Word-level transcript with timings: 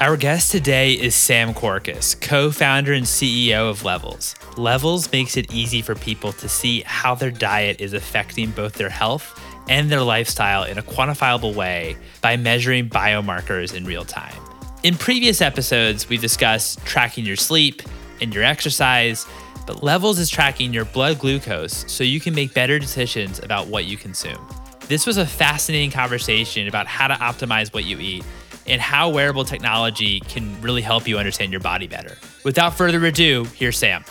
Our 0.00 0.16
guest 0.16 0.50
today 0.50 0.94
is 0.94 1.14
Sam 1.14 1.52
Corcos, 1.52 2.18
co 2.18 2.50
founder 2.50 2.94
and 2.94 3.04
CEO 3.04 3.68
of 3.68 3.84
Levels. 3.84 4.34
Levels 4.56 5.12
makes 5.12 5.36
it 5.36 5.52
easy 5.52 5.82
for 5.82 5.94
people 5.94 6.32
to 6.32 6.48
see 6.48 6.80
how 6.86 7.14
their 7.14 7.30
diet 7.30 7.82
is 7.82 7.92
affecting 7.92 8.50
both 8.52 8.72
their 8.72 8.88
health 8.88 9.38
and 9.68 9.92
their 9.92 10.00
lifestyle 10.00 10.64
in 10.64 10.78
a 10.78 10.82
quantifiable 10.82 11.54
way 11.54 11.98
by 12.22 12.38
measuring 12.38 12.88
biomarkers 12.88 13.74
in 13.74 13.84
real 13.84 14.06
time. 14.06 14.42
In 14.84 14.94
previous 14.96 15.42
episodes, 15.42 16.08
we 16.08 16.16
discussed 16.16 16.82
tracking 16.86 17.26
your 17.26 17.36
sleep 17.36 17.82
and 18.22 18.34
your 18.34 18.42
exercise, 18.42 19.26
but 19.66 19.82
Levels 19.82 20.18
is 20.18 20.30
tracking 20.30 20.72
your 20.72 20.86
blood 20.86 21.18
glucose 21.18 21.84
so 21.92 22.04
you 22.04 22.20
can 22.20 22.34
make 22.34 22.54
better 22.54 22.78
decisions 22.78 23.38
about 23.40 23.66
what 23.66 23.84
you 23.84 23.98
consume. 23.98 24.48
This 24.88 25.06
was 25.06 25.18
a 25.18 25.26
fascinating 25.26 25.90
conversation 25.90 26.68
about 26.68 26.86
how 26.86 27.06
to 27.06 27.14
optimize 27.14 27.74
what 27.74 27.84
you 27.84 27.98
eat 27.98 28.24
and 28.70 28.80
how 28.80 29.10
wearable 29.10 29.44
technology 29.44 30.20
can 30.20 30.60
really 30.62 30.82
help 30.82 31.06
you 31.06 31.18
understand 31.18 31.52
your 31.52 31.60
body 31.60 31.86
better. 31.86 32.16
Without 32.44 32.74
further 32.74 33.04
ado, 33.04 33.44
here's 33.54 33.76
Sam. 33.76 34.04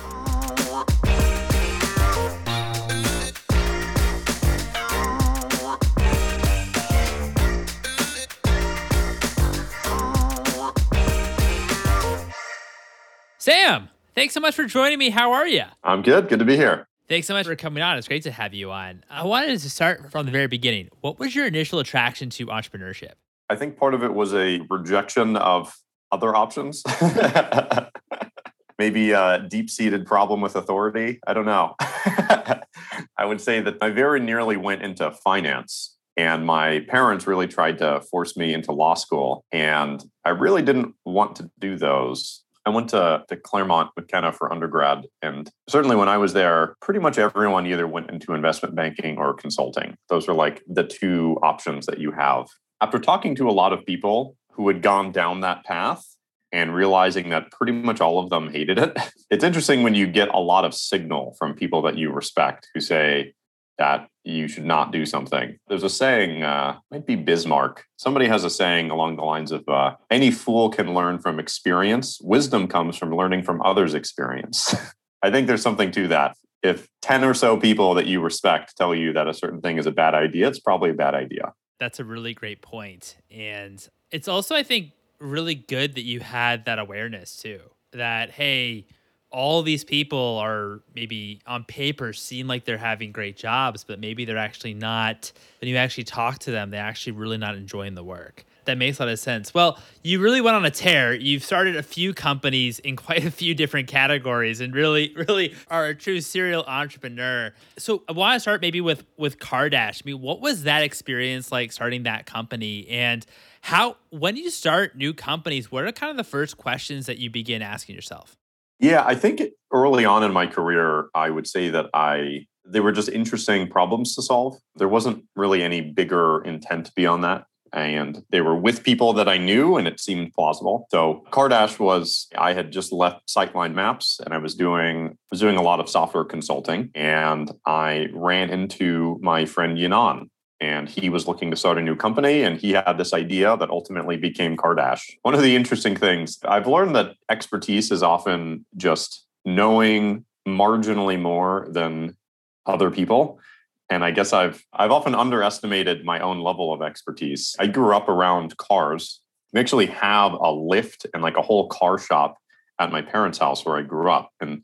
Sam, 13.42 13.90
thanks 14.14 14.34
so 14.34 14.42
much 14.42 14.54
for 14.54 14.66
joining 14.66 15.00
me. 15.00 15.10
How 15.10 15.32
are 15.32 15.48
you? 15.48 15.64
I'm 15.84 16.02
good. 16.02 16.28
Good 16.28 16.40
to 16.40 16.46
be 16.46 16.58
here. 16.58 16.86
Thanks 17.08 17.26
so 17.26 17.34
much 17.34 17.48
for 17.48 17.56
coming 17.56 17.82
on. 17.82 17.98
It's 17.98 18.08
great 18.08 18.22
to 18.24 18.32
have 18.32 18.54
you 18.54 18.70
on. 18.70 19.04
I 19.10 19.26
wanted 19.26 19.60
to 19.60 19.70
start 19.70 20.12
from 20.12 20.28
the 20.28 20.32
very 20.32 20.46
beginning. 20.46 20.90
What 21.02 21.18
was 21.18 21.34
your 21.34 21.48
initial 21.48 21.80
attraction 21.80 22.30
to 22.32 22.46
entrepreneurship? 22.48 23.14
I 23.50 23.56
think 23.56 23.78
part 23.78 23.94
of 23.94 24.04
it 24.04 24.14
was 24.14 24.34
a 24.34 24.62
rejection 24.70 25.36
of 25.36 25.74
other 26.12 26.36
options. 26.36 26.84
Maybe 28.80 29.12
a 29.12 29.46
deep 29.48 29.70
seated 29.70 30.06
problem 30.06 30.40
with 30.40 30.56
authority. 30.56 31.20
I 31.28 31.34
don't 31.34 31.46
know. 31.46 31.76
I 31.80 33.26
would 33.26 33.42
say 33.42 33.60
that 33.62 33.78
I 33.82 33.90
very 33.90 34.20
nearly 34.20 34.56
went 34.56 34.84
into 34.84 35.12
finance. 35.12 35.98
And 36.16 36.46
my 36.46 36.82
parents 36.82 37.28
really 37.28 37.48
tried 37.48 37.78
to 37.80 38.02
force 38.12 38.38
me 38.38 38.54
into 38.54 38.72
law 38.72 38.94
school. 38.94 39.46
And 39.52 40.04
I 40.26 40.30
really 40.30 40.62
didn't 40.62 40.94
want 41.06 41.36
to 41.38 41.50
do 41.60 41.78
those. 41.78 42.44
I 42.66 42.72
went 42.72 42.90
to, 42.90 43.24
to 43.28 43.36
Claremont 43.38 43.92
McKenna 43.98 44.32
for 44.32 44.52
undergrad. 44.52 45.06
And 45.22 45.50
certainly 45.68 45.96
when 45.96 46.10
I 46.10 46.18
was 46.18 46.34
there, 46.34 46.76
pretty 46.82 47.00
much 47.00 47.18
everyone 47.18 47.66
either 47.66 47.88
went 47.88 48.12
into 48.12 48.34
investment 48.34 48.76
banking 48.76 49.18
or 49.18 49.34
consulting. 49.34 49.96
Those 50.10 50.28
are 50.28 50.34
like 50.34 50.62
the 50.68 50.84
two 50.84 51.38
options 51.42 51.86
that 51.88 52.00
you 52.00 52.12
have 52.12 52.48
after 52.82 53.00
talking 53.00 53.36
to 53.36 53.50
a 53.50 53.52
lot 53.52 53.74
of 53.74 53.86
people 53.86 54.36
who 54.52 54.68
had 54.68 54.82
gone 54.82 55.12
down 55.12 55.42
that 55.42 55.64
path 55.64 56.06
and 56.52 56.74
realizing 56.74 57.30
that 57.30 57.52
pretty 57.52 57.72
much 57.72 58.02
all 58.02 58.20
of 58.20 58.30
them 58.30 58.52
hated 58.52 58.80
it, 58.80 58.98
it's 59.30 59.44
interesting 59.44 59.84
when 59.84 59.96
you 59.96 60.08
get 60.08 60.30
a 60.30 60.40
lot 60.40 60.66
of 60.66 60.74
signal 60.74 61.36
from 61.38 61.54
people 61.54 61.82
that 61.82 61.98
you 61.98 62.12
respect 62.12 62.68
who 62.74 62.80
say 62.80 63.34
that 63.78 64.10
you 64.26 64.48
should 64.48 64.66
not 64.66 64.92
do 64.92 65.06
something. 65.06 65.58
There's 65.68 65.84
a 65.84 65.90
saying, 65.90 66.44
uh, 66.44 66.78
might 66.92 67.08
be 67.08 67.16
Bismarck. 67.16 67.86
Somebody 67.96 68.28
has 68.28 68.44
a 68.44 68.50
saying 68.50 68.92
along 68.92 69.16
the 69.16 69.24
lines 69.24 69.52
of 69.52 69.68
uh, 69.70 69.96
any 70.12 70.32
fool 70.32 70.70
can 70.70 70.94
learn 70.94 71.20
from 71.20 71.40
experience. 71.40 72.20
Wisdom 72.22 72.68
comes 72.68 72.98
from 72.98 73.16
learning 73.16 73.44
from 73.44 73.62
others' 73.62 73.94
experience. 73.94 74.76
I 75.24 75.32
think 75.32 75.48
there's 75.48 75.62
something 75.62 75.92
to 75.92 76.10
that. 76.10 76.36
If 76.62 76.90
10 77.04 77.24
or 77.24 77.34
so 77.34 77.58
people 77.58 77.94
that 77.94 78.06
you 78.06 78.20
respect 78.20 78.76
tell 78.76 78.94
you 78.94 79.14
that 79.14 79.30
a 79.30 79.34
certain 79.34 79.62
thing 79.62 79.78
is 79.78 79.86
a 79.86 79.92
bad 79.92 80.14
idea, 80.14 80.50
it's 80.50 80.60
probably 80.60 80.90
a 80.90 80.94
bad 80.94 81.16
idea. 81.16 81.54
That's 81.80 82.00
a 82.00 82.04
really 82.04 82.34
great 82.34 82.62
point. 82.62 83.18
And 83.32 83.86
it's 84.12 84.28
also, 84.28 84.56
I 84.56 84.64
think, 84.64 84.92
really 85.20 85.56
good 85.56 85.96
that 85.96 86.04
you 86.04 86.20
had 86.20 86.66
that 86.66 86.80
awareness 86.80 87.38
too. 87.38 87.60
That, 87.94 88.32
hey, 88.32 88.86
all 89.32 89.62
these 89.62 89.84
people 89.84 90.38
are 90.38 90.82
maybe 90.96 91.42
on 91.46 91.64
paper 91.64 92.14
seem 92.14 92.48
like 92.48 92.66
they're 92.66 92.78
having 92.78 93.12
great 93.12 93.38
jobs, 93.38 93.84
but 93.84 94.00
maybe 94.00 94.26
they're 94.26 94.38
actually 94.38 94.74
not. 94.74 95.32
When 95.62 95.70
you 95.70 95.78
actually 95.78 96.06
talk 96.06 96.40
to 96.40 96.52
them, 96.52 96.70
they're 96.70 96.84
actually 96.84 97.14
really 97.14 97.38
not 97.38 97.56
enjoying 97.56 97.96
the 97.96 98.04
work 98.04 98.46
that 98.70 98.78
makes 98.78 99.00
a 99.00 99.04
lot 99.04 99.12
of 99.12 99.20
sense. 99.20 99.54
Well, 99.54 99.80
you 100.04 100.20
really 100.20 100.42
went 100.42 100.56
on 100.56 100.64
a 100.64 100.72
tear. 100.72 101.14
You've 101.14 101.44
started 101.44 101.76
a 101.76 101.82
few 101.82 102.14
companies 102.14 102.78
in 102.80 102.96
quite 102.96 103.26
a 103.26 103.32
few 103.32 103.56
different 103.56 103.88
categories 103.88 104.62
and 104.62 104.74
really, 104.74 105.12
really 105.16 105.56
are 105.70 105.88
a 105.88 105.96
true 105.96 106.22
serial 106.22 106.64
entrepreneur. 106.68 107.52
So 107.78 108.04
I 108.08 108.12
want 108.12 108.36
to 108.36 108.40
start 108.40 108.62
maybe 108.62 108.80
with 108.80 109.04
with 109.18 109.40
Cardash. 109.40 110.04
I 110.04 110.06
mean, 110.06 110.22
what 110.22 110.40
was 110.40 110.64
that 110.64 110.84
experience 110.84 111.52
like 111.52 111.72
starting 111.72 112.04
that 112.04 112.26
company? 112.28 112.88
And 112.90 113.26
how 113.62 113.98
when 114.12 114.38
you 114.38 114.50
start 114.52 114.96
new 114.96 115.14
companies, 115.14 115.72
what 115.72 115.84
are 115.84 115.92
kind 115.92 116.12
of 116.12 116.18
the 116.18 116.24
first 116.24 116.58
questions 116.58 117.08
that 117.08 117.18
you 117.18 117.30
begin 117.30 117.62
asking 117.62 117.96
yourself? 117.96 118.38
Yeah, 118.80 119.04
I 119.06 119.16
think 119.16 119.42
early 119.74 120.06
on 120.06 120.24
in 120.24 120.32
my 120.32 120.46
career, 120.46 121.10
I 121.14 121.32
would 121.32 121.48
say 121.48 121.70
that 121.70 121.88
I 121.94 122.46
they 122.66 122.82
were 122.82 122.92
just 122.92 123.10
interesting 123.10 123.68
problems 123.68 124.14
to 124.16 124.22
solve. 124.22 124.58
There 124.76 124.88
wasn't 124.88 125.26
really 125.36 125.64
any 125.64 125.82
bigger 125.82 126.44
intent 126.44 126.94
beyond 126.96 127.24
that 127.24 127.46
and 127.74 128.24
they 128.32 128.42
were 128.42 128.56
with 128.56 128.84
people 128.84 129.14
that 129.14 129.30
I 129.30 129.38
knew 129.38 129.78
and 129.78 129.88
it 129.88 130.00
seemed 130.00 130.34
plausible. 130.34 130.88
So 130.92 131.26
Cardash 131.32 131.80
was 131.80 132.28
I 132.38 132.54
had 132.54 132.72
just 132.72 132.92
left 132.92 133.28
Sightline 133.28 133.74
Maps 133.74 134.20
and 134.24 134.34
I 134.34 134.38
was 134.38 134.56
doing 134.56 135.18
was 135.32 135.40
doing 135.40 135.58
a 135.58 135.62
lot 135.62 135.80
of 135.80 135.90
software 135.90 136.26
consulting 136.26 136.92
and 136.96 137.52
I 137.66 138.08
ran 138.14 138.50
into 138.50 139.20
my 139.22 139.46
friend 139.46 139.78
Yanan 139.78 140.30
and 140.62 140.90
he 140.90 141.10
was 141.10 141.28
looking 141.28 141.50
to 141.52 141.58
start 141.58 141.78
a 141.78 141.82
new 141.82 141.96
company 141.96 142.44
and 142.44 142.60
he 142.60 142.72
had 142.72 142.98
this 142.98 143.14
idea 143.14 143.56
that 143.58 143.70
ultimately 143.70 144.18
became 144.18 144.58
Cardash. 144.58 145.02
One 145.22 145.34
of 145.34 145.42
the 145.42 145.56
interesting 145.56 145.96
things 145.96 146.40
I've 146.44 146.68
learned 146.68 146.96
that 146.96 147.16
expertise 147.30 147.92
is 147.92 148.04
often 148.04 148.66
just 148.76 149.26
knowing 149.46 150.26
marginally 150.48 151.20
more 151.20 151.68
than 151.72 152.18
other 152.66 152.92
people 152.92 153.40
and 153.90 154.04
I 154.04 154.12
guess 154.12 154.34
I've 154.34 154.64
I've 154.74 154.92
often 154.92 155.16
underestimated 155.16 156.06
my 156.06 156.20
own 156.20 156.40
level 156.42 156.72
of 156.72 156.82
expertise. 156.82 157.56
I 157.60 157.68
grew 157.68 157.96
up 157.96 158.08
around 158.08 158.56
cars. 158.58 159.22
We 159.54 159.60
actually 159.60 159.88
have 159.88 160.34
a 160.34 160.52
lift 160.52 161.08
and 161.14 161.24
like 161.24 161.38
a 161.38 161.42
whole 161.42 161.68
car 161.70 161.98
shop 161.98 162.38
at 162.80 162.92
my 162.92 163.02
parents' 163.02 163.40
house 163.40 163.66
where 163.66 163.78
I 163.78 163.82
grew 163.82 164.12
up. 164.12 164.30
And 164.40 164.64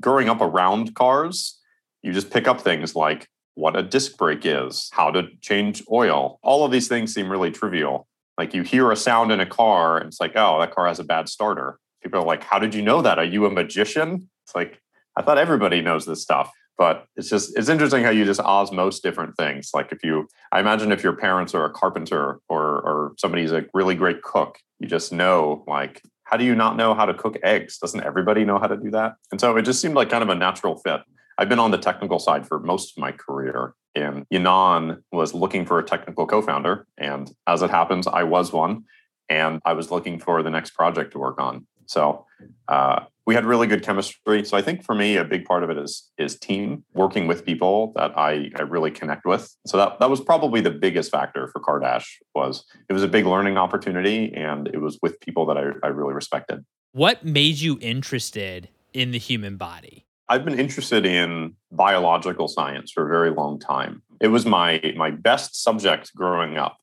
growing 0.00 0.28
up 0.28 0.40
around 0.40 0.94
cars, 0.94 1.58
you 2.02 2.12
just 2.12 2.30
pick 2.30 2.46
up 2.46 2.60
things 2.60 2.94
like 2.94 3.28
what 3.54 3.76
a 3.76 3.82
disc 3.82 4.16
brake 4.16 4.46
is, 4.46 4.88
how 4.92 5.10
to 5.10 5.28
change 5.40 5.82
oil. 5.90 6.38
All 6.42 6.64
of 6.64 6.70
these 6.70 6.88
things 6.88 7.12
seem 7.12 7.30
really 7.30 7.50
trivial. 7.50 8.06
Like 8.38 8.54
you 8.54 8.62
hear 8.62 8.90
a 8.90 8.96
sound 8.96 9.32
in 9.32 9.40
a 9.40 9.46
car 9.46 9.98
and 9.98 10.06
it's 10.06 10.20
like, 10.20 10.32
oh, 10.36 10.60
that 10.60 10.74
car 10.74 10.86
has 10.86 11.00
a 11.00 11.04
bad 11.04 11.28
starter. 11.28 11.78
People 12.02 12.20
are 12.20 12.26
like, 12.26 12.44
how 12.44 12.58
did 12.58 12.74
you 12.74 12.80
know 12.80 13.02
that? 13.02 13.18
Are 13.18 13.24
you 13.24 13.44
a 13.44 13.50
magician? 13.50 14.30
It's 14.46 14.54
like, 14.54 14.80
I 15.16 15.22
thought 15.22 15.36
everybody 15.36 15.82
knows 15.82 16.06
this 16.06 16.22
stuff 16.22 16.50
but 16.80 17.04
it's 17.14 17.28
just 17.28 17.56
it's 17.58 17.68
interesting 17.68 18.02
how 18.02 18.08
you 18.10 18.24
just 18.24 18.40
osmose 18.40 19.02
different 19.02 19.36
things. 19.36 19.70
Like 19.74 19.92
if 19.92 20.02
you 20.02 20.26
i 20.50 20.58
imagine 20.58 20.90
if 20.90 21.04
your 21.04 21.12
parents 21.12 21.54
are 21.54 21.66
a 21.66 21.70
carpenter 21.70 22.40
or 22.48 22.62
or 22.88 23.12
somebody's 23.18 23.52
a 23.52 23.66
really 23.74 23.94
great 23.94 24.22
cook 24.22 24.58
you 24.80 24.88
just 24.88 25.12
know 25.12 25.62
like 25.68 26.02
how 26.24 26.38
do 26.38 26.44
you 26.44 26.54
not 26.54 26.76
know 26.76 26.94
how 26.94 27.04
to 27.04 27.12
cook 27.12 27.36
eggs? 27.42 27.78
Doesn't 27.78 28.02
everybody 28.02 28.44
know 28.44 28.58
how 28.58 28.68
to 28.68 28.76
do 28.76 28.90
that? 28.92 29.16
And 29.30 29.40
so 29.40 29.56
it 29.56 29.62
just 29.62 29.80
seemed 29.82 29.94
like 29.94 30.08
kind 30.08 30.22
of 30.22 30.30
a 30.30 30.34
natural 30.34 30.76
fit. 30.78 31.00
I've 31.36 31.48
been 31.48 31.58
on 31.58 31.70
the 31.70 31.78
technical 31.78 32.18
side 32.18 32.46
for 32.46 32.60
most 32.60 32.96
of 32.96 33.00
my 33.00 33.12
career 33.12 33.74
and 33.94 34.24
Yanan 34.32 35.02
was 35.12 35.34
looking 35.34 35.66
for 35.66 35.78
a 35.78 35.84
technical 35.84 36.26
co-founder 36.26 36.86
and 36.96 37.30
as 37.46 37.60
it 37.62 37.70
happens 37.70 38.06
i 38.06 38.22
was 38.22 38.52
one 38.52 38.84
and 39.28 39.60
i 39.64 39.72
was 39.72 39.90
looking 39.90 40.18
for 40.18 40.42
the 40.42 40.50
next 40.50 40.70
project 40.70 41.12
to 41.12 41.18
work 41.18 41.38
on. 41.40 41.66
So 41.86 42.24
uh, 42.68 43.00
we 43.30 43.36
had 43.36 43.46
really 43.46 43.68
good 43.68 43.84
chemistry. 43.84 44.44
So 44.44 44.56
I 44.56 44.62
think 44.62 44.82
for 44.82 44.92
me, 44.92 45.16
a 45.16 45.22
big 45.24 45.44
part 45.44 45.62
of 45.62 45.70
it 45.70 45.78
is 45.78 46.10
is 46.18 46.36
team 46.36 46.82
working 46.94 47.28
with 47.28 47.46
people 47.46 47.92
that 47.94 48.10
I, 48.18 48.50
I 48.56 48.62
really 48.62 48.90
connect 48.90 49.24
with. 49.24 49.56
So 49.68 49.76
that 49.76 50.00
that 50.00 50.10
was 50.10 50.20
probably 50.20 50.60
the 50.60 50.72
biggest 50.72 51.12
factor 51.12 51.46
for 51.46 51.60
Cardash 51.60 52.06
was 52.34 52.64
it 52.88 52.92
was 52.92 53.04
a 53.04 53.08
big 53.16 53.26
learning 53.26 53.56
opportunity 53.56 54.34
and 54.34 54.66
it 54.66 54.78
was 54.78 54.98
with 55.00 55.20
people 55.20 55.46
that 55.46 55.56
I, 55.56 55.66
I 55.84 55.90
really 55.90 56.12
respected. 56.12 56.64
What 56.90 57.24
made 57.24 57.60
you 57.60 57.78
interested 57.80 58.68
in 58.92 59.12
the 59.12 59.18
human 59.18 59.56
body? 59.56 60.06
I've 60.28 60.44
been 60.44 60.58
interested 60.58 61.06
in 61.06 61.54
biological 61.70 62.48
science 62.48 62.90
for 62.90 63.06
a 63.06 63.08
very 63.08 63.30
long 63.30 63.60
time. 63.60 64.02
It 64.20 64.28
was 64.28 64.44
my 64.44 64.92
my 64.96 65.12
best 65.12 65.62
subject 65.62 66.12
growing 66.16 66.58
up. 66.58 66.78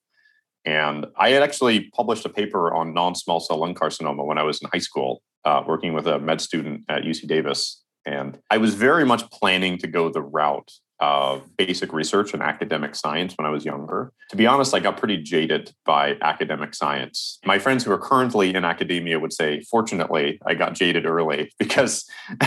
And 0.64 1.08
I 1.18 1.32
had 1.32 1.44
actually 1.44 1.90
published 1.92 2.26
a 2.26 2.30
paper 2.30 2.74
on 2.74 2.94
non-small 2.94 3.42
cell 3.42 3.58
lung 3.58 3.76
carcinoma 3.76 4.26
when 4.26 4.38
I 4.38 4.44
was 4.44 4.62
in 4.62 4.70
high 4.72 4.86
school 4.90 5.22
uh, 5.46 5.64
working 5.68 5.94
with 5.94 6.08
a 6.08 6.20
med 6.20 6.42
student 6.42 6.84
at 6.90 7.04
UC 7.04 7.28
Davis. 7.28 7.84
And 8.06 8.40
I 8.50 8.58
was 8.58 8.74
very 8.74 9.06
much 9.06 9.30
planning 9.32 9.78
to 9.80 9.88
go 9.88 10.10
the 10.10 10.22
route 10.22 10.72
of 11.00 11.56
basic 11.58 11.94
research 11.94 12.34
and 12.34 12.42
academic 12.42 12.96
science 12.96 13.34
when 13.38 13.46
I 13.46 13.50
was 13.50 13.66
younger. 13.66 14.12
To 14.30 14.36
be 14.36 14.48
honest, 14.48 14.74
I 14.74 14.80
got 14.80 14.98
pretty 14.98 15.18
jaded 15.18 15.72
by 15.86 16.16
academic 16.22 16.74
science. 16.74 17.40
My 17.46 17.60
friends 17.60 17.84
who 17.84 17.92
are 17.92 18.00
currently 18.00 18.56
in 18.56 18.66
academia 18.66 19.20
would 19.20 19.34
say, 19.34 19.62
fortunately, 19.70 20.40
I 20.46 20.56
got 20.56 20.74
jaded 20.74 21.06
early 21.06 21.52
because 21.60 22.10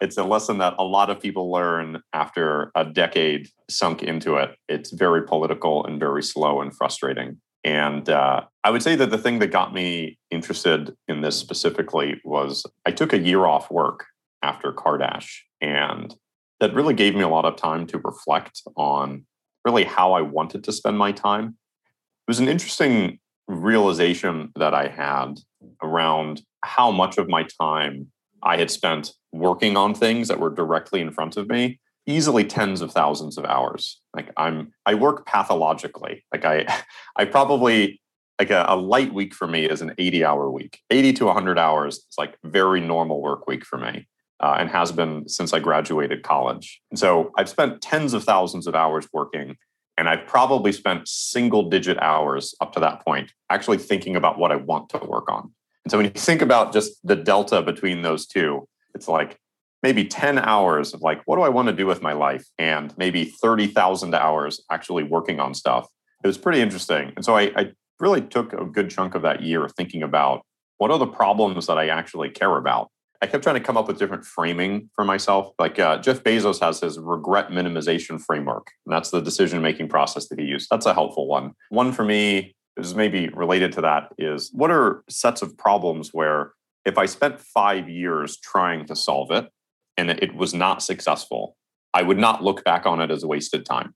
it's 0.00 0.16
a 0.16 0.24
lesson 0.24 0.58
that 0.58 0.74
a 0.78 0.84
lot 0.84 1.10
of 1.10 1.20
people 1.20 1.50
learn 1.50 2.00
after 2.12 2.72
a 2.74 2.84
decade 2.84 3.48
sunk 3.68 4.02
into 4.02 4.36
it. 4.36 4.56
It's 4.68 4.90
very 4.90 5.26
political 5.26 5.84
and 5.84 6.00
very 6.00 6.22
slow 6.22 6.60
and 6.62 6.74
frustrating. 6.74 7.40
And 7.64 8.08
uh, 8.08 8.42
I 8.64 8.70
would 8.70 8.82
say 8.82 8.96
that 8.96 9.10
the 9.10 9.18
thing 9.18 9.38
that 9.38 9.48
got 9.48 9.72
me 9.72 10.18
interested 10.30 10.94
in 11.08 11.20
this 11.20 11.38
specifically 11.38 12.20
was 12.24 12.64
I 12.84 12.90
took 12.90 13.12
a 13.12 13.18
year 13.18 13.46
off 13.46 13.70
work 13.70 14.06
after 14.42 14.72
Cardash. 14.72 15.38
And 15.60 16.14
that 16.60 16.74
really 16.74 16.94
gave 16.94 17.14
me 17.14 17.22
a 17.22 17.28
lot 17.28 17.44
of 17.44 17.56
time 17.56 17.86
to 17.88 17.98
reflect 17.98 18.62
on 18.76 19.24
really 19.64 19.84
how 19.84 20.12
I 20.12 20.22
wanted 20.22 20.64
to 20.64 20.72
spend 20.72 20.98
my 20.98 21.12
time. 21.12 21.46
It 21.46 22.30
was 22.30 22.40
an 22.40 22.48
interesting 22.48 23.18
realization 23.48 24.52
that 24.56 24.74
I 24.74 24.88
had 24.88 25.34
around 25.82 26.42
how 26.64 26.90
much 26.90 27.18
of 27.18 27.28
my 27.28 27.46
time 27.60 28.10
I 28.42 28.56
had 28.56 28.70
spent 28.70 29.12
working 29.32 29.76
on 29.76 29.94
things 29.94 30.28
that 30.28 30.40
were 30.40 30.50
directly 30.50 31.00
in 31.00 31.12
front 31.12 31.36
of 31.36 31.48
me, 31.48 31.80
easily 32.06 32.44
tens 32.44 32.80
of 32.80 32.92
thousands 32.92 33.38
of 33.38 33.44
hours. 33.44 34.00
Like 34.14 34.32
I'm 34.36 34.72
I 34.86 34.94
work 34.94 35.26
pathologically. 35.26 36.24
Like 36.32 36.44
I 36.44 36.66
I 37.16 37.24
probably 37.24 38.00
like 38.38 38.50
a, 38.50 38.64
a 38.68 38.76
light 38.76 39.12
week 39.14 39.34
for 39.34 39.46
me 39.46 39.66
is 39.66 39.82
an 39.82 39.94
80 39.98 40.24
hour 40.24 40.50
week. 40.50 40.80
80 40.90 41.12
to 41.14 41.24
100 41.26 41.58
hours 41.58 41.98
is 41.98 42.14
like 42.18 42.36
very 42.42 42.80
normal 42.80 43.20
work 43.20 43.46
week 43.46 43.64
for 43.64 43.78
me 43.78 44.08
uh, 44.40 44.56
and 44.58 44.68
has 44.68 44.90
been 44.90 45.28
since 45.28 45.52
I 45.52 45.60
graduated 45.60 46.22
college. 46.22 46.80
And 46.90 46.98
so 46.98 47.30
I've 47.38 47.48
spent 47.48 47.80
tens 47.80 48.12
of 48.12 48.24
thousands 48.24 48.66
of 48.66 48.74
hours 48.74 49.08
working, 49.12 49.56
and 49.96 50.08
I've 50.08 50.26
probably 50.26 50.72
spent 50.72 51.06
single 51.06 51.70
digit 51.70 51.98
hours 51.98 52.54
up 52.60 52.72
to 52.72 52.80
that 52.80 53.04
point 53.04 53.32
actually 53.50 53.78
thinking 53.78 54.16
about 54.16 54.38
what 54.38 54.50
I 54.50 54.56
want 54.56 54.88
to 54.90 54.98
work 54.98 55.30
on. 55.30 55.52
And 55.84 55.90
so 55.90 55.98
when 55.98 56.06
you 56.06 56.12
think 56.12 56.42
about 56.42 56.72
just 56.72 56.94
the 57.06 57.16
delta 57.16 57.62
between 57.62 58.02
those 58.02 58.26
two, 58.26 58.68
it's 58.94 59.08
like 59.08 59.38
maybe 59.82 60.04
10 60.04 60.38
hours 60.38 60.94
of 60.94 61.02
like, 61.02 61.22
what 61.26 61.36
do 61.36 61.42
I 61.42 61.48
want 61.48 61.68
to 61.68 61.74
do 61.74 61.86
with 61.86 62.02
my 62.02 62.12
life? 62.12 62.46
And 62.58 62.96
maybe 62.96 63.24
30,000 63.24 64.14
hours 64.14 64.62
actually 64.70 65.02
working 65.02 65.40
on 65.40 65.54
stuff. 65.54 65.88
It 66.22 66.26
was 66.26 66.38
pretty 66.38 66.60
interesting. 66.60 67.12
And 67.16 67.24
so 67.24 67.36
I, 67.36 67.52
I 67.56 67.72
really 67.98 68.20
took 68.20 68.52
a 68.52 68.64
good 68.64 68.90
chunk 68.90 69.14
of 69.14 69.22
that 69.22 69.42
year 69.42 69.68
thinking 69.68 70.02
about 70.02 70.42
what 70.78 70.90
are 70.90 70.98
the 70.98 71.06
problems 71.06 71.66
that 71.66 71.78
I 71.78 71.88
actually 71.88 72.30
care 72.30 72.56
about 72.56 72.88
I 73.22 73.26
kept 73.26 73.44
trying 73.44 73.54
to 73.54 73.60
come 73.60 73.76
up 73.76 73.86
with 73.86 74.00
different 74.00 74.24
framing 74.24 74.90
for 74.96 75.04
myself. 75.04 75.52
Like 75.56 75.78
uh, 75.78 75.98
Jeff 75.98 76.24
Bezos 76.24 76.58
has 76.58 76.80
his 76.80 76.98
regret 76.98 77.50
minimization 77.50 78.20
framework, 78.20 78.72
and 78.84 78.92
that's 78.92 79.10
the 79.10 79.22
decision 79.22 79.62
making 79.62 79.88
process 79.88 80.26
that 80.28 80.40
he 80.40 80.44
used. 80.44 80.68
That's 80.68 80.86
a 80.86 80.92
helpful 80.92 81.28
one. 81.28 81.52
One 81.68 81.92
for 81.92 82.04
me 82.04 82.56
is 82.76 82.96
maybe 82.96 83.28
related 83.28 83.70
to 83.74 83.80
that 83.82 84.12
is 84.18 84.50
what 84.52 84.72
are 84.72 85.04
sets 85.08 85.40
of 85.40 85.56
problems 85.56 86.12
where 86.12 86.52
if 86.84 86.98
I 86.98 87.06
spent 87.06 87.38
five 87.38 87.88
years 87.88 88.38
trying 88.38 88.86
to 88.86 88.96
solve 88.96 89.30
it 89.30 89.48
and 89.96 90.10
it 90.10 90.34
was 90.34 90.54
not 90.54 90.82
successful, 90.82 91.56
I 91.94 92.02
would 92.02 92.18
not 92.18 92.42
look 92.42 92.64
back 92.64 92.86
on 92.86 93.00
it 93.00 93.10
as 93.10 93.24
wasted 93.24 93.66
time. 93.66 93.94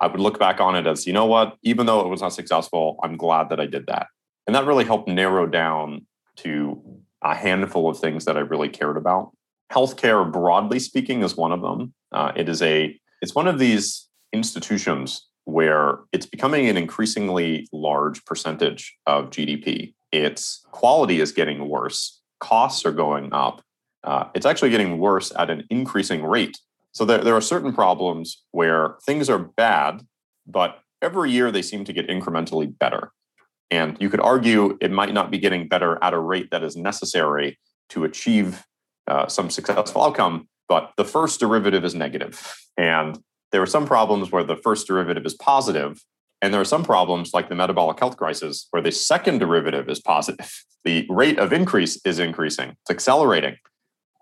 I 0.00 0.06
would 0.06 0.20
look 0.20 0.38
back 0.38 0.60
on 0.60 0.74
it 0.74 0.86
as, 0.86 1.06
you 1.06 1.12
know 1.12 1.26
what, 1.26 1.56
even 1.62 1.86
though 1.86 2.00
it 2.00 2.08
was 2.08 2.20
not 2.20 2.32
successful, 2.32 2.98
I'm 3.02 3.16
glad 3.16 3.50
that 3.50 3.60
I 3.60 3.66
did 3.66 3.86
that. 3.86 4.08
And 4.46 4.56
that 4.56 4.66
really 4.66 4.84
helped 4.84 5.08
narrow 5.08 5.46
down 5.46 6.06
to 6.36 6.82
a 7.22 7.34
handful 7.34 7.88
of 7.88 7.98
things 7.98 8.24
that 8.24 8.36
I 8.36 8.40
really 8.40 8.68
cared 8.68 8.96
about. 8.96 9.30
Healthcare, 9.72 10.30
broadly 10.30 10.78
speaking, 10.78 11.22
is 11.22 11.36
one 11.36 11.52
of 11.52 11.62
them. 11.62 11.94
Uh, 12.10 12.32
it 12.34 12.48
is 12.48 12.60
a 12.62 12.98
it's 13.22 13.34
one 13.34 13.46
of 13.46 13.60
these 13.60 14.08
institutions 14.32 15.28
where 15.44 16.00
it's 16.12 16.26
becoming 16.26 16.68
an 16.68 16.76
increasingly 16.76 17.68
large 17.72 18.24
percentage 18.24 18.96
of 19.06 19.30
GDP. 19.30 19.94
Its 20.10 20.64
quality 20.72 21.20
is 21.20 21.32
getting 21.32 21.68
worse. 21.68 22.20
Costs 22.40 22.84
are 22.84 22.92
going 22.92 23.32
up. 23.32 23.62
Uh, 24.04 24.24
it's 24.34 24.46
actually 24.46 24.70
getting 24.70 24.98
worse 24.98 25.32
at 25.36 25.50
an 25.50 25.64
increasing 25.70 26.24
rate. 26.24 26.58
So 26.92 27.04
there, 27.04 27.18
there 27.18 27.34
are 27.34 27.40
certain 27.40 27.72
problems 27.72 28.42
where 28.50 28.96
things 29.04 29.30
are 29.30 29.38
bad, 29.38 30.02
but 30.46 30.80
every 31.00 31.30
year 31.30 31.50
they 31.50 31.62
seem 31.62 31.84
to 31.84 31.92
get 31.92 32.08
incrementally 32.08 32.78
better. 32.78 33.12
And 33.70 33.96
you 34.00 34.10
could 34.10 34.20
argue 34.20 34.76
it 34.80 34.90
might 34.90 35.14
not 35.14 35.30
be 35.30 35.38
getting 35.38 35.66
better 35.66 35.98
at 36.02 36.12
a 36.12 36.18
rate 36.18 36.50
that 36.50 36.62
is 36.62 36.76
necessary 36.76 37.58
to 37.90 38.04
achieve 38.04 38.64
uh, 39.06 39.26
some 39.26 39.50
successful 39.50 40.02
outcome, 40.02 40.48
but 40.68 40.92
the 40.96 41.04
first 41.04 41.40
derivative 41.40 41.84
is 41.84 41.94
negative. 41.94 42.54
And 42.76 43.18
there 43.50 43.62
are 43.62 43.66
some 43.66 43.86
problems 43.86 44.30
where 44.30 44.44
the 44.44 44.56
first 44.56 44.86
derivative 44.86 45.24
is 45.26 45.34
positive, 45.34 46.02
and 46.40 46.52
there 46.52 46.60
are 46.60 46.66
some 46.66 46.84
problems 46.84 47.32
like 47.32 47.48
the 47.48 47.54
metabolic 47.54 47.98
health 47.98 48.16
crisis 48.16 48.66
where 48.70 48.82
the 48.82 48.92
second 48.92 49.38
derivative 49.38 49.88
is 49.88 50.00
positive. 50.00 50.64
The 50.84 51.06
rate 51.08 51.38
of 51.38 51.52
increase 51.52 52.00
is 52.04 52.18
increasing, 52.18 52.70
it's 52.70 52.90
accelerating. 52.90 53.54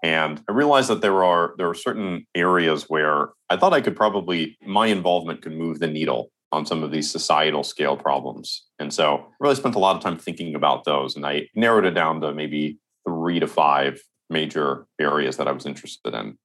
And 0.02 0.42
I 0.48 0.52
realized 0.52 0.88
that 0.88 1.02
there 1.02 1.22
are 1.24 1.54
there 1.58 1.68
are 1.68 1.74
certain 1.74 2.26
areas 2.34 2.84
where 2.88 3.30
I 3.50 3.56
thought 3.56 3.74
I 3.74 3.80
could 3.80 3.96
probably 3.96 4.56
my 4.64 4.86
involvement 4.86 5.42
could 5.42 5.52
move 5.52 5.78
the 5.78 5.86
needle 5.86 6.30
on 6.52 6.66
some 6.66 6.82
of 6.82 6.90
these 6.90 7.10
societal 7.10 7.62
scale 7.62 7.96
problems. 7.96 8.66
And 8.78 8.92
so 8.92 9.16
I 9.16 9.22
really 9.38 9.54
spent 9.54 9.74
a 9.74 9.78
lot 9.78 9.96
of 9.96 10.02
time 10.02 10.18
thinking 10.18 10.54
about 10.54 10.84
those. 10.84 11.14
And 11.14 11.24
I 11.24 11.48
narrowed 11.54 11.84
it 11.84 11.92
down 11.92 12.20
to 12.22 12.32
maybe 12.32 12.78
three 13.06 13.38
to 13.38 13.46
five 13.46 14.00
major 14.28 14.86
areas 15.00 15.36
that 15.36 15.46
I 15.46 15.52
was 15.52 15.66
interested 15.66 16.14
in. 16.14 16.36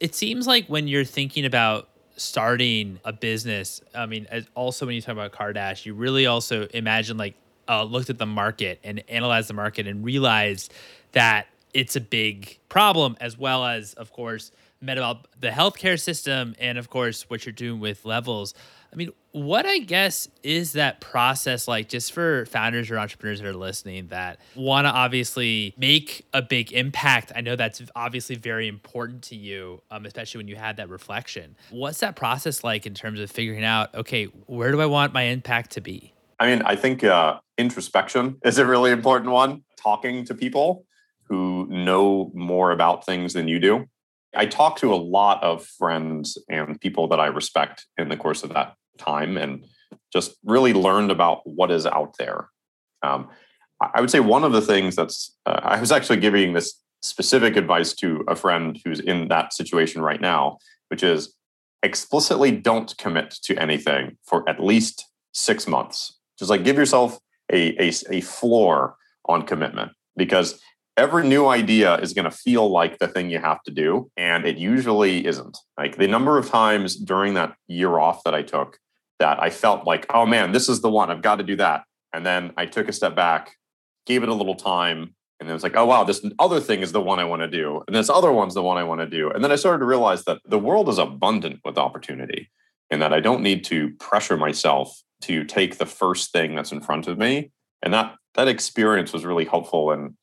It 0.00 0.14
seems 0.14 0.46
like 0.46 0.66
when 0.66 0.88
you're 0.88 1.04
thinking 1.04 1.44
about 1.44 1.88
starting 2.16 2.98
a 3.04 3.12
business, 3.12 3.80
I 3.94 4.06
mean, 4.06 4.26
also 4.54 4.86
when 4.86 4.94
you 4.94 5.00
talk 5.00 5.12
about 5.12 5.32
Cardash, 5.32 5.86
you 5.86 5.94
really 5.94 6.26
also 6.26 6.66
imagine 6.68 7.16
like 7.16 7.34
uh, 7.68 7.84
looked 7.84 8.10
at 8.10 8.18
the 8.18 8.26
market 8.26 8.80
and 8.82 9.02
analyzed 9.08 9.48
the 9.48 9.54
market 9.54 9.86
and 9.86 10.04
realized 10.04 10.72
that 11.12 11.46
it's 11.74 11.96
a 11.96 12.00
big 12.00 12.58
problem, 12.68 13.16
as 13.20 13.36
well 13.36 13.64
as, 13.64 13.94
of 13.94 14.12
course, 14.12 14.52
metabolic 14.80 15.18
the 15.38 15.48
healthcare 15.48 16.00
system, 16.00 16.54
and 16.58 16.78
of 16.78 16.88
course, 16.88 17.28
what 17.28 17.44
you're 17.44 17.52
doing 17.52 17.80
with 17.80 18.04
levels. 18.04 18.54
I 18.92 18.96
mean, 18.96 19.10
what 19.32 19.66
I 19.66 19.78
guess 19.78 20.28
is 20.44 20.72
that 20.72 21.00
process 21.00 21.66
like 21.66 21.88
just 21.88 22.12
for 22.12 22.46
founders 22.46 22.88
or 22.92 22.98
entrepreneurs 22.98 23.40
that 23.40 23.48
are 23.48 23.52
listening 23.52 24.06
that 24.08 24.38
want 24.54 24.84
to 24.84 24.90
obviously 24.90 25.74
make 25.76 26.24
a 26.32 26.40
big 26.40 26.72
impact? 26.72 27.32
I 27.34 27.40
know 27.40 27.56
that's 27.56 27.82
obviously 27.96 28.36
very 28.36 28.68
important 28.68 29.22
to 29.24 29.36
you, 29.36 29.82
um, 29.90 30.06
especially 30.06 30.38
when 30.38 30.48
you 30.48 30.54
had 30.54 30.76
that 30.76 30.88
reflection. 30.88 31.56
What's 31.70 31.98
that 32.00 32.14
process 32.14 32.62
like 32.62 32.86
in 32.86 32.94
terms 32.94 33.18
of 33.18 33.32
figuring 33.32 33.64
out, 33.64 33.92
okay, 33.96 34.26
where 34.46 34.70
do 34.70 34.80
I 34.80 34.86
want 34.86 35.12
my 35.12 35.22
impact 35.22 35.72
to 35.72 35.80
be? 35.80 36.12
I 36.38 36.46
mean, 36.46 36.62
I 36.62 36.76
think 36.76 37.02
uh, 37.02 37.40
introspection 37.58 38.38
is 38.44 38.58
a 38.58 38.66
really 38.66 38.92
important 38.92 39.32
one. 39.32 39.64
Talking 39.76 40.24
to 40.26 40.34
people 40.34 40.86
who 41.28 41.66
know 41.70 42.30
more 42.34 42.70
about 42.70 43.06
things 43.06 43.32
than 43.32 43.48
you 43.48 43.58
do. 43.58 43.86
I 44.36 44.46
talk 44.46 44.78
to 44.78 44.92
a 44.92 44.96
lot 44.96 45.42
of 45.42 45.64
friends 45.64 46.36
and 46.48 46.80
people 46.80 47.08
that 47.08 47.20
I 47.20 47.26
respect 47.26 47.86
in 47.96 48.08
the 48.08 48.16
course 48.16 48.42
of 48.42 48.52
that 48.52 48.74
time 48.98 49.36
and 49.36 49.64
just 50.12 50.36
really 50.44 50.72
learned 50.72 51.10
about 51.10 51.46
what 51.46 51.70
is 51.70 51.86
out 51.86 52.16
there. 52.18 52.48
Um, 53.02 53.28
I 53.80 54.00
would 54.00 54.10
say 54.10 54.20
one 54.20 54.44
of 54.44 54.52
the 54.52 54.62
things 54.62 54.96
that's, 54.96 55.36
uh, 55.46 55.60
I 55.62 55.80
was 55.80 55.92
actually 55.92 56.18
giving 56.18 56.52
this 56.52 56.80
specific 57.02 57.56
advice 57.56 57.92
to 57.94 58.24
a 58.28 58.34
friend 58.34 58.80
who's 58.84 59.00
in 59.00 59.28
that 59.28 59.52
situation 59.52 60.02
right 60.02 60.20
now, 60.20 60.58
which 60.88 61.02
is 61.02 61.34
explicitly 61.82 62.50
don't 62.50 62.96
commit 62.96 63.30
to 63.42 63.56
anything 63.56 64.16
for 64.24 64.48
at 64.48 64.62
least 64.62 65.06
six 65.32 65.66
months. 65.68 66.18
Just 66.38 66.50
like 66.50 66.64
give 66.64 66.76
yourself 66.76 67.18
a, 67.52 67.76
a, 67.82 67.92
a 68.10 68.20
floor 68.22 68.96
on 69.26 69.42
commitment 69.42 69.92
because 70.16 70.60
every 70.96 71.26
new 71.26 71.46
idea 71.46 71.96
is 71.96 72.12
going 72.12 72.24
to 72.24 72.30
feel 72.30 72.68
like 72.70 72.98
the 72.98 73.08
thing 73.08 73.30
you 73.30 73.38
have 73.38 73.62
to 73.64 73.70
do. 73.70 74.10
And 74.16 74.46
it 74.46 74.56
usually 74.56 75.26
isn't. 75.26 75.58
Like 75.76 75.96
the 75.96 76.08
number 76.08 76.38
of 76.38 76.48
times 76.48 76.96
during 76.96 77.34
that 77.34 77.54
year 77.66 77.98
off 77.98 78.22
that 78.24 78.34
I 78.34 78.42
took 78.42 78.78
that 79.18 79.42
I 79.42 79.50
felt 79.50 79.86
like, 79.86 80.06
oh 80.12 80.26
man, 80.26 80.52
this 80.52 80.68
is 80.68 80.80
the 80.80 80.90
one. 80.90 81.10
I've 81.10 81.22
got 81.22 81.36
to 81.36 81.44
do 81.44 81.56
that. 81.56 81.84
And 82.12 82.24
then 82.24 82.52
I 82.56 82.66
took 82.66 82.88
a 82.88 82.92
step 82.92 83.14
back, 83.14 83.56
gave 84.06 84.22
it 84.22 84.28
a 84.28 84.34
little 84.34 84.54
time, 84.54 85.14
and 85.40 85.48
then 85.48 85.50
it 85.50 85.54
was 85.54 85.62
like, 85.62 85.76
oh 85.76 85.84
wow, 85.84 86.04
this 86.04 86.24
other 86.38 86.60
thing 86.60 86.80
is 86.80 86.92
the 86.92 87.00
one 87.00 87.18
I 87.18 87.24
want 87.24 87.42
to 87.42 87.48
do. 87.48 87.82
And 87.86 87.94
this 87.94 88.08
other 88.08 88.32
one's 88.32 88.54
the 88.54 88.62
one 88.62 88.76
I 88.76 88.84
want 88.84 89.00
to 89.00 89.06
do. 89.06 89.30
And 89.30 89.42
then 89.42 89.52
I 89.52 89.56
started 89.56 89.80
to 89.80 89.84
realize 89.84 90.24
that 90.24 90.40
the 90.44 90.58
world 90.58 90.88
is 90.88 90.98
abundant 90.98 91.60
with 91.64 91.76
opportunity 91.76 92.50
and 92.90 93.02
that 93.02 93.12
I 93.12 93.20
don't 93.20 93.42
need 93.42 93.64
to 93.64 93.90
pressure 93.98 94.36
myself 94.36 94.96
to 95.22 95.44
take 95.44 95.78
the 95.78 95.86
first 95.86 96.32
thing 96.32 96.54
that's 96.54 96.72
in 96.72 96.80
front 96.80 97.08
of 97.08 97.18
me. 97.18 97.50
And 97.82 97.92
that 97.92 98.14
that 98.34 98.48
experience 98.48 99.12
was 99.12 99.24
really 99.24 99.44
helpful 99.44 99.92
in 99.92 100.16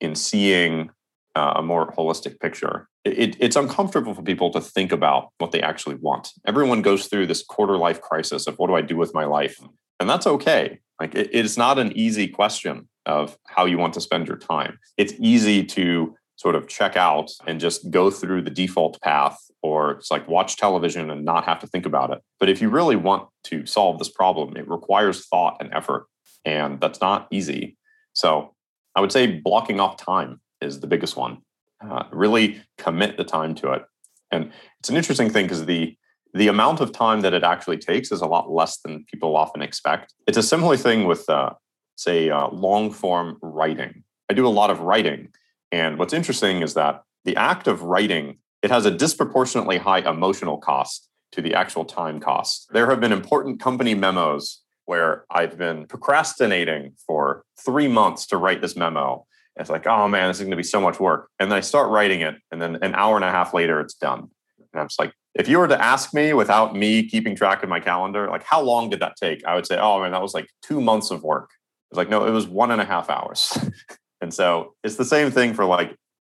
in 0.00 0.14
seeing 0.14 0.90
uh, 1.36 1.54
a 1.56 1.62
more 1.62 1.92
holistic 1.92 2.40
picture. 2.40 2.88
It, 3.04 3.36
it's 3.40 3.56
uncomfortable 3.56 4.14
for 4.14 4.22
people 4.22 4.50
to 4.52 4.60
think 4.60 4.92
about 4.92 5.30
what 5.38 5.52
they 5.52 5.60
actually 5.60 5.96
want. 5.96 6.30
Everyone 6.46 6.80
goes 6.80 7.06
through 7.06 7.26
this 7.26 7.42
quarter 7.42 7.76
life 7.76 8.00
crisis 8.00 8.46
of 8.46 8.56
what 8.56 8.68
do 8.68 8.74
I 8.74 8.82
do 8.82 8.96
with 8.96 9.12
my 9.14 9.24
life? 9.24 9.60
And 10.00 10.08
that's 10.08 10.26
okay. 10.26 10.80
Like 11.00 11.14
it, 11.14 11.30
it's 11.32 11.56
not 11.56 11.78
an 11.78 11.92
easy 11.96 12.28
question 12.28 12.88
of 13.06 13.36
how 13.46 13.66
you 13.66 13.78
want 13.78 13.94
to 13.94 14.00
spend 14.00 14.28
your 14.28 14.38
time. 14.38 14.78
It's 14.96 15.12
easy 15.18 15.64
to 15.64 16.14
sort 16.36 16.54
of 16.54 16.66
check 16.66 16.96
out 16.96 17.30
and 17.46 17.60
just 17.60 17.90
go 17.90 18.10
through 18.10 18.42
the 18.42 18.50
default 18.50 19.00
path 19.00 19.38
or 19.62 19.92
it's 19.92 20.10
like 20.10 20.26
watch 20.28 20.56
television 20.56 21.10
and 21.10 21.24
not 21.24 21.44
have 21.44 21.58
to 21.60 21.66
think 21.66 21.86
about 21.86 22.10
it. 22.10 22.20
But 22.40 22.48
if 22.48 22.60
you 22.60 22.68
really 22.68 22.96
want 22.96 23.28
to 23.44 23.66
solve 23.66 23.98
this 23.98 24.10
problem, 24.10 24.56
it 24.56 24.68
requires 24.68 25.26
thought 25.26 25.56
and 25.60 25.72
effort. 25.72 26.06
And 26.44 26.80
that's 26.80 27.00
not 27.00 27.28
easy. 27.30 27.76
So 28.14 28.54
I 28.94 29.00
would 29.00 29.12
say 29.12 29.26
blocking 29.26 29.80
off 29.80 29.96
time 29.96 30.40
is 30.60 30.80
the 30.80 30.86
biggest 30.86 31.16
one. 31.16 31.38
Uh, 31.80 32.04
really 32.12 32.62
commit 32.78 33.16
the 33.16 33.24
time 33.24 33.54
to 33.56 33.72
it. 33.72 33.82
And 34.30 34.52
it's 34.80 34.88
an 34.88 34.96
interesting 34.96 35.30
thing 35.30 35.46
because 35.46 35.66
the 35.66 35.96
the 36.32 36.48
amount 36.48 36.80
of 36.80 36.90
time 36.90 37.20
that 37.20 37.32
it 37.32 37.44
actually 37.44 37.78
takes 37.78 38.10
is 38.10 38.20
a 38.20 38.26
lot 38.26 38.50
less 38.50 38.78
than 38.78 39.04
people 39.04 39.36
often 39.36 39.62
expect. 39.62 40.14
It's 40.26 40.36
a 40.36 40.42
similar 40.42 40.76
thing 40.76 41.04
with, 41.04 41.30
uh, 41.30 41.50
say, 41.94 42.28
uh, 42.28 42.48
long 42.48 42.90
form 42.90 43.38
writing. 43.40 44.02
I 44.28 44.34
do 44.34 44.44
a 44.44 44.48
lot 44.48 44.70
of 44.70 44.80
writing, 44.80 45.28
and 45.70 45.96
what's 45.96 46.12
interesting 46.12 46.62
is 46.62 46.74
that 46.74 47.02
the 47.24 47.36
act 47.36 47.68
of 47.68 47.82
writing 47.82 48.38
it 48.62 48.70
has 48.70 48.86
a 48.86 48.90
disproportionately 48.90 49.76
high 49.76 49.98
emotional 49.98 50.56
cost 50.56 51.10
to 51.32 51.42
the 51.42 51.54
actual 51.54 51.84
time 51.84 52.18
cost. 52.18 52.66
There 52.72 52.88
have 52.88 52.98
been 52.98 53.12
important 53.12 53.60
company 53.60 53.94
memos 53.94 54.63
where 54.86 55.24
I've 55.30 55.56
been 55.56 55.86
procrastinating 55.86 56.92
for 57.06 57.44
three 57.64 57.88
months 57.88 58.26
to 58.26 58.36
write 58.36 58.60
this 58.60 58.76
memo. 58.76 59.26
It's 59.56 59.70
like, 59.70 59.86
oh 59.86 60.08
man, 60.08 60.28
this 60.28 60.38
is 60.38 60.42
going 60.42 60.50
to 60.50 60.56
be 60.56 60.62
so 60.62 60.80
much 60.80 60.98
work. 60.98 61.28
And 61.38 61.50
then 61.50 61.56
I 61.56 61.60
start 61.60 61.90
writing 61.90 62.20
it, 62.20 62.36
and 62.50 62.60
then 62.60 62.76
an 62.82 62.94
hour 62.94 63.16
and 63.16 63.24
a 63.24 63.30
half 63.30 63.54
later, 63.54 63.80
it's 63.80 63.94
done. 63.94 64.30
And 64.58 64.80
I'm 64.80 64.88
just 64.88 64.98
like, 64.98 65.12
if 65.34 65.48
you 65.48 65.58
were 65.58 65.68
to 65.68 65.80
ask 65.82 66.12
me 66.14 66.32
without 66.32 66.76
me 66.76 67.08
keeping 67.08 67.34
track 67.34 67.62
of 67.62 67.68
my 67.68 67.80
calendar, 67.80 68.28
like 68.28 68.44
how 68.44 68.60
long 68.60 68.90
did 68.90 69.00
that 69.00 69.16
take? 69.16 69.44
I 69.44 69.54
would 69.54 69.66
say, 69.66 69.78
oh 69.78 70.00
man, 70.00 70.12
that 70.12 70.22
was 70.22 70.34
like 70.34 70.48
two 70.62 70.80
months 70.80 71.10
of 71.10 71.22
work. 71.22 71.50
It's 71.90 71.96
like, 71.96 72.08
no, 72.08 72.24
it 72.24 72.30
was 72.30 72.46
one 72.46 72.70
and 72.70 72.80
a 72.80 72.84
half 72.84 73.10
hours. 73.10 73.56
and 74.20 74.32
so 74.32 74.74
it's 74.82 74.96
the 74.96 75.04
same 75.04 75.30
thing 75.30 75.54
for 75.54 75.64
like 75.64 75.96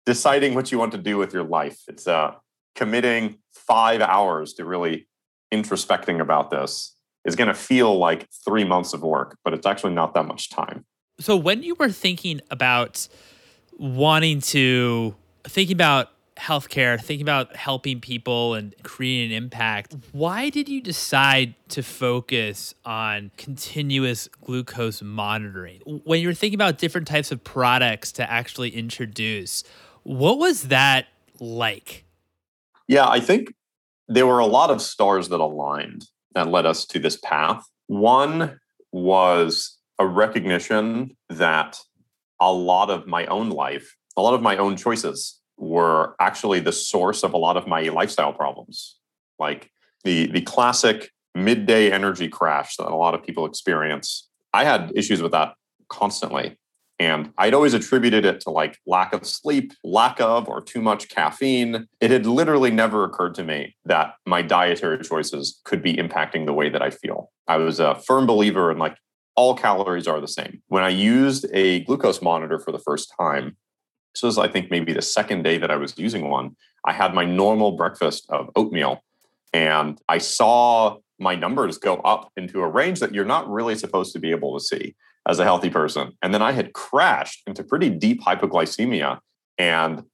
deciding 0.06 0.54
what 0.54 0.70
you 0.70 0.78
want 0.78 0.92
to 0.92 0.98
do 0.98 1.16
with 1.16 1.32
your 1.32 1.44
life. 1.44 1.78
It's 1.88 2.06
uh, 2.06 2.34
committing 2.74 3.38
five 3.52 4.00
hours 4.00 4.54
to 4.54 4.64
really 4.64 5.08
introspecting 5.52 6.20
about 6.20 6.50
this 6.50 6.93
is 7.24 7.36
going 7.36 7.48
to 7.48 7.54
feel 7.54 7.96
like 7.96 8.28
three 8.44 8.64
months 8.64 8.92
of 8.92 9.02
work, 9.02 9.38
but 9.44 9.54
it's 9.54 9.66
actually 9.66 9.94
not 9.94 10.14
that 10.14 10.26
much 10.26 10.50
time. 10.50 10.84
So 11.20 11.36
when 11.36 11.62
you 11.62 11.74
were 11.76 11.90
thinking 11.90 12.40
about 12.50 13.08
wanting 13.78 14.40
to 14.40 15.14
thinking 15.44 15.76
about 15.76 16.10
healthcare, 16.36 17.00
thinking 17.00 17.22
about 17.22 17.54
helping 17.54 18.00
people 18.00 18.54
and 18.54 18.74
creating 18.82 19.30
an 19.30 19.36
impact, 19.44 19.94
why 20.12 20.50
did 20.50 20.68
you 20.68 20.80
decide 20.80 21.54
to 21.68 21.82
focus 21.82 22.74
on 22.84 23.30
continuous 23.36 24.28
glucose 24.42 25.00
monitoring? 25.02 25.80
When 25.84 26.20
you 26.20 26.28
were 26.28 26.34
thinking 26.34 26.56
about 26.56 26.78
different 26.78 27.06
types 27.06 27.30
of 27.30 27.44
products 27.44 28.10
to 28.12 28.28
actually 28.28 28.70
introduce, 28.70 29.62
what 30.02 30.38
was 30.38 30.64
that 30.64 31.06
like? 31.38 32.04
Yeah, 32.88 33.08
I 33.08 33.20
think 33.20 33.54
there 34.08 34.26
were 34.26 34.40
a 34.40 34.46
lot 34.46 34.70
of 34.70 34.82
stars 34.82 35.28
that 35.28 35.40
aligned 35.40 36.06
that 36.34 36.48
led 36.48 36.66
us 36.66 36.84
to 36.86 36.98
this 36.98 37.16
path. 37.16 37.64
One 37.86 38.58
was 38.92 39.78
a 39.98 40.06
recognition 40.06 41.16
that 41.28 41.78
a 42.40 42.52
lot 42.52 42.90
of 42.90 43.06
my 43.06 43.26
own 43.26 43.50
life, 43.50 43.96
a 44.16 44.22
lot 44.22 44.34
of 44.34 44.42
my 44.42 44.56
own 44.56 44.76
choices 44.76 45.40
were 45.56 46.14
actually 46.20 46.60
the 46.60 46.72
source 46.72 47.22
of 47.22 47.32
a 47.32 47.38
lot 47.38 47.56
of 47.56 47.66
my 47.66 47.82
lifestyle 47.82 48.32
problems. 48.32 48.96
Like 49.38 49.70
the 50.04 50.26
the 50.26 50.40
classic 50.42 51.10
midday 51.34 51.90
energy 51.90 52.28
crash 52.28 52.76
that 52.76 52.86
a 52.86 52.94
lot 52.96 53.14
of 53.14 53.24
people 53.24 53.46
experience. 53.46 54.28
I 54.52 54.64
had 54.64 54.92
issues 54.94 55.20
with 55.20 55.32
that 55.32 55.54
constantly. 55.88 56.56
And 57.04 57.32
I'd 57.36 57.52
always 57.52 57.74
attributed 57.74 58.24
it 58.24 58.40
to 58.40 58.50
like 58.50 58.78
lack 58.86 59.12
of 59.12 59.26
sleep, 59.26 59.72
lack 59.84 60.20
of 60.20 60.48
or 60.48 60.62
too 60.62 60.80
much 60.80 61.10
caffeine. 61.10 61.86
It 62.00 62.10
had 62.10 62.24
literally 62.24 62.70
never 62.70 63.04
occurred 63.04 63.34
to 63.34 63.44
me 63.44 63.76
that 63.84 64.14
my 64.24 64.40
dietary 64.40 64.98
choices 65.04 65.60
could 65.64 65.82
be 65.82 65.94
impacting 65.94 66.46
the 66.46 66.54
way 66.54 66.70
that 66.70 66.80
I 66.80 66.88
feel. 66.88 67.30
I 67.46 67.58
was 67.58 67.78
a 67.78 67.96
firm 67.96 68.26
believer 68.26 68.70
in 68.72 68.78
like 68.78 68.96
all 69.36 69.54
calories 69.54 70.06
are 70.06 70.18
the 70.18 70.28
same. 70.28 70.62
When 70.68 70.82
I 70.82 70.88
used 70.88 71.44
a 71.52 71.80
glucose 71.80 72.22
monitor 72.22 72.58
for 72.58 72.72
the 72.72 72.78
first 72.78 73.12
time, 73.20 73.58
this 74.14 74.22
was, 74.22 74.38
I 74.38 74.48
think, 74.48 74.70
maybe 74.70 74.94
the 74.94 75.02
second 75.02 75.42
day 75.42 75.58
that 75.58 75.70
I 75.70 75.76
was 75.76 75.98
using 75.98 76.30
one, 76.30 76.56
I 76.86 76.94
had 76.94 77.12
my 77.12 77.26
normal 77.26 77.72
breakfast 77.72 78.24
of 78.30 78.48
oatmeal 78.56 79.04
and 79.52 80.00
I 80.08 80.18
saw 80.18 80.96
my 81.18 81.34
numbers 81.34 81.76
go 81.76 81.96
up 81.96 82.32
into 82.38 82.60
a 82.62 82.68
range 82.68 83.00
that 83.00 83.12
you're 83.12 83.26
not 83.26 83.50
really 83.50 83.74
supposed 83.74 84.14
to 84.14 84.18
be 84.18 84.30
able 84.30 84.58
to 84.58 84.64
see 84.64 84.94
as 85.28 85.38
a 85.38 85.44
healthy 85.44 85.70
person. 85.70 86.12
And 86.22 86.34
then 86.34 86.42
I 86.42 86.52
had 86.52 86.72
crashed 86.72 87.42
into 87.46 87.64
pretty 87.64 87.90
deep 87.90 88.22
hypoglycemia. 88.22 89.18
And 89.58 90.04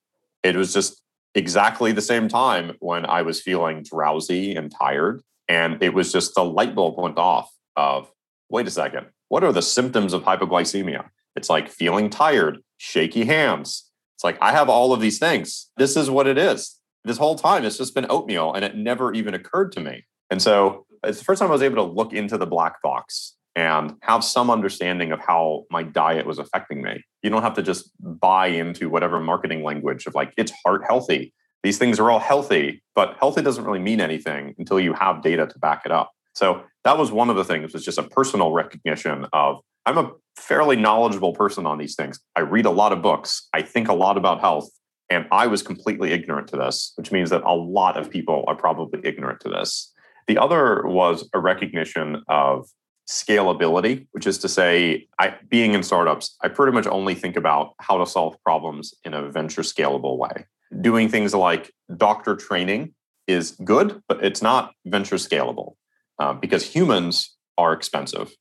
it 0.42 0.56
was 0.56 0.72
just 0.72 1.02
exactly 1.34 1.92
the 1.92 2.02
same 2.02 2.28
time 2.28 2.76
when 2.80 3.04
I 3.06 3.22
was 3.22 3.40
feeling 3.40 3.82
drowsy 3.82 4.54
and 4.54 4.72
tired. 4.72 5.22
And 5.48 5.82
it 5.82 5.94
was 5.94 6.12
just 6.12 6.34
the 6.34 6.44
light 6.44 6.74
bulb 6.74 6.98
went 6.98 7.18
off 7.18 7.50
of 7.76 8.10
wait 8.50 8.66
a 8.66 8.70
second, 8.70 9.06
what 9.28 9.44
are 9.44 9.52
the 9.52 9.62
symptoms 9.62 10.12
of 10.12 10.22
hypoglycemia? 10.22 11.08
It's 11.36 11.48
like 11.48 11.68
feeling 11.68 12.10
tired, 12.10 12.58
shaky 12.78 13.24
hands. 13.24 13.88
It's 14.16 14.24
like, 14.24 14.38
I 14.40 14.52
have 14.52 14.68
all 14.68 14.92
of 14.92 15.00
these 15.00 15.18
things. 15.18 15.70
This 15.76 15.96
is 15.96 16.10
what 16.10 16.26
it 16.26 16.36
is. 16.36 16.78
This 17.04 17.16
whole 17.16 17.36
time, 17.36 17.64
it's 17.64 17.78
just 17.78 17.94
been 17.94 18.06
oatmeal 18.10 18.52
and 18.52 18.64
it 18.64 18.76
never 18.76 19.12
even 19.14 19.34
occurred 19.34 19.72
to 19.72 19.80
me. 19.80 20.04
And 20.30 20.42
so 20.42 20.84
it's 21.04 21.18
the 21.18 21.24
first 21.24 21.40
time 21.40 21.48
I 21.48 21.52
was 21.52 21.62
able 21.62 21.76
to 21.76 21.90
look 21.90 22.12
into 22.12 22.36
the 22.36 22.46
black 22.46 22.82
box 22.82 23.36
and 23.56 23.94
have 24.02 24.22
some 24.22 24.50
understanding 24.50 25.12
of 25.12 25.20
how 25.20 25.64
my 25.70 25.82
diet 25.82 26.26
was 26.26 26.38
affecting 26.38 26.82
me. 26.82 27.02
You 27.22 27.30
don't 27.30 27.42
have 27.42 27.54
to 27.54 27.62
just 27.62 27.90
buy 28.00 28.46
into 28.46 28.88
whatever 28.88 29.20
marketing 29.20 29.62
language 29.62 30.06
of 30.06 30.14
like, 30.14 30.32
it's 30.36 30.52
heart 30.64 30.82
healthy. 30.86 31.32
These 31.62 31.78
things 31.78 31.98
are 31.98 32.10
all 32.10 32.20
healthy, 32.20 32.82
but 32.94 33.16
healthy 33.18 33.42
doesn't 33.42 33.64
really 33.64 33.80
mean 33.80 34.00
anything 34.00 34.54
until 34.58 34.80
you 34.80 34.94
have 34.94 35.22
data 35.22 35.46
to 35.46 35.58
back 35.58 35.82
it 35.84 35.92
up. 35.92 36.12
So 36.34 36.62
that 36.84 36.96
was 36.96 37.12
one 37.12 37.28
of 37.28 37.36
the 37.36 37.44
things 37.44 37.72
was 37.72 37.84
just 37.84 37.98
a 37.98 38.02
personal 38.04 38.52
recognition 38.52 39.26
of 39.32 39.56
I'm 39.86 39.98
a 39.98 40.12
fairly 40.36 40.76
knowledgeable 40.76 41.32
person 41.32 41.66
on 41.66 41.78
these 41.78 41.94
things. 41.94 42.20
I 42.36 42.40
read 42.40 42.66
a 42.66 42.70
lot 42.70 42.92
of 42.92 43.02
books. 43.02 43.48
I 43.52 43.62
think 43.62 43.88
a 43.88 43.94
lot 43.94 44.16
about 44.16 44.40
health. 44.40 44.70
And 45.08 45.26
I 45.32 45.48
was 45.48 45.62
completely 45.62 46.12
ignorant 46.12 46.48
to 46.48 46.56
this, 46.56 46.92
which 46.96 47.10
means 47.10 47.30
that 47.30 47.42
a 47.42 47.54
lot 47.54 47.96
of 47.96 48.10
people 48.10 48.44
are 48.46 48.54
probably 48.54 49.00
ignorant 49.02 49.40
to 49.40 49.48
this. 49.48 49.92
The 50.28 50.38
other 50.38 50.86
was 50.86 51.28
a 51.34 51.40
recognition 51.40 52.22
of 52.28 52.68
scalability, 53.10 54.06
which 54.12 54.26
is 54.26 54.38
to 54.38 54.48
say, 54.48 55.08
I, 55.18 55.34
being 55.48 55.74
in 55.74 55.82
startups, 55.82 56.36
I 56.42 56.48
pretty 56.48 56.72
much 56.72 56.86
only 56.86 57.16
think 57.16 57.36
about 57.36 57.74
how 57.80 57.98
to 57.98 58.06
solve 58.06 58.40
problems 58.44 58.94
in 59.04 59.14
a 59.14 59.28
venture 59.28 59.62
scalable 59.62 60.16
way. 60.16 60.46
Doing 60.80 61.08
things 61.08 61.34
like 61.34 61.72
doctor 61.96 62.36
training 62.36 62.94
is 63.26 63.56
good, 63.64 64.00
but 64.06 64.24
it's 64.24 64.42
not 64.42 64.74
venture 64.86 65.16
scalable 65.16 65.74
uh, 66.20 66.34
because 66.34 66.64
humans 66.64 67.36
are 67.58 67.72
expensive. 67.72 68.32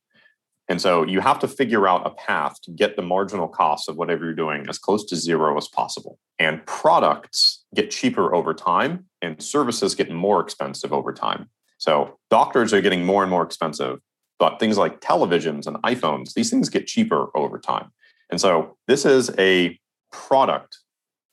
And 0.68 0.80
so 0.80 1.02
you 1.02 1.18
have 1.20 1.40
to 1.40 1.48
figure 1.48 1.88
out 1.88 2.06
a 2.06 2.10
path 2.10 2.60
to 2.62 2.70
get 2.70 2.94
the 2.94 3.02
marginal 3.02 3.48
cost 3.48 3.88
of 3.88 3.96
whatever 3.96 4.24
you're 4.24 4.34
doing 4.34 4.66
as 4.68 4.78
close 4.78 5.04
to 5.06 5.16
zero 5.16 5.56
as 5.56 5.66
possible. 5.66 6.20
And 6.38 6.64
products 6.64 7.64
get 7.74 7.90
cheaper 7.90 8.32
over 8.32 8.54
time, 8.54 9.06
and 9.20 9.42
services 9.42 9.96
get 9.96 10.12
more 10.12 10.40
expensive 10.40 10.92
over 10.92 11.12
time. 11.12 11.50
So 11.78 12.18
doctors 12.30 12.72
are 12.72 12.80
getting 12.80 13.04
more 13.04 13.22
and 13.24 13.30
more 13.30 13.42
expensive 13.42 13.98
but 14.40 14.58
things 14.58 14.78
like 14.78 15.00
televisions 15.00 15.66
and 15.68 15.76
iPhones, 15.84 16.32
these 16.32 16.50
things 16.50 16.68
get 16.68 16.88
cheaper 16.88 17.28
over 17.36 17.58
time. 17.58 17.92
And 18.30 18.40
so 18.40 18.76
this 18.88 19.04
is 19.04 19.30
a 19.38 19.78
product 20.10 20.78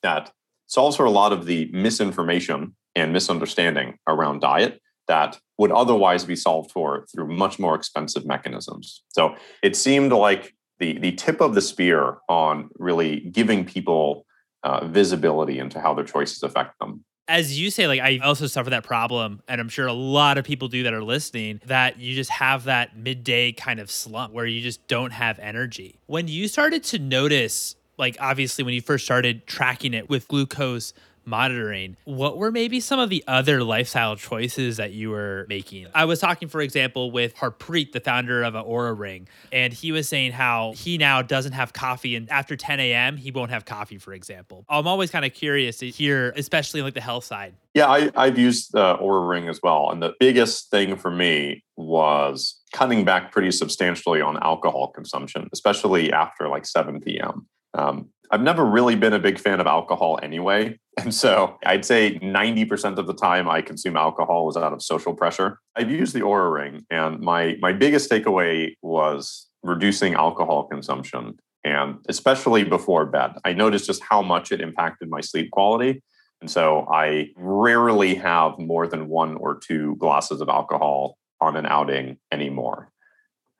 that 0.02 0.30
solves 0.66 0.96
for 0.96 1.06
a 1.06 1.10
lot 1.10 1.32
of 1.32 1.46
the 1.46 1.70
misinformation 1.72 2.76
and 2.94 3.12
misunderstanding 3.12 3.96
around 4.06 4.40
diet 4.40 4.80
that 5.08 5.40
would 5.56 5.72
otherwise 5.72 6.24
be 6.24 6.36
solved 6.36 6.70
for 6.70 7.06
through 7.12 7.34
much 7.34 7.58
more 7.58 7.74
expensive 7.74 8.26
mechanisms. 8.26 9.02
So 9.08 9.34
it 9.62 9.74
seemed 9.74 10.12
like 10.12 10.54
the, 10.78 10.98
the 10.98 11.12
tip 11.12 11.40
of 11.40 11.54
the 11.54 11.62
spear 11.62 12.18
on 12.28 12.68
really 12.78 13.20
giving 13.32 13.64
people 13.64 14.26
uh, 14.64 14.86
visibility 14.86 15.58
into 15.58 15.80
how 15.80 15.94
their 15.94 16.04
choices 16.04 16.42
affect 16.42 16.78
them 16.78 17.04
as 17.28 17.60
you 17.60 17.70
say, 17.70 17.86
like 17.86 18.00
I 18.00 18.18
also 18.18 18.46
suffer 18.46 18.70
that 18.70 18.84
problem, 18.84 19.42
and 19.46 19.60
I'm 19.60 19.68
sure 19.68 19.86
a 19.86 19.92
lot 19.92 20.38
of 20.38 20.44
people 20.44 20.68
do 20.68 20.82
that 20.84 20.94
are 20.94 21.04
listening, 21.04 21.60
that 21.66 21.98
you 21.98 22.14
just 22.14 22.30
have 22.30 22.64
that 22.64 22.96
midday 22.96 23.52
kind 23.52 23.80
of 23.80 23.90
slump 23.90 24.32
where 24.32 24.46
you 24.46 24.62
just 24.62 24.86
don't 24.88 25.12
have 25.12 25.38
energy. 25.38 26.00
When 26.06 26.26
you 26.26 26.48
started 26.48 26.82
to 26.84 26.98
notice, 26.98 27.76
like 27.98 28.16
obviously 28.18 28.64
when 28.64 28.72
you 28.74 28.80
first 28.80 29.04
started 29.04 29.46
tracking 29.46 29.92
it 29.92 30.08
with 30.08 30.26
glucose 30.26 30.94
monitoring, 31.28 31.96
what 32.04 32.38
were 32.38 32.50
maybe 32.50 32.80
some 32.80 32.98
of 32.98 33.10
the 33.10 33.22
other 33.26 33.62
lifestyle 33.62 34.16
choices 34.16 34.78
that 34.78 34.92
you 34.92 35.10
were 35.10 35.46
making? 35.48 35.86
I 35.94 36.04
was 36.04 36.20
talking, 36.20 36.48
for 36.48 36.60
example, 36.60 37.10
with 37.10 37.36
Harpreet, 37.36 37.92
the 37.92 38.00
founder 38.00 38.42
of 38.42 38.54
Oura 38.54 38.98
Ring, 38.98 39.28
and 39.52 39.72
he 39.72 39.92
was 39.92 40.08
saying 40.08 40.32
how 40.32 40.72
he 40.76 40.98
now 40.98 41.22
doesn't 41.22 41.52
have 41.52 41.72
coffee, 41.72 42.16
and 42.16 42.30
after 42.30 42.56
10 42.56 42.80
a.m., 42.80 43.16
he 43.16 43.30
won't 43.30 43.50
have 43.50 43.64
coffee, 43.64 43.98
for 43.98 44.12
example. 44.12 44.64
I'm 44.68 44.86
always 44.86 45.10
kind 45.10 45.24
of 45.24 45.34
curious 45.34 45.78
to 45.78 45.90
hear, 45.90 46.32
especially 46.36 46.82
like 46.82 46.94
the 46.94 47.00
health 47.00 47.24
side. 47.24 47.54
Yeah, 47.74 47.86
I, 47.86 48.10
I've 48.16 48.38
used 48.38 48.72
the 48.72 48.96
Oura 48.96 49.28
Ring 49.28 49.48
as 49.48 49.60
well. 49.62 49.90
And 49.90 50.02
the 50.02 50.14
biggest 50.18 50.70
thing 50.70 50.96
for 50.96 51.10
me 51.10 51.62
was 51.76 52.58
cutting 52.72 53.04
back 53.04 53.30
pretty 53.30 53.52
substantially 53.52 54.20
on 54.20 54.38
alcohol 54.42 54.88
consumption, 54.88 55.48
especially 55.52 56.12
after 56.12 56.48
like 56.48 56.66
7 56.66 57.00
p.m. 57.00 57.46
Um, 57.74 58.10
I've 58.30 58.42
never 58.42 58.64
really 58.64 58.94
been 58.94 59.14
a 59.14 59.18
big 59.18 59.38
fan 59.38 59.60
of 59.60 59.66
alcohol 59.66 60.18
anyway. 60.22 60.78
And 60.98 61.14
so 61.14 61.56
I'd 61.64 61.84
say 61.84 62.18
90% 62.18 62.98
of 62.98 63.06
the 63.06 63.14
time 63.14 63.48
I 63.48 63.62
consume 63.62 63.96
alcohol 63.96 64.46
was 64.46 64.56
out 64.56 64.72
of 64.72 64.82
social 64.82 65.14
pressure. 65.14 65.60
I've 65.76 65.92
used 65.92 66.12
the 66.12 66.22
Oura 66.22 66.52
Ring, 66.52 66.84
and 66.90 67.20
my, 67.20 67.56
my 67.60 67.72
biggest 67.72 68.10
takeaway 68.10 68.74
was 68.82 69.46
reducing 69.62 70.14
alcohol 70.14 70.64
consumption, 70.64 71.38
and 71.62 71.98
especially 72.08 72.64
before 72.64 73.06
bed. 73.06 73.34
I 73.44 73.52
noticed 73.52 73.86
just 73.86 74.02
how 74.02 74.22
much 74.22 74.50
it 74.50 74.60
impacted 74.60 75.08
my 75.08 75.20
sleep 75.20 75.52
quality. 75.52 76.02
And 76.40 76.50
so 76.50 76.88
I 76.92 77.28
rarely 77.36 78.16
have 78.16 78.58
more 78.58 78.88
than 78.88 79.06
one 79.06 79.36
or 79.36 79.56
two 79.56 79.94
glasses 79.96 80.40
of 80.40 80.48
alcohol 80.48 81.16
on 81.40 81.56
an 81.56 81.64
outing 81.64 82.18
anymore. 82.32 82.90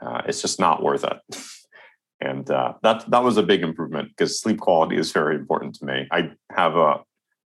Uh, 0.00 0.22
it's 0.26 0.42
just 0.42 0.58
not 0.58 0.82
worth 0.82 1.04
it. 1.04 1.18
and 2.20 2.50
uh, 2.50 2.74
that 2.82 3.08
that 3.10 3.22
was 3.22 3.36
a 3.36 3.42
big 3.42 3.62
improvement 3.62 4.08
because 4.08 4.40
sleep 4.40 4.60
quality 4.60 4.96
is 4.96 5.12
very 5.12 5.36
important 5.36 5.74
to 5.76 5.84
me. 5.84 6.06
I 6.10 6.32
have 6.50 6.76
a 6.76 7.00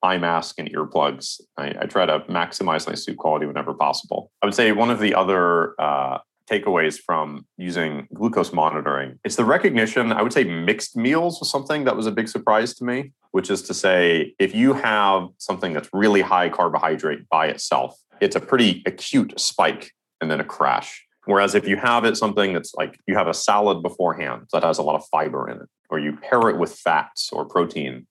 eye 0.04 0.18
mask 0.18 0.60
and 0.60 0.72
earplugs. 0.72 1.42
I, 1.58 1.74
I, 1.82 1.86
try 1.86 2.06
to 2.06 2.20
maximize 2.30 2.88
my 2.88 2.94
sleep 2.94 3.18
quality 3.18 3.48
whenever 3.48 3.74
possible. 3.74 4.32
I 4.44 4.46
would 4.46 4.54
say 4.54 4.72
one 4.72 4.92
of 4.92 5.00
the 5.00 5.16
other 5.16 5.74
uh, 5.82 6.20
takeaways 6.50 7.00
from 7.04 7.48
using 7.58 8.08
glucose 8.14 8.54
monitoring 8.54 9.20
it's 9.24 9.36
the 9.36 9.46
recognition. 9.46 10.12
I 10.12 10.22
would 10.22 10.34
say 10.34 10.44
mixed 10.44 10.96
meals 10.96 11.40
was 11.40 11.50
something 11.50 11.84
that 11.86 11.96
was 11.96 12.06
a 12.06 12.12
big 12.12 12.28
surprise 12.28 12.74
to 12.76 12.84
me. 12.84 13.12
Which 13.32 13.52
is 13.52 13.62
to 13.64 13.74
say, 13.74 14.34
if 14.40 14.56
you 14.56 14.74
have 14.74 15.28
something 15.38 15.74
that's 15.74 15.90
really 15.94 16.22
high 16.22 16.50
carbohydrate 16.50 17.30
by 17.30 17.48
itself, 17.48 17.96
it's 18.20 18.36
a 18.36 18.40
pretty 18.40 18.82
acute 18.86 19.40
spike 19.40 19.92
and 20.22 20.32
then 20.32 20.40
a 20.40 20.44
crash 20.44 21.07
Whereas 21.28 21.56
if 21.56 21.68
you 21.68 21.76
have 21.76 22.06
it 22.06 22.16
something 22.16 22.54
that's 22.54 22.74
like 22.76 23.00
you 23.06 23.16
have 23.16 23.28
a 23.28 23.34
salad 23.34 23.84
beforehand 23.84 24.48
that 24.54 24.64
has 24.64 24.78
a 24.78 24.82
lot 24.82 24.96
of 24.96 25.06
fiber 25.12 25.50
in 25.50 25.58
it, 25.58 25.70
or 25.90 26.00
you 26.00 26.16
pair 26.16 26.50
it 26.50 26.58
with 26.58 26.74
fats 26.74 27.30
or 27.34 27.46
protein, 27.46 28.08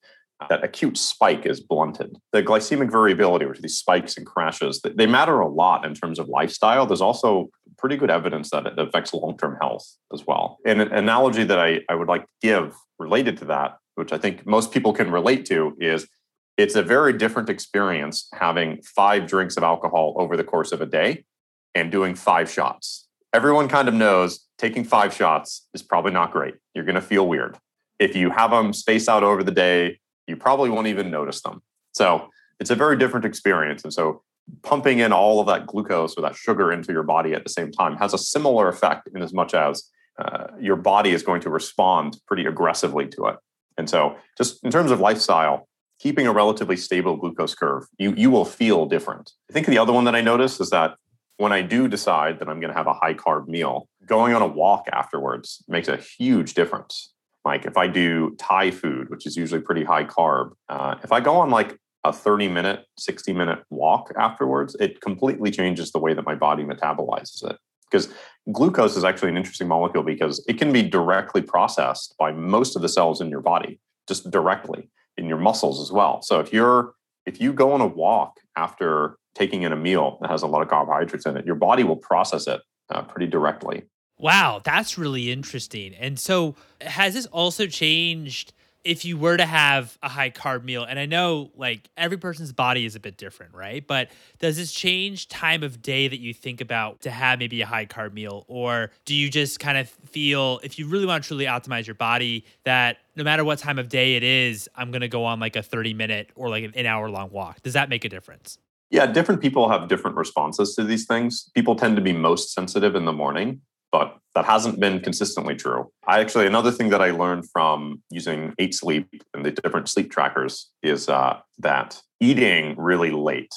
that 0.49 0.63
acute 0.63 0.99
spike 0.99 1.47
is 1.47 1.59
blunted. 1.59 2.15
The 2.31 2.43
glycemic 2.43 2.91
variability, 2.91 3.47
which 3.47 3.57
are 3.57 3.61
these 3.61 3.77
spikes 3.77 4.17
and 4.17 4.25
crashes, 4.25 4.81
they 4.83 5.07
matter 5.07 5.39
a 5.39 5.47
lot 5.47 5.83
in 5.83 5.95
terms 5.95 6.19
of 6.19 6.27
lifestyle. 6.27 6.85
There's 6.85 7.01
also 7.01 7.49
pretty 7.79 7.97
good 7.97 8.11
evidence 8.11 8.51
that 8.51 8.67
it 8.67 8.77
affects 8.77 9.15
long-term 9.15 9.57
health 9.59 9.87
as 10.13 10.27
well. 10.27 10.59
And 10.63 10.79
an 10.79 10.93
analogy 10.93 11.43
that 11.43 11.57
I, 11.57 11.81
I 11.89 11.95
would 11.95 12.07
like 12.07 12.21
to 12.21 12.31
give 12.43 12.75
related 12.99 13.37
to 13.37 13.45
that, 13.45 13.77
which 13.95 14.13
I 14.13 14.19
think 14.19 14.45
most 14.45 14.71
people 14.71 14.93
can 14.93 15.09
relate 15.09 15.43
to, 15.47 15.75
is 15.79 16.07
it's 16.55 16.75
a 16.75 16.83
very 16.83 17.13
different 17.13 17.49
experience 17.49 18.29
having 18.33 18.79
five 18.83 19.25
drinks 19.25 19.57
of 19.57 19.63
alcohol 19.63 20.13
over 20.17 20.37
the 20.37 20.43
course 20.43 20.71
of 20.71 20.81
a 20.81 20.85
day 20.85 21.25
and 21.73 21.91
doing 21.91 22.13
five 22.13 22.51
shots 22.51 23.06
everyone 23.37 23.67
kind 23.67 23.87
of 23.87 23.93
knows 23.93 24.47
taking 24.57 24.83
five 24.83 25.13
shots 25.13 25.67
is 25.75 25.83
probably 25.83 26.11
not 26.11 26.31
great. 26.31 26.55
You're 26.73 26.85
going 26.85 26.95
to 26.95 27.01
feel 27.01 27.27
weird. 27.27 27.55
If 27.99 28.15
you 28.15 28.31
have 28.31 28.49
them 28.49 28.73
spaced 28.73 29.07
out 29.07 29.21
over 29.21 29.43
the 29.43 29.51
day, 29.51 29.99
you 30.25 30.35
probably 30.35 30.71
won't 30.71 30.87
even 30.87 31.11
notice 31.11 31.41
them. 31.43 31.61
So 31.91 32.29
it's 32.59 32.71
a 32.71 32.75
very 32.75 32.97
different 32.97 33.27
experience. 33.27 33.83
And 33.83 33.93
so 33.93 34.23
pumping 34.63 34.97
in 34.97 35.13
all 35.13 35.39
of 35.39 35.45
that 35.45 35.67
glucose 35.67 36.17
or 36.17 36.21
that 36.21 36.35
sugar 36.35 36.71
into 36.71 36.91
your 36.91 37.03
body 37.03 37.35
at 37.35 37.43
the 37.43 37.51
same 37.51 37.71
time 37.71 37.95
has 37.97 38.11
a 38.15 38.17
similar 38.17 38.69
effect 38.69 39.07
in 39.13 39.21
as 39.21 39.33
much 39.33 39.53
as 39.53 39.83
uh, 40.17 40.47
your 40.59 40.75
body 40.75 41.11
is 41.11 41.21
going 41.21 41.41
to 41.41 41.51
respond 41.51 42.17
pretty 42.25 42.45
aggressively 42.47 43.07
to 43.07 43.27
it. 43.27 43.35
And 43.77 43.87
so 43.87 44.15
just 44.35 44.63
in 44.63 44.71
terms 44.71 44.89
of 44.89 44.99
lifestyle, 44.99 45.67
keeping 45.99 46.25
a 46.25 46.33
relatively 46.33 46.75
stable 46.75 47.17
glucose 47.17 47.53
curve, 47.53 47.85
you, 47.99 48.15
you 48.15 48.31
will 48.31 48.45
feel 48.45 48.87
different. 48.87 49.33
I 49.47 49.53
think 49.53 49.67
the 49.67 49.77
other 49.77 49.93
one 49.93 50.05
that 50.05 50.15
I 50.15 50.21
noticed 50.21 50.59
is 50.59 50.71
that 50.71 50.95
when 51.37 51.51
I 51.51 51.61
do 51.61 51.87
decide 51.87 52.39
that 52.39 52.49
I'm 52.49 52.59
going 52.59 52.71
to 52.71 52.77
have 52.77 52.87
a 52.87 52.93
high 52.93 53.13
carb 53.13 53.47
meal, 53.47 53.87
going 54.05 54.33
on 54.33 54.41
a 54.41 54.47
walk 54.47 54.85
afterwards 54.91 55.63
makes 55.67 55.87
a 55.87 55.97
huge 55.97 56.53
difference. 56.53 57.13
Like 57.45 57.65
if 57.65 57.77
I 57.77 57.87
do 57.87 58.35
Thai 58.37 58.71
food, 58.71 59.09
which 59.09 59.25
is 59.25 59.37
usually 59.37 59.61
pretty 59.61 59.83
high 59.83 60.03
carb, 60.03 60.51
uh, 60.67 60.95
if 61.03 61.11
I 61.11 61.21
go 61.21 61.35
on 61.35 61.49
like 61.49 61.77
a 62.03 62.11
30 62.11 62.47
minute, 62.49 62.85
60 62.97 63.33
minute 63.33 63.59
walk 63.69 64.11
afterwards, 64.17 64.75
it 64.79 64.99
completely 65.01 65.51
changes 65.51 65.91
the 65.91 65.99
way 65.99 66.13
that 66.13 66.25
my 66.25 66.35
body 66.35 66.63
metabolizes 66.63 67.49
it. 67.49 67.57
Because 67.89 68.09
glucose 68.51 68.97
is 68.97 69.05
actually 69.05 69.29
an 69.29 69.37
interesting 69.37 69.67
molecule 69.67 70.03
because 70.03 70.43
it 70.47 70.57
can 70.57 70.73
be 70.73 70.83
directly 70.83 71.41
processed 71.41 72.15
by 72.19 72.31
most 72.31 72.75
of 72.75 72.81
the 72.81 72.89
cells 72.89 73.21
in 73.21 73.29
your 73.29 73.41
body, 73.41 73.79
just 74.07 74.29
directly 74.29 74.89
in 75.15 75.27
your 75.27 75.37
muscles 75.37 75.81
as 75.81 75.91
well. 75.91 76.21
So 76.21 76.39
if 76.39 76.51
you're 76.51 76.93
if 77.25 77.41
you 77.41 77.51
go 77.53 77.73
on 77.73 77.81
a 77.81 77.87
walk 77.87 78.39
after 78.55 79.17
taking 79.37 79.61
in 79.61 79.71
a 79.71 79.75
meal 79.75 80.17
that 80.21 80.29
has 80.29 80.41
a 80.41 80.47
lot 80.47 80.61
of 80.61 80.67
carbohydrates 80.67 81.25
in 81.25 81.37
it, 81.37 81.45
your 81.45 81.55
body 81.55 81.83
will 81.83 81.95
process 81.95 82.47
it 82.47 82.61
uh, 82.89 83.03
pretty 83.03 83.27
directly. 83.27 83.83
Wow, 84.19 84.61
that's 84.63 84.97
really 84.97 85.31
interesting. 85.31 85.93
And 85.93 86.19
so, 86.19 86.55
has 86.81 87.13
this 87.13 87.27
also 87.27 87.67
changed 87.67 88.53
if 88.83 89.03
you 89.03 89.17
were 89.17 89.37
to 89.37 89.45
have 89.45 89.95
a 90.01 90.09
high 90.09 90.31
carb 90.31 90.63
meal? 90.63 90.83
And 90.83 90.97
I 90.97 91.05
know 91.05 91.51
like 91.55 91.87
every 91.95 92.17
person's 92.17 92.51
body 92.51 92.85
is 92.85 92.95
a 92.95 92.99
bit 92.99 93.17
different, 93.17 93.53
right? 93.53 93.85
But 93.85 94.09
does 94.39 94.57
this 94.57 94.71
change 94.71 95.27
time 95.27 95.61
of 95.61 95.83
day 95.83 96.07
that 96.07 96.19
you 96.19 96.33
think 96.33 96.61
about 96.61 97.01
to 97.01 97.11
have 97.11 97.37
maybe 97.37 97.61
a 97.61 97.67
high 97.67 97.85
carb 97.85 98.13
meal? 98.13 98.43
Or 98.47 98.89
do 99.05 99.13
you 99.13 99.29
just 99.29 99.59
kind 99.59 99.77
of 99.77 99.87
feel 99.87 100.61
if 100.63 100.79
you 100.79 100.87
really 100.87 101.05
want 101.05 101.23
to 101.23 101.27
truly 101.27 101.45
optimize 101.45 101.85
your 101.85 101.95
body 101.95 102.43
that 102.63 102.97
no 103.15 103.23
matter 103.23 103.43
what 103.43 103.59
time 103.59 103.77
of 103.77 103.87
day 103.87 104.15
it 104.15 104.23
is, 104.23 104.67
I'm 104.75 104.89
going 104.89 105.01
to 105.01 105.07
go 105.07 105.25
on 105.25 105.39
like 105.39 105.55
a 105.55 105.61
30 105.61 105.93
minute 105.93 106.31
or 106.33 106.49
like 106.49 106.71
an 106.75 106.85
hour 106.87 107.07
long 107.07 107.29
walk? 107.29 107.61
Does 107.61 107.73
that 107.73 107.87
make 107.89 108.03
a 108.03 108.09
difference? 108.09 108.57
Yeah, 108.89 109.05
different 109.05 109.41
people 109.41 109.69
have 109.69 109.89
different 109.89 110.15
responses 110.15 110.75
to 110.75 110.83
these 110.83 111.05
things. 111.05 111.49
People 111.53 111.75
tend 111.75 111.95
to 111.97 112.01
be 112.01 112.13
most 112.13 112.53
sensitive 112.53 112.95
in 112.95 113.05
the 113.05 113.11
morning, 113.11 113.61
but 113.91 114.17
that 114.33 114.45
hasn't 114.45 114.79
been 114.79 115.01
consistently 115.01 115.55
true. 115.55 115.91
I 116.07 116.19
actually, 116.19 116.47
another 116.47 116.71
thing 116.71 116.89
that 116.89 117.01
I 117.01 117.11
learned 117.11 117.49
from 117.51 118.01
using 118.09 118.53
Eight 118.59 118.73
Sleep 118.73 119.07
and 119.33 119.45
the 119.45 119.51
different 119.51 119.89
sleep 119.89 120.11
trackers 120.11 120.69
is 120.83 121.09
uh, 121.09 121.39
that 121.59 122.01
eating 122.19 122.75
really 122.77 123.11
late 123.11 123.53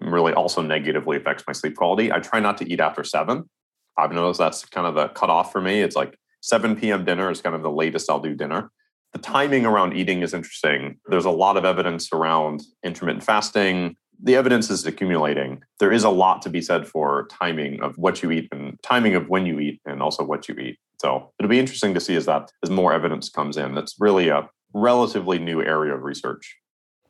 really 0.00 0.32
also 0.32 0.62
negatively 0.62 1.16
affects 1.16 1.44
my 1.46 1.52
sleep 1.52 1.76
quality. 1.76 2.12
I 2.12 2.20
try 2.20 2.40
not 2.40 2.58
to 2.58 2.70
eat 2.70 2.80
after 2.80 3.02
seven. 3.02 3.48
I've 3.96 4.12
noticed 4.12 4.38
that's 4.38 4.64
kind 4.64 4.86
of 4.86 4.94
the 4.94 5.08
cutoff 5.08 5.50
for 5.50 5.60
me. 5.60 5.80
It's 5.80 5.96
like 5.96 6.16
7 6.42 6.76
p.m. 6.76 7.04
dinner 7.04 7.30
is 7.30 7.40
kind 7.40 7.56
of 7.56 7.62
the 7.62 7.70
latest 7.70 8.08
I'll 8.08 8.20
do 8.20 8.34
dinner. 8.34 8.70
The 9.12 9.18
timing 9.18 9.66
around 9.66 9.96
eating 9.96 10.22
is 10.22 10.34
interesting. 10.34 10.98
There's 11.06 11.24
a 11.24 11.30
lot 11.30 11.56
of 11.56 11.64
evidence 11.64 12.12
around 12.12 12.62
intermittent 12.84 13.24
fasting, 13.24 13.96
the 14.22 14.36
evidence 14.36 14.70
is 14.70 14.84
accumulating. 14.84 15.62
There 15.78 15.92
is 15.92 16.04
a 16.04 16.10
lot 16.10 16.42
to 16.42 16.50
be 16.50 16.60
said 16.60 16.86
for 16.88 17.28
timing 17.30 17.80
of 17.80 17.96
what 17.96 18.22
you 18.22 18.30
eat 18.30 18.48
and 18.52 18.78
timing 18.82 19.14
of 19.14 19.28
when 19.28 19.46
you 19.46 19.58
eat 19.60 19.80
and 19.86 20.02
also 20.02 20.24
what 20.24 20.48
you 20.48 20.54
eat. 20.56 20.78
So 21.00 21.30
it'll 21.38 21.48
be 21.48 21.60
interesting 21.60 21.94
to 21.94 22.00
see 22.00 22.16
as 22.16 22.26
that 22.26 22.50
as 22.64 22.70
more 22.70 22.92
evidence 22.92 23.28
comes 23.28 23.56
in. 23.56 23.74
That's 23.74 23.94
really 24.00 24.28
a 24.28 24.48
relatively 24.74 25.38
new 25.38 25.62
area 25.62 25.94
of 25.94 26.02
research. 26.02 26.56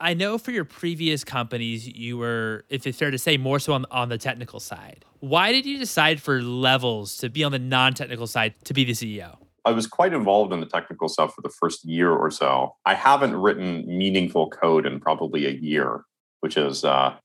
I 0.00 0.14
know 0.14 0.38
for 0.38 0.52
your 0.52 0.64
previous 0.64 1.24
companies, 1.24 1.88
you 1.88 2.18
were, 2.18 2.64
if 2.68 2.86
it's 2.86 2.98
fair 2.98 3.10
to 3.10 3.18
say, 3.18 3.36
more 3.36 3.58
so 3.58 3.72
on, 3.72 3.84
on 3.90 4.10
the 4.10 4.18
technical 4.18 4.60
side. 4.60 5.04
Why 5.20 5.50
did 5.50 5.66
you 5.66 5.78
decide 5.78 6.22
for 6.22 6.40
levels 6.40 7.16
to 7.16 7.28
be 7.28 7.42
on 7.42 7.50
the 7.50 7.58
non 7.58 7.94
technical 7.94 8.28
side 8.28 8.54
to 8.64 8.74
be 8.74 8.84
the 8.84 8.92
CEO? 8.92 9.38
I 9.64 9.72
was 9.72 9.88
quite 9.88 10.12
involved 10.12 10.52
in 10.52 10.60
the 10.60 10.66
technical 10.66 11.08
stuff 11.08 11.34
for 11.34 11.42
the 11.42 11.48
first 11.48 11.84
year 11.84 12.12
or 12.12 12.30
so. 12.30 12.76
I 12.86 12.94
haven't 12.94 13.34
written 13.34 13.84
meaningful 13.86 14.50
code 14.50 14.86
in 14.86 15.00
probably 15.00 15.46
a 15.46 15.50
year 15.50 16.04
which 16.40 16.56
is 16.56 16.84
uh, 16.84 17.16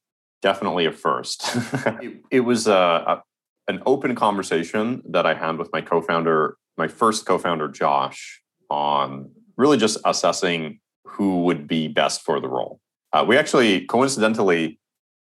definitely 0.42 0.86
a 0.86 0.92
first. 0.92 1.44
it, 2.02 2.22
it, 2.32 2.40
was 2.42 2.68
a, 2.68 2.74
a, 2.74 3.24
an 3.68 3.82
open 3.86 4.16
conversation 4.16 5.02
that 5.10 5.26
I 5.26 5.34
had 5.34 5.58
with 5.58 5.70
my 5.74 5.82
co-founder, 5.82 6.58
my 6.78 6.88
first 6.88 7.26
co-founder, 7.26 7.68
Josh, 7.70 8.42
on 8.70 9.30
really 9.58 9.78
just 9.78 9.98
assessing 10.06 10.80
who 11.06 11.44
would 11.44 11.68
be 11.68 11.88
best 11.88 12.22
for 12.22 12.40
the 12.40 12.48
role. 12.48 12.80
Uh, 13.12 13.24
we 13.28 13.38
actually 13.38 13.86
coincidentally 13.86 14.80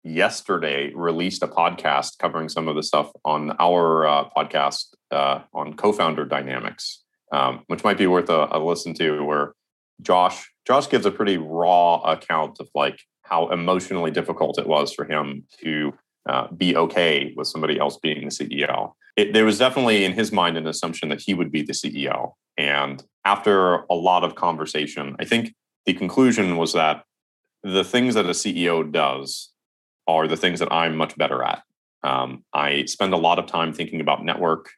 yesterday 0.05 0.93
released 0.95 1.43
a 1.43 1.49
podcast 1.49 2.19
covering 2.19 2.49
some 2.49 2.69
of 2.69 2.77
the 2.77 2.83
stuff 2.83 3.11
on 3.25 3.55
our 3.59 4.07
uh, 4.07 4.29
podcast 4.37 4.87
uh, 5.11 5.41
on 5.55 5.75
co-founder 5.75 6.25
dynamics, 6.25 7.05
um, 7.33 7.63
which 7.67 7.85
might 7.85 7.99
be 7.99 8.07
worth 8.07 8.29
a, 8.29 8.49
a 8.51 8.59
listen 8.59 8.95
to. 8.95 9.25
Where 9.25 9.53
Josh 10.01 10.51
Josh 10.67 10.89
gives 10.89 11.07
a 11.07 11.11
pretty 11.11 11.39
raw 11.39 12.01
account 12.03 12.59
of 12.61 12.69
like 12.75 13.01
how 13.29 13.49
emotionally 13.51 14.11
difficult 14.11 14.59
it 14.59 14.67
was 14.67 14.93
for 14.93 15.05
him 15.05 15.45
to 15.63 15.93
uh, 16.29 16.49
be 16.53 16.77
okay 16.77 17.33
with 17.37 17.47
somebody 17.47 17.79
else 17.79 17.97
being 17.97 18.25
the 18.25 18.31
CEO. 18.31 18.93
It, 19.17 19.33
there 19.33 19.45
was 19.45 19.59
definitely 19.59 20.05
in 20.05 20.13
his 20.13 20.33
mind 20.33 20.57
an 20.57 20.67
assumption 20.67 21.09
that 21.09 21.21
he 21.21 21.35
would 21.35 21.51
be 21.51 21.63
the 21.63 21.73
CEO. 21.73 22.33
And 22.57 23.03
after 23.25 23.85
a 23.91 23.95
lot 23.95 24.25
of 24.25 24.35
conversation, 24.35 25.17
I 25.19 25.25
think 25.25 25.55
the 25.87 25.95
conclusion 25.95 26.57
was 26.57 26.73
that 26.75 27.05
the 27.63 27.85
things 27.85 28.15
that 28.15 28.27
a 28.27 28.31
CEO 28.31 28.91
does 28.91 29.51
are 30.07 30.27
the 30.27 30.37
things 30.37 30.61
that 30.61 30.73
I'm 30.73 30.97
much 30.97 31.17
better 31.17 31.43
at. 31.43 31.63
Um, 32.03 32.45
I 32.53 32.85
spend 32.85 33.13
a 33.13 33.19
lot 33.19 33.39
of 33.39 33.47
time 33.47 33.73
thinking 33.73 34.01
about 34.01 34.25
network. 34.25 34.71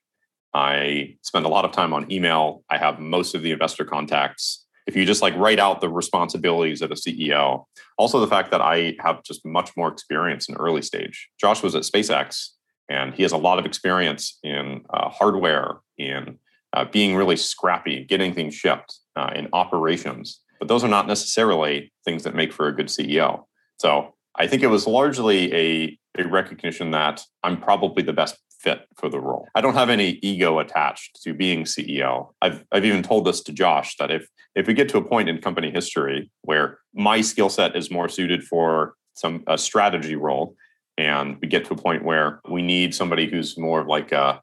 I 0.54 1.16
spend 1.22 1.46
a 1.46 1.48
lot 1.48 1.64
of 1.64 1.72
time 1.72 1.92
on 1.92 2.10
email. 2.10 2.64
I 2.70 2.78
have 2.78 2.98
most 2.98 3.34
of 3.34 3.42
the 3.42 3.52
investor 3.52 3.84
contacts 3.84 4.66
if 4.90 4.96
you 4.96 5.06
just 5.06 5.22
like 5.22 5.36
write 5.36 5.60
out 5.60 5.80
the 5.80 5.88
responsibilities 5.88 6.82
of 6.82 6.90
a 6.90 6.96
CEO, 6.96 7.64
also 7.96 8.18
the 8.18 8.26
fact 8.26 8.50
that 8.50 8.60
I 8.60 8.96
have 8.98 9.22
just 9.22 9.46
much 9.46 9.70
more 9.76 9.86
experience 9.86 10.48
in 10.48 10.56
early 10.56 10.82
stage. 10.82 11.30
Josh 11.40 11.62
was 11.62 11.76
at 11.76 11.84
SpaceX 11.84 12.48
and 12.88 13.14
he 13.14 13.22
has 13.22 13.30
a 13.30 13.36
lot 13.36 13.60
of 13.60 13.66
experience 13.66 14.40
in 14.42 14.84
uh, 14.92 15.08
hardware, 15.08 15.76
in 15.96 16.40
uh, 16.72 16.86
being 16.86 17.14
really 17.14 17.36
scrappy, 17.36 18.04
getting 18.04 18.34
things 18.34 18.52
shipped 18.52 18.96
uh, 19.14 19.30
in 19.32 19.46
operations. 19.52 20.40
But 20.58 20.66
those 20.66 20.82
are 20.82 20.88
not 20.88 21.06
necessarily 21.06 21.92
things 22.04 22.24
that 22.24 22.34
make 22.34 22.52
for 22.52 22.66
a 22.66 22.74
good 22.74 22.86
CEO. 22.88 23.44
So 23.78 24.14
I 24.34 24.48
think 24.48 24.64
it 24.64 24.66
was 24.66 24.88
largely 24.88 25.54
a, 25.54 25.98
a 26.18 26.26
recognition 26.26 26.90
that 26.90 27.22
I'm 27.44 27.60
probably 27.60 28.02
the 28.02 28.12
best 28.12 28.36
fit 28.60 28.86
for 28.96 29.08
the 29.08 29.20
role. 29.20 29.48
I 29.54 29.60
don't 29.60 29.74
have 29.74 29.90
any 29.90 30.18
ego 30.22 30.58
attached 30.58 31.22
to 31.22 31.32
being 31.32 31.64
CEO. 31.64 32.32
I've, 32.42 32.64
I've 32.70 32.84
even 32.84 33.02
told 33.02 33.24
this 33.24 33.40
to 33.42 33.52
Josh 33.52 33.96
that 33.96 34.10
if 34.10 34.28
if 34.54 34.66
we 34.66 34.74
get 34.74 34.88
to 34.90 34.98
a 34.98 35.04
point 35.04 35.28
in 35.28 35.40
company 35.40 35.70
history 35.70 36.30
where 36.42 36.78
my 36.92 37.20
skill 37.20 37.48
set 37.48 37.76
is 37.76 37.90
more 37.90 38.08
suited 38.08 38.42
for 38.42 38.94
some 39.14 39.44
a 39.46 39.56
strategy 39.56 40.16
role, 40.16 40.56
and 40.98 41.38
we 41.40 41.48
get 41.48 41.64
to 41.66 41.74
a 41.74 41.76
point 41.76 42.04
where 42.04 42.40
we 42.48 42.62
need 42.62 42.94
somebody 42.94 43.28
who's 43.28 43.56
more 43.56 43.80
of 43.80 43.86
like 43.86 44.12
a 44.12 44.40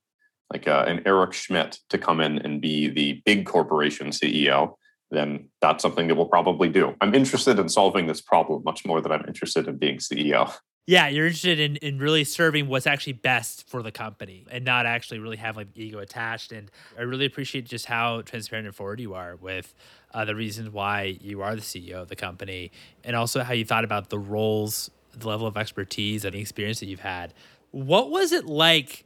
like 0.51 0.65
a, 0.65 0.83
an 0.83 1.01
Eric 1.05 1.33
Schmidt 1.33 1.79
to 1.89 1.97
come 1.97 2.21
in 2.21 2.39
and 2.39 2.61
be 2.61 2.87
the 2.87 3.21
big 3.25 3.45
corporation 3.45 4.11
CEO, 4.11 4.75
then 5.11 5.49
that's 5.61 5.81
something 5.81 6.07
that 6.07 6.15
we'll 6.15 6.27
probably 6.27 6.69
do. 6.69 6.95
I'm 7.01 7.13
interested 7.13 7.59
in 7.59 7.67
solving 7.67 8.07
this 8.07 8.21
problem 8.21 8.63
much 8.63 8.85
more 8.85 9.01
than 9.01 9.11
I'm 9.11 9.25
interested 9.27 9.67
in 9.67 9.77
being 9.77 9.97
CEO. 9.97 10.53
Yeah, 10.89 11.09
you're 11.09 11.25
interested 11.25 11.59
in, 11.59 11.75
in 11.77 11.99
really 11.99 12.23
serving 12.23 12.69
what's 12.69 12.87
actually 12.87 13.11
best 13.11 13.67
for 13.67 13.83
the 13.83 13.91
company 13.91 14.45
and 14.49 14.63
not 14.63 14.85
actually 14.85 15.19
really 15.19 15.35
have 15.35 15.57
like 15.57 15.67
ego 15.75 15.99
attached. 15.99 16.53
And 16.53 16.71
I 16.97 17.01
really 17.01 17.25
appreciate 17.25 17.65
just 17.65 17.87
how 17.87 18.21
transparent 18.21 18.67
and 18.67 18.75
forward 18.75 19.01
you 19.01 19.13
are 19.13 19.35
with 19.35 19.75
uh, 20.13 20.23
the 20.23 20.33
reasons 20.33 20.69
why 20.69 21.17
you 21.19 21.41
are 21.41 21.57
the 21.57 21.61
CEO 21.61 21.95
of 21.95 22.07
the 22.07 22.15
company 22.15 22.71
and 23.03 23.17
also 23.17 23.43
how 23.43 23.51
you 23.51 23.65
thought 23.65 23.83
about 23.83 24.09
the 24.09 24.17
roles, 24.17 24.89
the 25.11 25.27
level 25.27 25.45
of 25.45 25.57
expertise 25.57 26.23
and 26.23 26.33
the 26.33 26.39
experience 26.39 26.79
that 26.79 26.85
you've 26.85 27.01
had. 27.01 27.33
What 27.71 28.09
was 28.09 28.31
it 28.31 28.45
like 28.45 29.03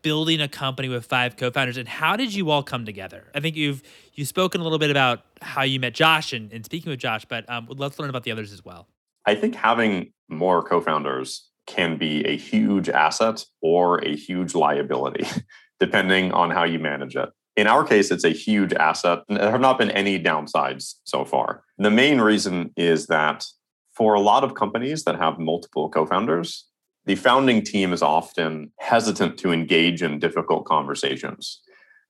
building 0.00 0.40
a 0.40 0.48
company 0.48 0.88
with 0.88 1.04
five 1.04 1.36
co-founders 1.36 1.76
and 1.76 1.88
how 1.88 2.16
did 2.16 2.32
you 2.34 2.50
all 2.50 2.62
come 2.62 2.84
together 2.84 3.24
i 3.34 3.40
think 3.40 3.56
you've 3.56 3.82
you've 4.12 4.28
spoken 4.28 4.60
a 4.60 4.62
little 4.62 4.78
bit 4.78 4.90
about 4.90 5.22
how 5.40 5.62
you 5.62 5.80
met 5.80 5.94
josh 5.94 6.34
and, 6.34 6.52
and 6.52 6.62
speaking 6.62 6.90
with 6.90 7.00
josh 7.00 7.24
but 7.24 7.48
um, 7.48 7.66
let's 7.70 7.98
learn 7.98 8.10
about 8.10 8.22
the 8.22 8.30
others 8.30 8.52
as 8.52 8.62
well 8.62 8.86
i 9.30 9.34
think 9.34 9.54
having 9.54 10.12
more 10.28 10.62
co-founders 10.62 11.48
can 11.68 11.98
be 11.98 12.24
a 12.26 12.36
huge 12.36 12.88
asset 12.88 13.44
or 13.60 14.02
a 14.04 14.16
huge 14.16 14.54
liability 14.54 15.26
depending 15.80 16.32
on 16.32 16.50
how 16.50 16.64
you 16.64 16.78
manage 16.78 17.14
it. 17.14 17.28
In 17.56 17.66
our 17.66 17.84
case 17.84 18.10
it's 18.10 18.24
a 18.24 18.30
huge 18.30 18.72
asset. 18.72 19.20
There 19.28 19.50
have 19.50 19.60
not 19.60 19.78
been 19.78 19.90
any 19.92 20.18
downsides 20.18 20.94
so 21.04 21.24
far. 21.24 21.62
The 21.76 21.90
main 21.90 22.20
reason 22.20 22.72
is 22.76 23.06
that 23.06 23.44
for 23.92 24.14
a 24.14 24.20
lot 24.20 24.44
of 24.44 24.54
companies 24.54 25.04
that 25.04 25.16
have 25.16 25.38
multiple 25.38 25.88
co-founders 25.88 26.64
the 27.08 27.14
founding 27.14 27.62
team 27.62 27.94
is 27.94 28.02
often 28.02 28.70
hesitant 28.80 29.38
to 29.38 29.50
engage 29.50 30.02
in 30.02 30.18
difficult 30.18 30.66
conversations. 30.66 31.62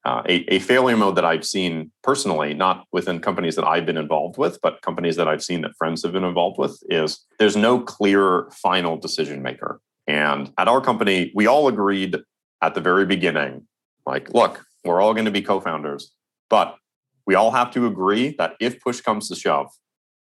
Uh, 0.05 0.23
a, 0.27 0.55
a, 0.55 0.59
failure 0.61 0.97
mode 0.97 1.17
that 1.17 1.25
I've 1.25 1.45
seen 1.45 1.91
personally, 2.03 2.55
not 2.55 2.87
within 2.93 3.21
companies 3.21 3.57
that 3.57 3.67
I've 3.67 3.85
been 3.85 3.97
involved 3.97 4.39
with, 4.39 4.59
but 4.63 4.81
companies 4.81 5.17
that 5.17 5.27
I've 5.29 5.43
seen 5.43 5.61
that 5.63 5.73
friends 5.77 6.03
have 6.03 6.13
been 6.13 6.25
involved 6.25 6.57
with, 6.57 6.81
is 6.89 7.27
there's 7.39 7.57
no 7.57 7.81
clear 7.81 8.49
final 8.53 8.97
decision 8.97 9.43
maker. 9.43 9.81
And 10.07 10.53
at 10.57 10.69
our 10.69 10.81
company, 10.81 11.33
we 11.35 11.47
all 11.47 11.69
agreed 11.69 12.17
at 12.63 12.75
the 12.75 12.81
very 12.81 13.07
beginning 13.07 13.67
like, 14.07 14.33
look, 14.33 14.65
we're 14.85 15.01
all 15.03 15.13
going 15.13 15.27
to 15.27 15.31
be 15.31 15.43
co 15.43 15.61
founders, 15.61 16.13
but 16.49 16.77
we 17.27 17.35
all 17.35 17.51
have 17.51 17.71
to 17.73 17.87
agree 17.87 18.35
that 18.39 18.55
if 18.59 18.81
push 18.81 19.03
comes 19.03 19.29
to 19.29 19.35
shove, 19.35 19.69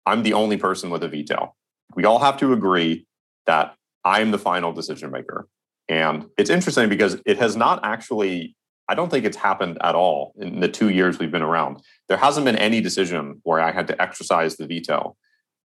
I'm 0.06 0.24
the 0.24 0.34
only 0.34 0.58
person 0.58 0.90
with 0.90 1.04
a 1.04 1.08
veto. 1.08 1.56
We 1.96 2.04
all 2.04 2.20
have 2.20 2.38
to 2.38 2.52
agree 2.52 3.06
that 3.46 3.76
I'm 4.04 4.32
the 4.32 4.38
final 4.38 4.74
decision 4.74 5.12
maker. 5.12 5.48
And 5.88 6.28
it's 6.38 6.50
interesting 6.50 6.90
because 6.90 7.22
it 7.26 7.38
has 7.38 7.56
not 7.56 7.80
actually, 7.84 8.56
I 8.90 8.96
don't 8.96 9.10
think 9.10 9.26
it's 9.26 9.38
happened 9.38 9.78
at 9.82 9.96
all 9.96 10.34
in 10.40 10.60
the 10.60 10.68
two 10.68 10.90
years 10.90 11.20
we've 11.20 11.32
been 11.32 11.42
around. 11.42 11.82
There 12.08 12.18
hasn't 12.18 12.46
been 12.46 12.56
any 12.56 12.82
decision 12.82 13.40
where 13.44 13.60
I 13.60 13.72
had 13.72 13.88
to 13.88 14.02
exercise 14.02 14.58
the 14.58 14.68
veto, 14.68 15.16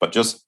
but 0.00 0.10
just 0.10 0.44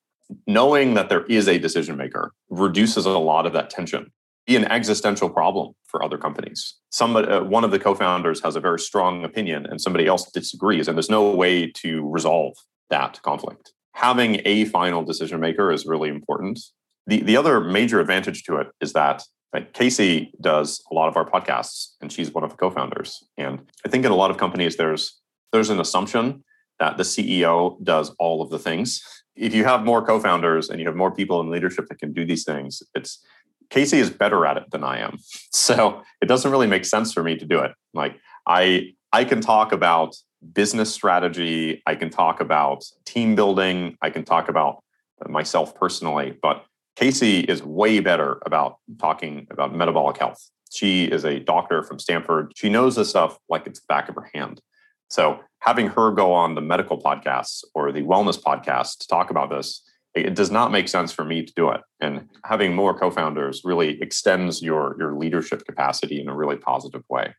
knowing 0.47 0.95
that 0.95 1.09
there 1.09 1.25
is 1.27 1.47
a 1.49 1.59
decision 1.59 1.97
maker 1.97 2.33
reduces 2.49 3.05
a 3.05 3.11
lot 3.11 3.47
of 3.47 3.53
that 3.53 3.71
tension. 3.71 4.11
Be 4.47 4.57
an 4.57 4.65
existential 4.65 5.29
problem 5.29 5.75
for 5.87 6.03
other 6.03 6.19
companies. 6.19 6.75
Somebody, 6.91 7.29
uh, 7.29 7.45
one 7.45 7.63
of 7.63 7.71
the 7.71 7.79
co-founders 7.79 8.43
has 8.43 8.57
a 8.57 8.61
very 8.61 8.81
strong 8.81 9.25
opinion, 9.25 9.67
and 9.67 9.81
somebody 9.81 10.07
else 10.07 10.29
disagrees, 10.33 10.89
and 10.89 10.97
there's 10.97 11.11
no 11.11 11.31
way 11.31 11.71
to 11.71 12.09
resolve 12.09 12.55
that 12.91 13.23
conflict. 13.23 13.73
Having 13.95 14.41
a 14.45 14.65
final 14.65 15.05
decision 15.05 15.39
maker 15.39 15.71
is 15.71 15.87
really 15.87 16.09
important 16.09 16.59
the, 17.07 17.23
the 17.23 17.37
other 17.37 17.61
major 17.61 18.01
advantage 18.01 18.45
to 18.45 18.57
it 18.57 18.69
is 18.81 18.93
that 18.93 19.23
like 19.53 19.73
Casey 19.73 20.33
does 20.41 20.83
a 20.91 20.95
lot 20.95 21.09
of 21.09 21.17
our 21.17 21.29
podcasts, 21.29 21.91
and 22.01 22.11
she's 22.11 22.33
one 22.33 22.45
of 22.45 22.51
the 22.51 22.57
co-founders. 22.57 23.23
And 23.37 23.61
I 23.85 23.89
think 23.89 24.05
in 24.05 24.11
a 24.11 24.17
lot 24.17 24.31
of 24.31 24.39
companies, 24.39 24.77
there's 24.77 25.21
there's 25.53 25.71
an 25.71 25.81
assumption 25.81 26.43
that 26.79 26.97
the 26.97 27.03
CEO 27.03 27.83
does 27.85 28.11
all 28.19 28.41
of 28.41 28.51
the 28.51 28.59
things. 28.59 29.03
If 29.37 29.55
you 29.55 29.65
have 29.65 29.85
more 29.85 30.05
co-founders 30.05 30.71
and 30.71 30.81
you 30.81 30.87
have 30.87 30.97
more 30.97 31.15
people 31.15 31.41
in 31.41 31.51
leadership 31.51 31.87
that 31.89 31.99
can 31.99 32.13
do 32.13 32.25
these 32.25 32.45
things, 32.45 32.83
it's 32.95 33.23
Casey 33.71 33.99
is 33.99 34.11
better 34.11 34.45
at 34.47 34.57
it 34.57 34.71
than 34.71 34.85
I 34.85 34.99
am. 34.99 35.19
So 35.55 36.03
it 36.21 36.27
doesn't 36.27 36.51
really 36.51 36.67
make 36.67 36.85
sense 36.85 37.13
for 37.13 37.23
me 37.23 37.37
to 37.37 37.47
do 37.47 37.61
it. 37.61 37.73
Like 37.95 38.19
I 38.47 38.95
I 39.13 39.25
can 39.25 39.41
talk 39.41 39.73
about 39.73 40.17
business 40.53 40.93
strategy, 40.93 41.83
I 41.87 41.95
can 41.95 42.11
talk 42.11 42.41
about 42.41 42.85
team 43.05 43.35
building, 43.37 43.97
I 44.03 44.11
can 44.11 44.25
talk 44.25 44.49
about 44.49 44.83
myself 45.29 45.75
personally, 45.75 46.37
but 46.43 46.65
Casey 47.03 47.41
is 47.41 47.65
way 47.65 47.99
better 47.99 48.39
about 48.47 48.77
talking 49.01 49.49
about 49.51 49.75
metabolic 49.75 50.19
health. 50.19 50.41
She 50.71 51.03
is 51.03 51.25
a 51.25 51.41
doctor 51.41 51.83
from 51.83 51.99
Stanford. 51.99 52.53
She 52.55 52.69
knows 52.69 52.95
this 52.95 53.11
stuff 53.11 53.39
like 53.49 53.67
it's 53.67 53.81
the 53.81 53.87
back 53.89 54.09
of 54.09 54.15
her 54.15 54.31
hand. 54.33 54.61
So 55.09 55.41
having 55.59 55.89
her 55.89 56.13
go 56.13 56.33
on 56.33 56.55
the 56.55 56.61
medical 56.61 56.97
podcasts 56.97 57.65
or 57.75 57.91
the 57.91 58.03
wellness 58.03 58.41
podcast 58.41 58.99
to 58.99 59.09
talk 59.09 59.31
about 59.31 59.51
this, 59.51 59.83
it 60.15 60.37
does 60.37 60.53
not 60.53 60.71
make 60.71 60.87
sense 60.87 61.11
for 61.11 61.25
me 61.25 61.45
to 61.45 61.53
do 61.57 61.71
it. 61.71 61.81
And 62.01 62.29
having 62.45 62.73
more 62.73 62.97
co-founders 62.97 63.63
really 63.65 64.01
extends 64.01 64.63
your 64.63 64.95
your 64.97 65.17
leadership 65.17 65.67
capacity 65.67 66.21
in 66.21 66.29
a 66.29 66.37
really 66.37 66.57
positive 66.57 67.03
way. 67.11 67.35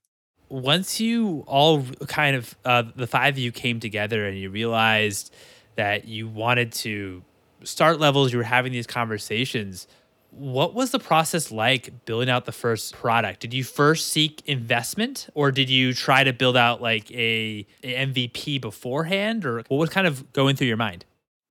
Once 0.49 0.99
you 0.99 1.45
all 1.47 1.83
kind 2.09 2.35
of 2.35 2.53
uh, 2.65 2.83
the 2.97 3.07
five 3.07 3.35
of 3.35 3.39
you 3.39 3.53
came 3.53 3.79
together 3.79 4.27
and 4.27 4.37
you 4.37 4.49
realized 4.49 5.33
that 5.77 6.05
you 6.05 6.27
wanted 6.27 6.73
to 6.73 7.23
start 7.63 7.99
levels, 7.99 8.31
you 8.31 8.37
were 8.37 8.43
having 8.43 8.71
these 8.71 8.87
conversations. 8.87 9.87
What 10.31 10.73
was 10.73 10.91
the 10.91 10.99
process 10.99 11.51
like 11.51 12.05
building 12.05 12.29
out 12.29 12.45
the 12.45 12.51
first 12.51 12.93
product? 12.93 13.39
Did 13.39 13.53
you 13.53 13.63
first 13.63 14.09
seek 14.09 14.41
investment 14.47 15.27
or 15.35 15.51
did 15.51 15.69
you 15.69 15.93
try 15.93 16.23
to 16.23 16.33
build 16.33 16.57
out 16.57 16.81
like 16.81 17.11
a, 17.11 17.67
a 17.83 18.07
MVP 18.07 18.59
beforehand 18.59 19.45
or 19.45 19.63
what 19.67 19.77
was 19.77 19.89
kind 19.89 20.07
of 20.07 20.33
going 20.33 20.55
through 20.55 20.67
your 20.67 20.77
mind? 20.77 21.05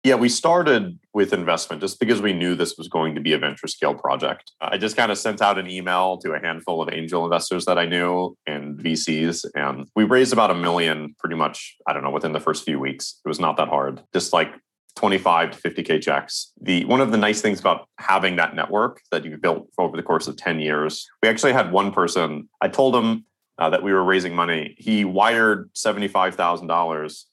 Yeah, 0.05 0.17
we 0.17 0.29
started 0.29 0.99
with 1.15 1.33
investment 1.33 1.81
just 1.81 2.01
because 2.01 2.21
we 2.21 2.33
knew 2.33 2.57
this 2.57 2.77
was 2.77 2.89
going 2.89 3.15
to 3.15 3.21
be 3.21 3.35
a 3.35 3.39
venture 3.39 3.69
scale 3.69 3.95
project. 3.95 4.51
I 4.61 4.77
just 4.77 4.97
kind 4.97 5.13
of 5.13 5.19
sent 5.19 5.41
out 5.41 5.59
an 5.59 5.71
email 5.71 6.19
to 6.19 6.33
a 6.33 6.41
handful 6.41 6.83
of 6.83 6.93
angel 6.93 7.23
investors 7.23 7.67
that 7.67 7.79
I 7.79 7.87
knew 7.87 8.37
and 8.45 8.77
VCs, 8.77 9.45
and 9.55 9.87
we 9.95 10.03
raised 10.03 10.33
about 10.33 10.51
a 10.51 10.57
million 10.57 11.15
pretty 11.21 11.37
much, 11.37 11.77
I 11.87 11.93
don't 11.93 12.03
know, 12.03 12.11
within 12.11 12.33
the 12.33 12.41
first 12.41 12.65
few 12.65 12.81
weeks. 12.81 13.21
It 13.25 13.29
was 13.29 13.39
not 13.39 13.57
that 13.59 13.69
hard. 13.69 14.03
Just 14.13 14.33
like 14.33 14.49
25 14.97 15.53
to 15.53 15.71
50k 15.71 16.03
checks. 16.03 16.53
The 16.61 16.85
one 16.85 17.01
of 17.01 17.11
the 17.11 17.19
nice 17.19 17.41
things 17.41 17.61
about 17.61 17.89
having 17.99 18.37
that 18.37 18.55
network 18.55 19.01
that 19.11 19.25
you've 19.25 19.41
built 19.41 19.69
over 19.79 19.97
the 19.97 20.03
course 20.03 20.29
of 20.29 20.37
10 20.37 20.61
years, 20.61 21.07
we 21.23 21.29
actually 21.29 21.53
had 21.53 21.73
one 21.73 21.93
person. 21.93 22.49
I 22.61 22.69
told 22.69 22.95
him 22.95 23.25
uh, 23.59 23.71
that 23.71 23.83
we 23.83 23.93
were 23.93 24.05
raising 24.05 24.35
money. 24.35 24.75
He 24.79 25.05
wired 25.05 25.71
$75,000. 25.75 27.25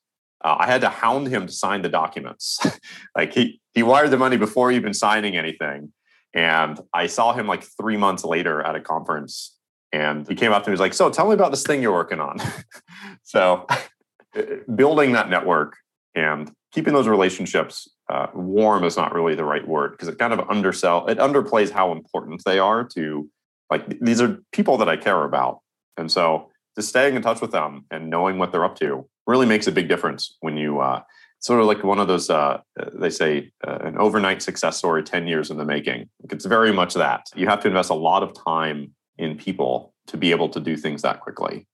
Uh, 0.41 0.56
I 0.60 0.67
had 0.67 0.82
to 0.82 0.89
hound 0.89 1.28
him 1.28 1.48
to 1.48 1.52
sign 1.52 1.82
the 1.82 1.89
documents. 1.89 2.60
like 3.15 3.34
he 3.34 3.60
he 3.74 3.84
wired 3.84 4.12
the 4.12 4.17
money 4.17 4.38
before 4.38 4.72
even 4.72 4.93
signing 4.93 5.36
anything. 5.36 5.91
And 6.34 6.80
I 6.93 7.08
saw 7.08 7.34
him 7.34 7.48
like 7.48 7.63
three 7.63 7.98
months 7.98 8.24
later 8.24 8.62
at 8.62 8.76
a 8.76 8.80
conference, 8.80 9.58
and 9.91 10.28
he 10.28 10.36
came 10.36 10.52
up 10.52 10.63
to 10.63 10.69
me. 10.69 10.74
He's 10.74 10.80
like, 10.80 10.93
"So, 10.93 11.10
tell 11.10 11.28
me 11.28 11.34
about 11.34 11.52
this 11.52 11.63
thing 11.63 11.82
you're 11.82 11.91
working 11.91 12.19
on." 12.19 12.38
so, 13.24 13.65
building 14.76 15.13
that 15.13 15.30
network 15.30 15.78
and 16.15 16.52
keeping 16.71 16.93
those 16.93 17.08
relationships 17.08 17.89
uh, 18.10 18.27
warm 18.34 18.84
is 18.84 18.97
not 18.97 19.13
really 19.13 19.36
the 19.36 19.43
right 19.43 19.67
word 19.67 19.91
because 19.91 20.08
it 20.08 20.17
kind 20.17 20.34
of 20.34 20.49
undersell 20.49 21.08
it 21.08 21.17
underplays 21.17 21.71
how 21.71 21.91
important 21.91 22.41
they 22.45 22.60
are 22.60 22.84
to 22.84 23.29
like 23.69 23.99
these 23.99 24.21
are 24.21 24.39
people 24.51 24.77
that 24.77 24.89
I 24.89 24.97
care 24.97 25.23
about, 25.23 25.60
and 25.95 26.12
so 26.12 26.49
just 26.75 26.89
staying 26.89 27.15
in 27.15 27.21
touch 27.21 27.41
with 27.41 27.51
them 27.51 27.86
and 27.91 28.10
knowing 28.10 28.38
what 28.38 28.51
they're 28.51 28.65
up 28.65 28.75
to 28.79 29.08
really 29.27 29.45
makes 29.45 29.67
a 29.67 29.71
big 29.71 29.88
difference 29.88 30.36
when 30.39 30.58
you 30.58 30.79
uh, 30.79 31.01
sort 31.39 31.62
of 31.62 31.67
like 31.67 31.84
one 31.84 31.99
of 31.99 32.08
those 32.08 32.29
uh, 32.29 32.62
they 32.93 33.12
say 33.12 33.51
uh, 33.67 33.77
an 33.82 33.97
overnight 33.97 34.41
success 34.41 34.77
story 34.77 35.03
10 35.03 35.27
years 35.27 35.51
in 35.51 35.58
the 35.58 35.65
making. 35.65 36.10
It's 36.32 36.45
very 36.45 36.73
much 36.73 36.95
that. 36.95 37.27
You 37.36 37.47
have 37.47 37.62
to 37.62 37.67
invest 37.67 37.91
a 37.91 37.95
lot 37.95 38.23
of 38.23 38.34
time 38.34 38.93
in 39.17 39.38
people 39.38 39.93
to 40.08 40.17
be 40.17 40.32
able 40.32 40.49
to 40.49 40.60
do 40.60 40.75
things 40.75 41.03
that 41.03 41.19
quickly. 41.19 41.67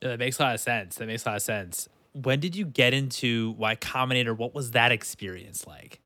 That 0.00 0.18
makes 0.18 0.40
a 0.40 0.42
lot 0.42 0.54
of 0.54 0.60
sense. 0.60 0.96
That 0.96 1.06
makes 1.06 1.24
a 1.24 1.28
lot 1.28 1.36
of 1.36 1.42
sense 1.42 1.88
when 2.22 2.40
did 2.40 2.56
you 2.56 2.64
get 2.64 2.94
into 2.94 3.54
Y 3.58 3.76
Combinator? 3.76 4.36
What 4.36 4.54
was 4.54 4.72
that 4.72 4.92
experience 4.92 5.66
like? 5.66 6.00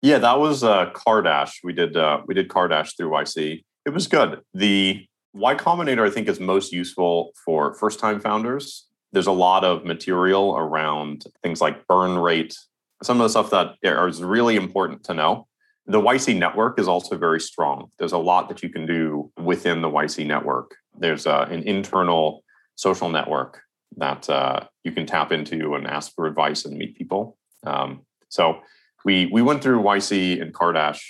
Yeah, 0.00 0.18
that 0.18 0.40
was 0.40 0.64
uh, 0.64 0.90
Cardash. 0.90 1.52
We 1.62 1.72
did 1.72 1.96
uh, 1.96 2.22
we 2.26 2.34
did 2.34 2.48
Cardash 2.48 2.96
through 2.96 3.10
YC. 3.10 3.64
It 3.86 3.90
was 3.90 4.06
good. 4.06 4.40
The 4.54 5.06
Y 5.32 5.54
Combinator, 5.54 6.06
I 6.06 6.10
think, 6.10 6.28
is 6.28 6.40
most 6.40 6.72
useful 6.72 7.32
for 7.44 7.74
first 7.74 7.98
time 7.98 8.20
founders 8.20 8.86
there's 9.12 9.26
a 9.26 9.32
lot 9.32 9.64
of 9.64 9.84
material 9.84 10.56
around 10.56 11.24
things 11.42 11.60
like 11.60 11.86
burn 11.86 12.18
rate, 12.18 12.56
some 13.02 13.20
of 13.20 13.24
the 13.24 13.28
stuff 13.28 13.50
that 13.50 13.76
is 13.82 14.22
really 14.22 14.56
important 14.56 15.04
to 15.04 15.14
know. 15.14 15.46
The 15.86 16.00
YC 16.00 16.38
network 16.38 16.78
is 16.78 16.88
also 16.88 17.18
very 17.18 17.40
strong. 17.40 17.90
There's 17.98 18.12
a 18.12 18.18
lot 18.18 18.48
that 18.48 18.62
you 18.62 18.70
can 18.70 18.86
do 18.86 19.30
within 19.36 19.82
the 19.82 19.88
YC 19.88 20.26
network. 20.26 20.74
There's 20.96 21.26
uh, 21.26 21.46
an 21.50 21.62
internal 21.64 22.44
social 22.76 23.08
network 23.08 23.60
that 23.96 24.28
uh, 24.28 24.60
you 24.84 24.92
can 24.92 25.06
tap 25.06 25.32
into 25.32 25.74
and 25.74 25.86
ask 25.86 26.14
for 26.14 26.26
advice 26.26 26.64
and 26.64 26.76
meet 26.76 26.96
people. 26.96 27.36
Um, 27.64 28.02
so 28.28 28.60
we 29.04 29.26
we 29.26 29.42
went 29.42 29.62
through 29.62 29.82
YC 29.82 30.40
and 30.40 30.54
Cardash. 30.54 31.00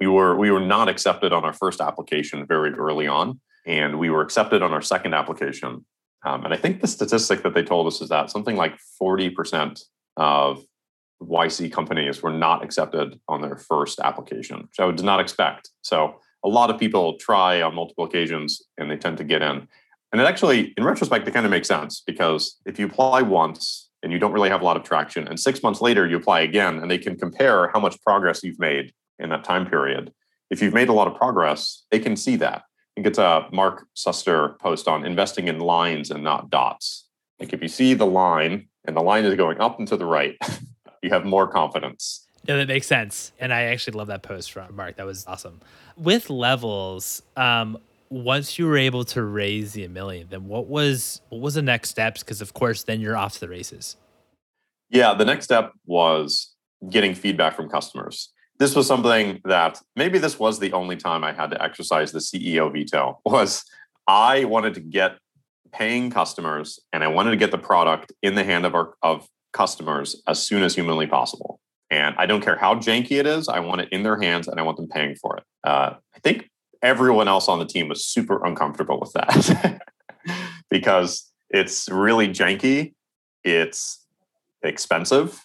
We 0.00 0.06
were 0.06 0.36
we 0.36 0.50
were 0.50 0.60
not 0.60 0.88
accepted 0.88 1.32
on 1.32 1.44
our 1.44 1.52
first 1.52 1.80
application 1.80 2.46
very 2.46 2.72
early 2.72 3.06
on, 3.06 3.40
and 3.66 3.98
we 3.98 4.10
were 4.10 4.22
accepted 4.22 4.62
on 4.62 4.72
our 4.72 4.82
second 4.82 5.14
application. 5.14 5.84
Um, 6.24 6.44
and 6.44 6.54
I 6.54 6.56
think 6.56 6.80
the 6.80 6.86
statistic 6.86 7.42
that 7.42 7.54
they 7.54 7.62
told 7.62 7.86
us 7.86 8.00
is 8.00 8.08
that 8.08 8.30
something 8.30 8.56
like 8.56 8.78
forty 8.98 9.30
percent 9.30 9.84
of 10.16 10.64
YC 11.22 11.72
companies 11.72 12.22
were 12.22 12.32
not 12.32 12.62
accepted 12.62 13.20
on 13.28 13.40
their 13.40 13.56
first 13.56 14.00
application, 14.00 14.60
which 14.60 14.80
I 14.80 14.90
did 14.90 15.04
not 15.04 15.20
expect. 15.20 15.70
So 15.82 16.20
a 16.44 16.48
lot 16.48 16.70
of 16.70 16.78
people 16.78 17.16
try 17.18 17.62
on 17.62 17.74
multiple 17.74 18.04
occasions 18.04 18.62
and 18.76 18.90
they 18.90 18.96
tend 18.96 19.18
to 19.18 19.24
get 19.24 19.42
in. 19.42 19.66
And 20.14 20.20
it 20.20 20.26
actually, 20.26 20.72
in 20.76 20.84
retrospect, 20.84 21.26
it 21.26 21.32
kind 21.32 21.44
of 21.44 21.50
makes 21.50 21.66
sense 21.66 22.00
because 22.00 22.60
if 22.66 22.78
you 22.78 22.86
apply 22.86 23.22
once 23.22 23.90
and 24.00 24.12
you 24.12 24.20
don't 24.20 24.30
really 24.30 24.48
have 24.48 24.62
a 24.62 24.64
lot 24.64 24.76
of 24.76 24.84
traction, 24.84 25.26
and 25.26 25.40
six 25.40 25.60
months 25.60 25.80
later 25.80 26.06
you 26.06 26.16
apply 26.16 26.42
again 26.42 26.78
and 26.78 26.88
they 26.88 26.98
can 26.98 27.18
compare 27.18 27.68
how 27.74 27.80
much 27.80 28.00
progress 28.00 28.44
you've 28.44 28.60
made 28.60 28.92
in 29.18 29.30
that 29.30 29.42
time 29.42 29.66
period. 29.66 30.12
If 30.50 30.62
you've 30.62 30.72
made 30.72 30.88
a 30.88 30.92
lot 30.92 31.08
of 31.08 31.16
progress, 31.16 31.82
they 31.90 31.98
can 31.98 32.14
see 32.14 32.36
that. 32.36 32.58
I 32.58 32.94
think 32.94 33.08
it's 33.08 33.18
a 33.18 33.48
Mark 33.50 33.88
Suster 33.96 34.56
post 34.60 34.86
on 34.86 35.04
investing 35.04 35.48
in 35.48 35.58
lines 35.58 36.12
and 36.12 36.22
not 36.22 36.48
dots. 36.48 37.08
Like 37.40 37.52
if 37.52 37.60
you 37.60 37.66
see 37.66 37.92
the 37.92 38.06
line 38.06 38.68
and 38.84 38.96
the 38.96 39.02
line 39.02 39.24
is 39.24 39.34
going 39.34 39.60
up 39.60 39.80
and 39.80 39.88
to 39.88 39.96
the 39.96 40.06
right, 40.06 40.36
you 41.02 41.10
have 41.10 41.24
more 41.24 41.48
confidence. 41.48 42.24
Yeah, 42.46 42.58
that 42.58 42.68
makes 42.68 42.86
sense. 42.86 43.32
And 43.40 43.52
I 43.52 43.62
actually 43.62 43.98
love 43.98 44.06
that 44.06 44.22
post 44.22 44.52
from 44.52 44.76
Mark. 44.76 44.94
That 44.94 45.06
was 45.06 45.26
awesome. 45.26 45.60
With 45.96 46.30
levels, 46.30 47.20
um, 47.36 47.78
once 48.14 48.58
you 48.58 48.66
were 48.66 48.78
able 48.78 49.04
to 49.04 49.22
raise 49.22 49.72
the 49.72 49.84
a 49.84 49.88
million, 49.88 50.28
then 50.30 50.46
what 50.46 50.68
was 50.68 51.20
what 51.30 51.40
was 51.40 51.54
the 51.54 51.62
next 51.62 51.90
steps? 51.90 52.22
Because 52.22 52.40
of 52.40 52.54
course, 52.54 52.84
then 52.84 53.00
you're 53.00 53.16
off 53.16 53.34
to 53.34 53.40
the 53.40 53.48
races. 53.48 53.96
Yeah, 54.88 55.14
the 55.14 55.24
next 55.24 55.46
step 55.46 55.72
was 55.84 56.54
getting 56.88 57.14
feedback 57.14 57.56
from 57.56 57.68
customers. 57.68 58.30
This 58.58 58.76
was 58.76 58.86
something 58.86 59.40
that 59.44 59.80
maybe 59.96 60.18
this 60.18 60.38
was 60.38 60.60
the 60.60 60.72
only 60.72 60.96
time 60.96 61.24
I 61.24 61.32
had 61.32 61.50
to 61.50 61.60
exercise 61.60 62.12
the 62.12 62.20
CEO 62.20 62.72
veto. 62.72 63.20
Was 63.24 63.64
I 64.06 64.44
wanted 64.44 64.74
to 64.74 64.80
get 64.80 65.18
paying 65.72 66.08
customers 66.08 66.78
and 66.92 67.02
I 67.02 67.08
wanted 67.08 67.30
to 67.30 67.36
get 67.36 67.50
the 67.50 67.58
product 67.58 68.12
in 68.22 68.36
the 68.36 68.44
hand 68.44 68.64
of 68.64 68.76
our 68.76 68.94
of 69.02 69.26
customers 69.52 70.22
as 70.28 70.40
soon 70.40 70.62
as 70.62 70.76
humanly 70.76 71.08
possible. 71.08 71.58
And 71.90 72.14
I 72.16 72.26
don't 72.26 72.42
care 72.42 72.56
how 72.56 72.76
janky 72.76 73.18
it 73.18 73.26
is, 73.26 73.48
I 73.48 73.58
want 73.58 73.80
it 73.80 73.88
in 73.90 74.04
their 74.04 74.20
hands 74.20 74.46
and 74.46 74.60
I 74.60 74.62
want 74.62 74.76
them 74.76 74.88
paying 74.88 75.16
for 75.16 75.36
it. 75.38 75.44
Uh, 75.64 75.94
I 76.14 76.18
think 76.22 76.48
everyone 76.84 77.28
else 77.28 77.48
on 77.48 77.58
the 77.58 77.64
team 77.64 77.88
was 77.88 78.04
super 78.04 78.44
uncomfortable 78.44 79.00
with 79.00 79.12
that 79.14 79.80
because 80.70 81.32
it's 81.50 81.88
really 81.88 82.28
janky, 82.28 82.94
it's 83.42 84.04
expensive, 84.62 85.44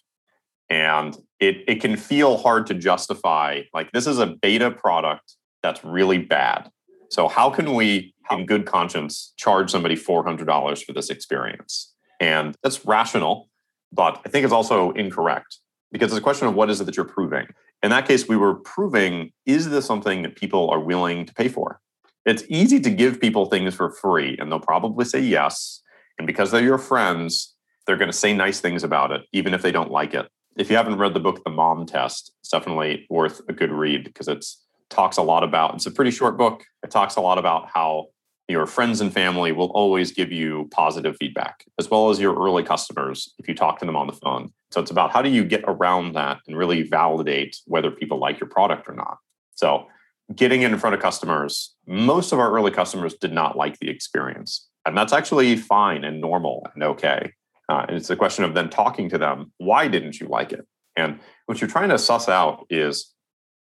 and 0.69 1.17
it, 1.39 1.63
it 1.67 1.82
can 1.82 1.95
feel 1.95 2.38
hard 2.38 2.67
to 2.67 2.73
justify. 2.73 3.62
Like, 3.73 3.91
this 3.91 4.06
is 4.06 4.19
a 4.19 4.28
beta 4.28 4.69
product 4.69 5.36
that's 5.63 5.84
really 5.84 6.19
bad. 6.19 6.69
So, 7.10 7.28
how 7.28 7.49
can 7.49 7.73
we, 7.73 8.13
in 8.30 8.45
good 8.45 8.65
conscience, 8.65 9.34
charge 9.38 9.71
somebody 9.71 9.95
$400 9.95 10.84
for 10.84 10.93
this 10.93 11.10
experience? 11.10 11.93
And 12.19 12.56
that's 12.62 12.86
rational 12.86 13.49
but 13.91 14.21
I 14.25 14.30
think 14.30 14.43
it's 14.43 14.54
also 14.54 14.91
incorrect 14.91 15.58
because 15.91 16.12
it's 16.12 16.19
a 16.19 16.21
question 16.21 16.47
of 16.47 16.54
what 16.54 16.69
is 16.69 16.82
it 16.82 16.86
that 16.86 16.95
you're 16.95 17.06
proving. 17.06 17.47
In 17.82 17.92
that 17.92 18.08
case, 18.08 18.28
we 18.28 18.38
were 18.38 18.56
proving 18.56 19.32
is 19.46 19.70
this 19.70 19.86
something 19.86 20.22
that 20.24 20.36
people 20.36 20.70
are 20.70 20.80
willing 20.80 21.26
to 21.26 21.34
pay 21.34 21.48
for? 21.48 21.80
It's 22.26 22.44
easy 22.50 22.80
to 22.82 22.89
give 22.89 23.22
people 23.22 23.46
things 23.46 23.74
for 23.74 23.89
free, 23.89 24.38
and 24.38 24.52
they'll 24.52 24.60
probably 24.60 25.06
say 25.06 25.22
yes. 25.22 25.82
And 26.18 26.28
because 26.28 26.52
they're 26.52 26.62
your 26.62 26.78
friends, 26.78 27.56
they're 27.88 27.98
going 27.98 28.12
to 28.12 28.18
say 28.18 28.34
nice 28.34 28.60
things 28.60 28.84
about 28.84 29.12
it, 29.12 29.22
even 29.32 29.54
if 29.54 29.62
they 29.62 29.72
don't 29.72 29.92
like 29.92 30.13
it. 30.13 30.28
If 30.58 30.70
you 30.70 30.76
haven't 30.76 30.98
read 30.98 31.13
the 31.13 31.22
book, 31.22 31.44
The 31.44 31.50
Mom 31.50 31.86
Test, 31.86 32.34
it's 32.42 32.50
definitely 32.50 33.08
worth 33.10 33.42
a 33.48 33.54
good 33.54 33.72
read 33.72 34.04
because 34.04 34.28
it 34.28 34.46
talks 34.89 35.18
a 35.18 35.22
lot 35.22 35.44
about. 35.44 35.76
It's 35.76 35.86
a 35.86 35.92
pretty 35.92 36.12
short 36.12 36.38
book. 36.38 36.65
It 36.84 36.92
talks 36.92 37.15
a 37.15 37.22
lot 37.22 37.38
about 37.38 37.70
how 37.74 38.08
your 38.50 38.66
friends 38.66 39.00
and 39.00 39.14
family 39.14 39.52
will 39.52 39.70
always 39.72 40.12
give 40.12 40.32
you 40.32 40.68
positive 40.72 41.16
feedback, 41.20 41.66
as 41.78 41.90
well 41.90 42.10
as 42.10 42.20
your 42.20 42.36
early 42.36 42.64
customers 42.64 43.34
if 43.38 43.48
you 43.48 43.54
talk 43.54 43.80
to 43.80 43.86
them 43.86 43.96
on 43.96 44.08
the 44.08 44.14
phone. 44.14 44.52
So 44.72 44.82
it's 44.82 44.92
about 44.92 45.12
how 45.12 45.22
do 45.22 45.30
you 45.30 45.44
get 45.44 45.64
around 45.68 46.14
that 46.14 46.40
and 46.48 46.58
really 46.58 46.82
validate 46.82 47.58
whether 47.66 47.92
people 47.92 48.18
like 48.18 48.40
your 48.40 48.50
product 48.50 48.90
or 48.90 48.96
not. 48.96 49.18
So 49.56 49.88
getting 50.36 50.64
in 50.64 50.78
front 50.80 50.96
of 50.96 51.02
customers, 51.02 51.76
most 51.88 52.32
of 52.32 52.40
our 52.40 52.52
early 52.52 52.72
customers 52.72 53.14
did 53.14 53.34
not 53.34 53.56
like 53.56 53.78
the 53.80 53.90
experience. 53.90 54.68
And 54.86 54.98
that's 54.98 55.14
actually 55.14 55.56
fine 55.56 56.04
and 56.04 56.20
normal 56.20 56.68
and 56.74 56.84
okay. 56.84 57.34
Uh, 57.70 57.86
and 57.88 57.98
it's 57.98 58.10
a 58.10 58.16
question 58.16 58.44
of 58.44 58.56
then 58.56 58.70
talking 58.70 59.10
to 59.10 59.18
them, 59.20 59.52
why 59.58 59.88
didn't 59.88 60.20
you 60.20 60.28
like 60.28 60.52
it? 60.52 60.66
And 60.96 61.20
what 61.46 61.62
you're 61.62 61.70
trying 61.70 61.90
to 61.90 62.00
suss 62.00 62.28
out 62.28 62.66
is 62.70 63.14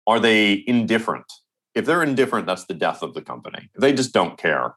are 0.07 0.19
they 0.19 0.65
indifferent 0.67 1.31
if 1.75 1.87
they're 1.87 2.03
indifferent, 2.03 2.47
that's 2.47 2.65
the 2.65 2.75
death 2.75 3.03
of 3.03 3.15
the 3.15 3.23
company. 3.23 3.71
They 3.79 3.93
just 3.93 4.13
don't 4.13 4.39
care. 4.39 4.75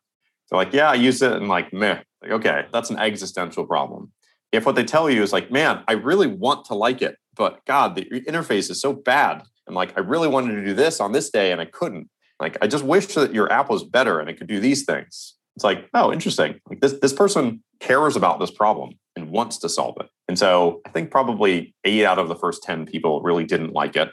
They're 0.50 0.58
like, 0.58 0.74
yeah, 0.74 0.92
I 0.92 0.96
use 0.96 1.22
it 1.22 1.32
and 1.32 1.48
like, 1.48 1.74
meh. 1.74 2.00
Like, 2.22 2.32
okay, 2.32 2.66
that's 2.72 2.90
an 2.90 2.98
existential 2.98 3.66
problem. 3.66 4.12
If 4.52 4.66
what 4.66 4.76
they 4.76 4.84
tell 4.84 5.10
you 5.10 5.22
is 5.22 5.34
like, 5.34 5.52
man, 5.52 5.84
I 5.88 5.94
really 5.94 6.28
want 6.28 6.66
to 6.66 6.76
like 6.76 7.02
it, 7.02 7.18
but 7.36 7.66
God, 7.66 7.96
the 7.96 8.06
interface 8.06 8.70
is 8.70 8.80
so 8.80 8.94
bad. 8.94 9.44
And 9.68 9.76
like, 9.76 9.98
I 9.98 10.02
really 10.02 10.28
wanted 10.28 10.56
to 10.56 10.64
do 10.64 10.74
this 10.74 11.00
on 11.00 11.12
this 11.12 11.30
day 11.30 11.52
and 11.52 11.60
I 11.60 11.66
couldn't. 11.66 12.10
Like, 12.40 12.58
I 12.62 12.68
just 12.68 12.84
wish 12.84 13.08
that 13.16 13.34
your 13.34 13.52
app 13.52 13.70
was 13.70 13.84
better 13.84 14.20
and 14.20 14.30
it 14.30 14.38
could 14.38 14.48
do 14.48 14.60
these 14.60 14.86
things. 14.86 15.36
It's 15.56 15.64
like, 15.64 15.90
oh, 15.94 16.12
interesting. 16.12 16.60
Like 16.70 16.82
this, 16.82 16.94
this 16.94 17.14
person 17.14 17.64
cares 17.80 18.16
about 18.16 18.40
this 18.40 18.52
problem 18.52 18.92
and 19.16 19.32
wants 19.32 19.58
to 19.60 19.70
solve 19.70 19.96
it. 20.00 20.10
And 20.28 20.38
so 20.38 20.82
I 20.86 20.90
think 20.90 21.12
probably 21.12 21.74
eight 21.84 22.06
out 22.06 22.20
of 22.20 22.28
the 22.28 22.36
first 22.36 22.64
10 22.64 22.86
people 22.86 23.22
really 23.22 23.46
didn't 23.46 23.74
like 23.74 23.96
it. 23.96 24.10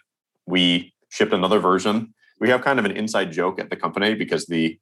We 0.46 0.92
shipped 1.10 1.32
another 1.32 1.58
version 1.58 2.14
we 2.42 2.48
have 2.48 2.60
kind 2.60 2.80
of 2.80 2.84
an 2.84 2.90
inside 2.90 3.30
joke 3.30 3.60
at 3.60 3.70
the 3.70 3.76
company 3.76 4.14
because 4.14 4.46
the 4.46 4.76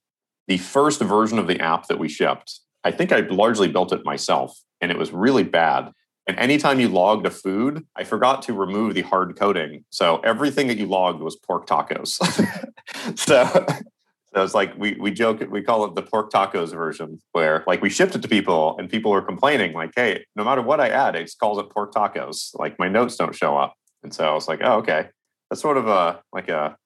the 0.48 0.56
first 0.56 1.00
version 1.02 1.38
of 1.38 1.46
the 1.46 1.60
app 1.60 1.86
that 1.88 1.98
we 1.98 2.08
shipped, 2.08 2.58
I 2.82 2.90
think 2.90 3.12
I 3.12 3.20
largely 3.20 3.68
built 3.68 3.92
it 3.92 4.02
myself, 4.02 4.58
and 4.80 4.90
it 4.90 4.96
was 4.96 5.12
really 5.12 5.44
bad. 5.44 5.92
And 6.26 6.38
anytime 6.38 6.80
you 6.80 6.88
logged 6.88 7.26
a 7.26 7.30
food, 7.30 7.84
I 7.94 8.04
forgot 8.04 8.40
to 8.42 8.54
remove 8.54 8.94
the 8.94 9.02
hard 9.02 9.38
coding. 9.38 9.84
So 9.90 10.20
everything 10.20 10.68
that 10.68 10.78
you 10.78 10.86
logged 10.86 11.20
was 11.20 11.36
pork 11.36 11.68
tacos. 11.68 12.12
so, 13.18 13.44
so 14.34 14.42
it's 14.42 14.54
like 14.54 14.72
we 14.78 14.94
we 14.94 15.10
joke 15.10 15.46
we 15.50 15.60
call 15.62 15.84
it 15.84 15.94
the 15.94 16.02
pork 16.02 16.32
tacos 16.32 16.72
version, 16.72 17.20
where 17.32 17.62
like 17.66 17.82
we 17.82 17.90
shipped 17.90 18.14
it 18.14 18.22
to 18.22 18.28
people 18.28 18.74
and 18.78 18.88
people 18.88 19.10
were 19.10 19.22
complaining, 19.22 19.74
like, 19.74 19.92
hey, 19.94 20.24
no 20.34 20.44
matter 20.44 20.62
what 20.62 20.80
I 20.80 20.88
add, 20.88 21.14
it 21.14 21.30
calls 21.38 21.58
it 21.58 21.68
pork 21.68 21.92
tacos. 21.92 22.54
Like 22.54 22.78
my 22.78 22.88
notes 22.88 23.16
don't 23.16 23.34
show 23.34 23.58
up. 23.58 23.74
And 24.02 24.14
so 24.14 24.24
I 24.24 24.32
was 24.32 24.48
like, 24.48 24.60
oh, 24.64 24.78
okay. 24.78 25.10
That's 25.50 25.60
sort 25.60 25.76
of 25.76 25.88
a 25.88 26.22
like 26.32 26.48
a 26.48 26.78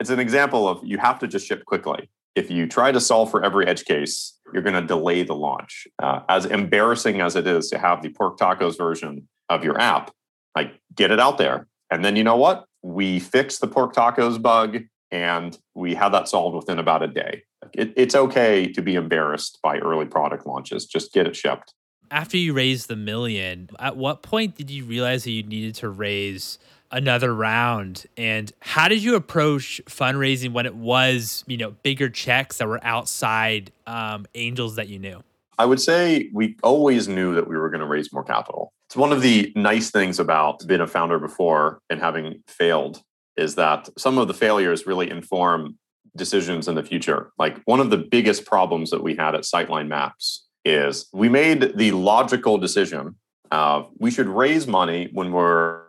it's 0.00 0.10
an 0.10 0.18
example 0.18 0.68
of 0.68 0.80
you 0.84 0.98
have 0.98 1.18
to 1.20 1.26
just 1.26 1.46
ship 1.46 1.64
quickly. 1.64 2.08
If 2.34 2.50
you 2.50 2.66
try 2.66 2.92
to 2.92 3.00
solve 3.00 3.30
for 3.30 3.44
every 3.44 3.66
edge 3.66 3.84
case, 3.84 4.38
you're 4.52 4.62
going 4.62 4.80
to 4.80 4.86
delay 4.86 5.22
the 5.24 5.34
launch. 5.34 5.88
Uh, 6.00 6.20
as 6.28 6.46
embarrassing 6.46 7.20
as 7.20 7.36
it 7.36 7.46
is 7.46 7.68
to 7.70 7.78
have 7.78 8.02
the 8.02 8.10
pork 8.10 8.38
tacos 8.38 8.78
version 8.78 9.28
of 9.48 9.64
your 9.64 9.80
app, 9.80 10.12
like 10.54 10.78
get 10.94 11.10
it 11.10 11.18
out 11.18 11.38
there. 11.38 11.66
And 11.90 12.04
then 12.04 12.16
you 12.16 12.22
know 12.22 12.36
what? 12.36 12.66
We 12.82 13.18
fix 13.18 13.58
the 13.58 13.66
pork 13.66 13.94
tacos 13.94 14.40
bug 14.40 14.78
and 15.10 15.58
we 15.74 15.94
have 15.94 16.12
that 16.12 16.28
solved 16.28 16.54
within 16.54 16.78
about 16.78 17.02
a 17.02 17.08
day. 17.08 17.42
It, 17.74 17.92
it's 17.96 18.14
okay 18.14 18.70
to 18.72 18.82
be 18.82 18.94
embarrassed 18.94 19.58
by 19.62 19.78
early 19.78 20.06
product 20.06 20.46
launches. 20.46 20.86
Just 20.86 21.12
get 21.12 21.26
it 21.26 21.34
shipped. 21.34 21.74
After 22.10 22.36
you 22.36 22.54
raised 22.54 22.88
the 22.88 22.96
million, 22.96 23.68
at 23.78 23.96
what 23.96 24.22
point 24.22 24.56
did 24.56 24.70
you 24.70 24.84
realize 24.84 25.24
that 25.24 25.32
you 25.32 25.42
needed 25.42 25.74
to 25.76 25.88
raise 25.88 26.58
another 26.90 27.34
round. 27.34 28.06
And 28.16 28.52
how 28.60 28.88
did 28.88 29.02
you 29.02 29.14
approach 29.14 29.80
fundraising 29.86 30.52
when 30.52 30.66
it 30.66 30.74
was, 30.74 31.44
you 31.46 31.56
know, 31.56 31.70
bigger 31.82 32.08
checks 32.08 32.58
that 32.58 32.68
were 32.68 32.80
outside 32.82 33.70
um, 33.86 34.26
angels 34.34 34.76
that 34.76 34.88
you 34.88 34.98
knew? 34.98 35.22
I 35.58 35.66
would 35.66 35.80
say 35.80 36.30
we 36.32 36.56
always 36.62 37.08
knew 37.08 37.34
that 37.34 37.48
we 37.48 37.56
were 37.56 37.68
going 37.68 37.80
to 37.80 37.86
raise 37.86 38.12
more 38.12 38.22
capital. 38.22 38.72
It's 38.88 38.96
one 38.96 39.12
of 39.12 39.22
the 39.22 39.52
nice 39.56 39.90
things 39.90 40.18
about 40.18 40.66
being 40.66 40.80
a 40.80 40.86
founder 40.86 41.18
before 41.18 41.80
and 41.90 42.00
having 42.00 42.42
failed 42.46 43.02
is 43.36 43.56
that 43.56 43.88
some 43.98 44.18
of 44.18 44.28
the 44.28 44.34
failures 44.34 44.86
really 44.86 45.10
inform 45.10 45.76
decisions 46.16 46.68
in 46.68 46.74
the 46.74 46.82
future. 46.82 47.32
Like 47.38 47.60
one 47.64 47.80
of 47.80 47.90
the 47.90 47.98
biggest 47.98 48.46
problems 48.46 48.90
that 48.90 49.02
we 49.02 49.14
had 49.14 49.34
at 49.34 49.42
Sightline 49.42 49.88
Maps 49.88 50.46
is 50.64 51.08
we 51.12 51.28
made 51.28 51.76
the 51.76 51.92
logical 51.92 52.58
decision 52.58 53.16
of 53.50 53.90
we 53.98 54.10
should 54.10 54.26
raise 54.26 54.66
money 54.66 55.08
when 55.12 55.32
we're 55.32 55.82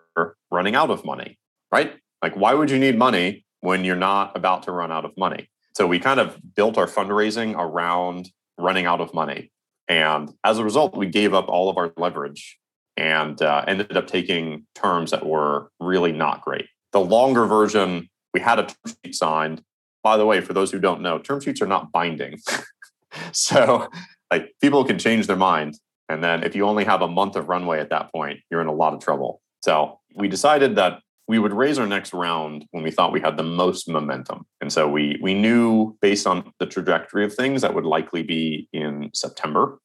running 0.51 0.75
out 0.75 0.89
of 0.89 1.05
money, 1.05 1.37
right? 1.71 1.93
Like, 2.21 2.35
why 2.35 2.53
would 2.53 2.69
you 2.69 2.79
need 2.79 2.97
money 2.97 3.45
when 3.61 3.83
you're 3.83 3.95
not 3.95 4.35
about 4.35 4.63
to 4.63 4.71
run 4.71 4.91
out 4.91 5.05
of 5.05 5.11
money? 5.17 5.49
So 5.73 5.87
we 5.87 5.99
kind 5.99 6.19
of 6.19 6.37
built 6.55 6.77
our 6.77 6.87
fundraising 6.87 7.55
around 7.57 8.29
running 8.57 8.85
out 8.85 9.01
of 9.01 9.13
money. 9.13 9.51
And 9.87 10.31
as 10.43 10.59
a 10.59 10.63
result, 10.63 10.95
we 10.95 11.07
gave 11.07 11.33
up 11.33 11.47
all 11.47 11.69
of 11.69 11.77
our 11.77 11.91
leverage 11.97 12.59
and 12.97 13.41
uh, 13.41 13.63
ended 13.67 13.95
up 13.95 14.07
taking 14.07 14.65
terms 14.75 15.11
that 15.11 15.25
were 15.25 15.71
really 15.79 16.11
not 16.11 16.41
great. 16.41 16.67
The 16.91 16.99
longer 16.99 17.45
version, 17.45 18.09
we 18.33 18.41
had 18.41 18.59
a 18.59 18.63
term 18.63 18.95
sheet 19.03 19.15
signed. 19.15 19.63
By 20.03 20.17
the 20.17 20.25
way, 20.25 20.41
for 20.41 20.53
those 20.53 20.71
who 20.71 20.79
don't 20.79 21.01
know, 21.01 21.17
term 21.17 21.39
sheets 21.39 21.61
are 21.61 21.67
not 21.67 21.91
binding. 21.91 22.39
so, 23.31 23.87
like, 24.31 24.53
people 24.61 24.83
can 24.83 24.99
change 24.99 25.27
their 25.27 25.35
mind. 25.35 25.79
And 26.09 26.23
then 26.23 26.43
if 26.43 26.55
you 26.55 26.65
only 26.65 26.85
have 26.85 27.01
a 27.01 27.07
month 27.07 27.35
of 27.35 27.49
runway 27.49 27.79
at 27.79 27.89
that 27.89 28.11
point, 28.11 28.39
you're 28.49 28.61
in 28.61 28.67
a 28.67 28.73
lot 28.73 28.93
of 28.93 28.99
trouble. 28.99 29.41
So, 29.61 29.98
we 30.15 30.27
decided 30.27 30.75
that 30.75 30.99
we 31.27 31.37
would 31.37 31.53
raise 31.53 31.77
our 31.77 31.85
next 31.85 32.11
round 32.11 32.65
when 32.71 32.83
we 32.83 32.89
thought 32.89 33.13
we 33.13 33.21
had 33.21 33.37
the 33.37 33.43
most 33.43 33.87
momentum. 33.87 34.47
And 34.61 34.73
so 34.73 34.89
we 34.89 35.17
we 35.21 35.35
knew 35.35 35.95
based 36.01 36.25
on 36.25 36.51
the 36.59 36.65
trajectory 36.65 37.23
of 37.23 37.33
things 37.33 37.61
that 37.61 37.75
would 37.75 37.85
likely 37.85 38.23
be 38.23 38.67
in 38.73 39.11
September 39.13 39.79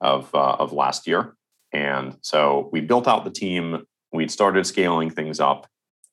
of 0.00 0.32
uh, 0.34 0.56
of 0.58 0.72
last 0.72 1.06
year. 1.06 1.34
And 1.72 2.18
so 2.20 2.68
we 2.72 2.80
built 2.80 3.08
out 3.08 3.24
the 3.24 3.30
team, 3.30 3.84
we'd 4.12 4.30
started 4.30 4.66
scaling 4.66 5.08
things 5.08 5.40
up. 5.40 5.66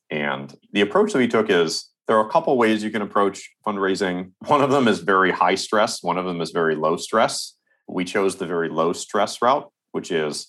And 0.09 0.55
the 0.71 0.81
approach 0.81 1.11
that 1.11 1.19
we 1.19 1.27
took 1.27 1.49
is 1.49 1.89
there 2.07 2.17
are 2.17 2.25
a 2.25 2.31
couple 2.31 2.57
ways 2.57 2.81
you 2.81 2.91
can 2.91 3.01
approach 3.01 3.49
fundraising. 3.65 4.31
One 4.45 4.61
of 4.61 4.71
them 4.71 4.87
is 4.87 4.99
very 4.99 5.31
high 5.31 5.55
stress, 5.55 6.01
one 6.01 6.17
of 6.17 6.25
them 6.25 6.39
is 6.39 6.51
very 6.51 6.75
low 6.75 6.95
stress. 6.95 7.55
We 7.89 8.05
chose 8.05 8.35
the 8.35 8.45
very 8.45 8.69
low 8.69 8.93
stress 8.93 9.41
route, 9.41 9.69
which 9.91 10.11
is 10.11 10.47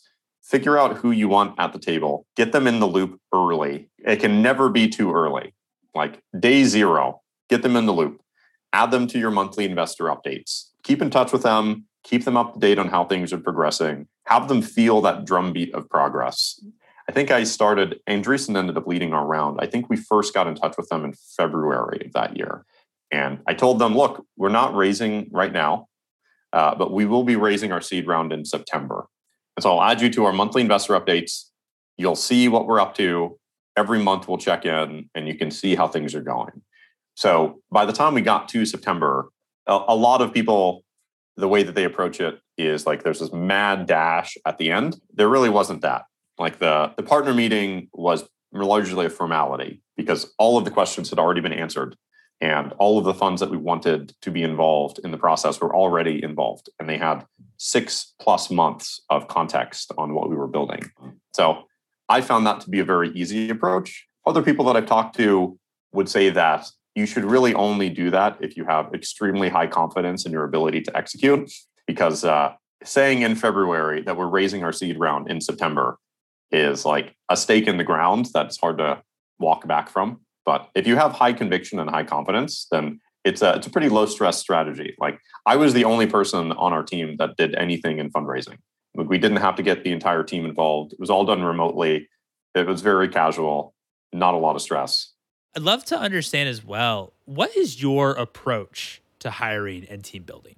figure 0.48 0.78
out 0.78 0.96
who 0.96 1.11
you 1.11 1.28
want 1.28 1.54
at 1.58 1.72
the 1.72 1.78
table, 1.78 2.26
get 2.34 2.52
them 2.52 2.66
in 2.66 2.80
the 2.80 2.87
loop 2.87 3.20
early. 3.34 3.90
It 3.98 4.16
can 4.16 4.40
never 4.42 4.70
be 4.70 4.88
too 4.88 5.12
early. 5.12 5.54
Like 5.94 6.22
day 6.38 6.64
zero, 6.64 7.20
get 7.50 7.62
them 7.62 7.76
in 7.76 7.87
the 7.87 7.92
loop, 7.92 8.22
add 8.72 8.90
them 8.90 9.06
to 9.08 9.18
your 9.18 9.30
monthly 9.30 9.64
investor 9.64 10.04
updates, 10.04 10.70
keep 10.82 11.02
in 11.02 11.11
touch 11.11 11.32
with 11.32 11.42
them, 11.42 11.84
keep 12.02 12.24
them 12.24 12.37
up 12.37 12.54
to 12.54 12.61
date 12.61 12.78
on 12.78 12.88
how 12.88 13.04
things 13.04 13.32
are 13.32 13.38
progressing, 13.38 14.06
have 14.26 14.48
them 14.48 14.62
feel 14.62 15.00
that 15.02 15.24
drumbeat 15.26 15.74
of 15.74 15.88
progress. 15.90 16.62
I 17.08 17.12
think 17.12 17.30
I 17.30 17.44
started, 17.44 18.00
Andreessen 18.08 18.56
ended 18.56 18.76
up 18.76 18.87
leading 18.87 19.14
our 19.14 19.26
round. 19.26 19.58
I 19.61 19.66
think 19.66 19.88
we 19.88 19.96
first 19.96 20.34
got 20.34 20.46
in 20.46 20.54
touch 20.54 20.76
with 20.76 20.88
them 20.88 21.04
in 21.04 21.14
February 21.37 22.02
of 22.04 22.12
that 22.12 22.37
year. 22.37 22.64
And 23.11 23.40
I 23.46 23.54
told 23.54 23.78
them, 23.78 23.96
look, 23.96 24.26
we're 24.37 24.50
not 24.50 24.74
raising 24.74 25.28
right 25.32 25.52
now, 25.52 25.88
uh, 26.52 26.74
but 26.74 26.92
we 26.92 27.06
will 27.06 27.24
be 27.24 27.37
raising 27.37 27.72
our 27.72 27.80
seed 27.80 28.06
round 28.06 28.32
in 28.32 28.44
September. 28.44 29.06
And 29.59 29.62
so 29.64 29.77
I'll 29.77 29.90
add 29.90 30.01
you 30.01 30.09
to 30.11 30.25
our 30.25 30.33
monthly 30.33 30.62
investor 30.62 30.92
updates. 30.92 31.47
You'll 31.97 32.14
see 32.14 32.47
what 32.47 32.68
we're 32.68 32.79
up 32.79 32.94
to. 32.94 33.40
Every 33.77 33.99
month 34.01 34.29
we'll 34.29 34.38
check 34.38 34.64
in 34.64 35.11
and 35.16 35.27
you 35.27 35.35
can 35.35 35.51
see 35.51 35.75
how 35.75 35.88
things 35.88 36.14
are 36.14 36.23
going. 36.23 36.62
So 37.16 37.61
by 37.68 37.85
the 37.85 37.92
time 37.92 38.14
we 38.14 38.21
got 38.21 38.49
to 38.51 38.64
September, 38.64 39.31
a, 39.66 39.81
a 39.88 39.97
lot 39.97 40.23
of 40.23 40.33
people, 40.33 40.85
the 41.37 41.49
way 41.49 41.64
that 41.64 41.75
they 41.75 41.83
approach 41.83 42.21
it 42.21 42.38
is 42.57 42.87
like 42.87 43.03
there's 43.03 43.18
this 43.18 43.33
mad 43.33 43.87
dash 43.87 44.37
at 44.47 44.59
the 44.59 44.71
end. 44.71 45.01
There 45.12 45.29
really 45.29 45.51
wasn't 45.51 45.81
that. 45.81 46.05
Like 46.38 46.61
the, 46.61 46.92
the 46.97 47.03
partner 47.03 47.35
meeting 47.35 47.88
was 47.92 48.29
largely 48.53 49.07
a 49.07 49.11
formality 49.11 49.83
because 49.97 50.33
all 50.38 50.57
of 50.57 50.66
the 50.66 50.71
questions 50.71 51.11
had 51.11 51.18
already 51.18 51.40
been 51.40 51.53
answered 51.53 51.97
and 52.40 52.73
all 52.79 52.99
of 52.99 53.05
the 53.05 53.14
funds 53.14 53.40
that 53.40 53.51
we 53.51 53.57
wanted 53.57 54.14
to 54.23 54.31
be 54.31 54.44
involved 54.44 55.01
in 55.03 55.11
the 55.11 55.18
process 55.18 55.61
were 55.61 55.75
already 55.75 56.23
involved 56.23 56.71
and 56.79 56.88
they 56.88 56.97
had 56.97 57.27
six 57.59 58.14
plus 58.21 58.51
months 58.51 59.03
of 59.11 59.29
context 59.29 59.92
on 59.99 60.14
what 60.14 60.31
we 60.31 60.37
were 60.37 60.47
building. 60.47 60.90
So 61.35 61.64
i 62.09 62.21
found 62.21 62.47
that 62.47 62.61
to 62.61 62.71
be 62.71 62.81
a 62.81 62.85
very 62.85 63.11
easy 63.11 63.51
approach. 63.51 64.07
Other 64.27 64.42
people 64.42 64.64
that 64.66 64.77
i've 64.77 64.87
talked 64.87 65.16
to 65.16 65.59
would 65.92 66.09
say 66.09 66.31
that 66.31 66.66
you 66.94 67.07
should 67.07 67.25
really 67.25 67.55
only 67.55 67.88
do 67.88 68.11
that 68.11 68.37
if 68.40 68.57
you 68.57 68.64
have 68.64 68.92
extremely 68.94 69.49
high 69.49 69.66
confidence 69.66 70.27
in 70.27 70.33
your 70.33 70.44
ability 70.44 70.81
to 70.83 70.97
execute 70.97 71.51
because 71.87 72.25
uh, 72.25 72.53
saying 72.85 73.23
in 73.23 73.35
february 73.35 74.03
that 74.03 74.16
we're 74.16 74.27
raising 74.27 74.62
our 74.64 74.73
seed 74.73 74.99
round 74.99 75.31
in 75.31 75.40
september 75.40 75.99
is 76.51 76.85
like 76.85 77.14
a 77.29 77.37
stake 77.37 77.66
in 77.66 77.77
the 77.77 77.85
ground 77.85 78.29
that's 78.33 78.59
hard 78.59 78.79
to 78.79 79.03
walk 79.38 79.66
back 79.66 79.88
from. 79.88 80.21
But 80.44 80.68
if 80.75 80.87
you 80.87 80.97
have 80.97 81.12
high 81.12 81.33
conviction 81.33 81.79
and 81.79 81.90
high 81.90 82.05
confidence, 82.05 82.66
then 82.71 83.01
it's 83.24 83.42
a 83.42 83.54
it's 83.54 83.66
a 83.66 83.70
pretty 83.70 83.88
low 83.88 84.07
stress 84.07 84.38
strategy. 84.38 84.94
Like 84.98 85.18
I 85.46 85.57
was 85.57 85.74
the 85.74 85.85
only 85.85 86.07
person 86.07 86.52
on 86.52 86.72
our 86.72 86.83
team 86.83 87.16
that 87.18 87.37
did 87.37 87.54
anything 87.54 87.98
in 87.98 88.11
fundraising. 88.11 88.59
Like 88.94 89.09
we 89.09 89.18
didn't 89.18 89.38
have 89.38 89.57
to 89.57 89.62
get 89.62 89.85
the 89.85 89.92
entire 89.92 90.22
team 90.22 90.44
involved. 90.44 90.92
It 90.92 91.00
was 91.00 91.11
all 91.11 91.24
done 91.24 91.42
remotely. 91.42 92.09
It 92.54 92.66
was 92.66 92.81
very 92.81 93.09
casual, 93.09 93.74
not 94.12 94.35
a 94.35 94.38
lot 94.38 94.57
of 94.57 94.62
stress. 94.62 95.12
I'd 95.57 95.62
love 95.62 95.85
to 95.87 95.98
understand 95.98 96.48
as 96.48 96.64
well 96.64 97.12
what 97.24 97.57
is 97.57 97.83
your 97.83 98.12
approach 98.12 99.02
to 99.20 99.31
hiring 99.31 99.85
and 99.88 100.04
team 100.04 100.22
building? 100.22 100.57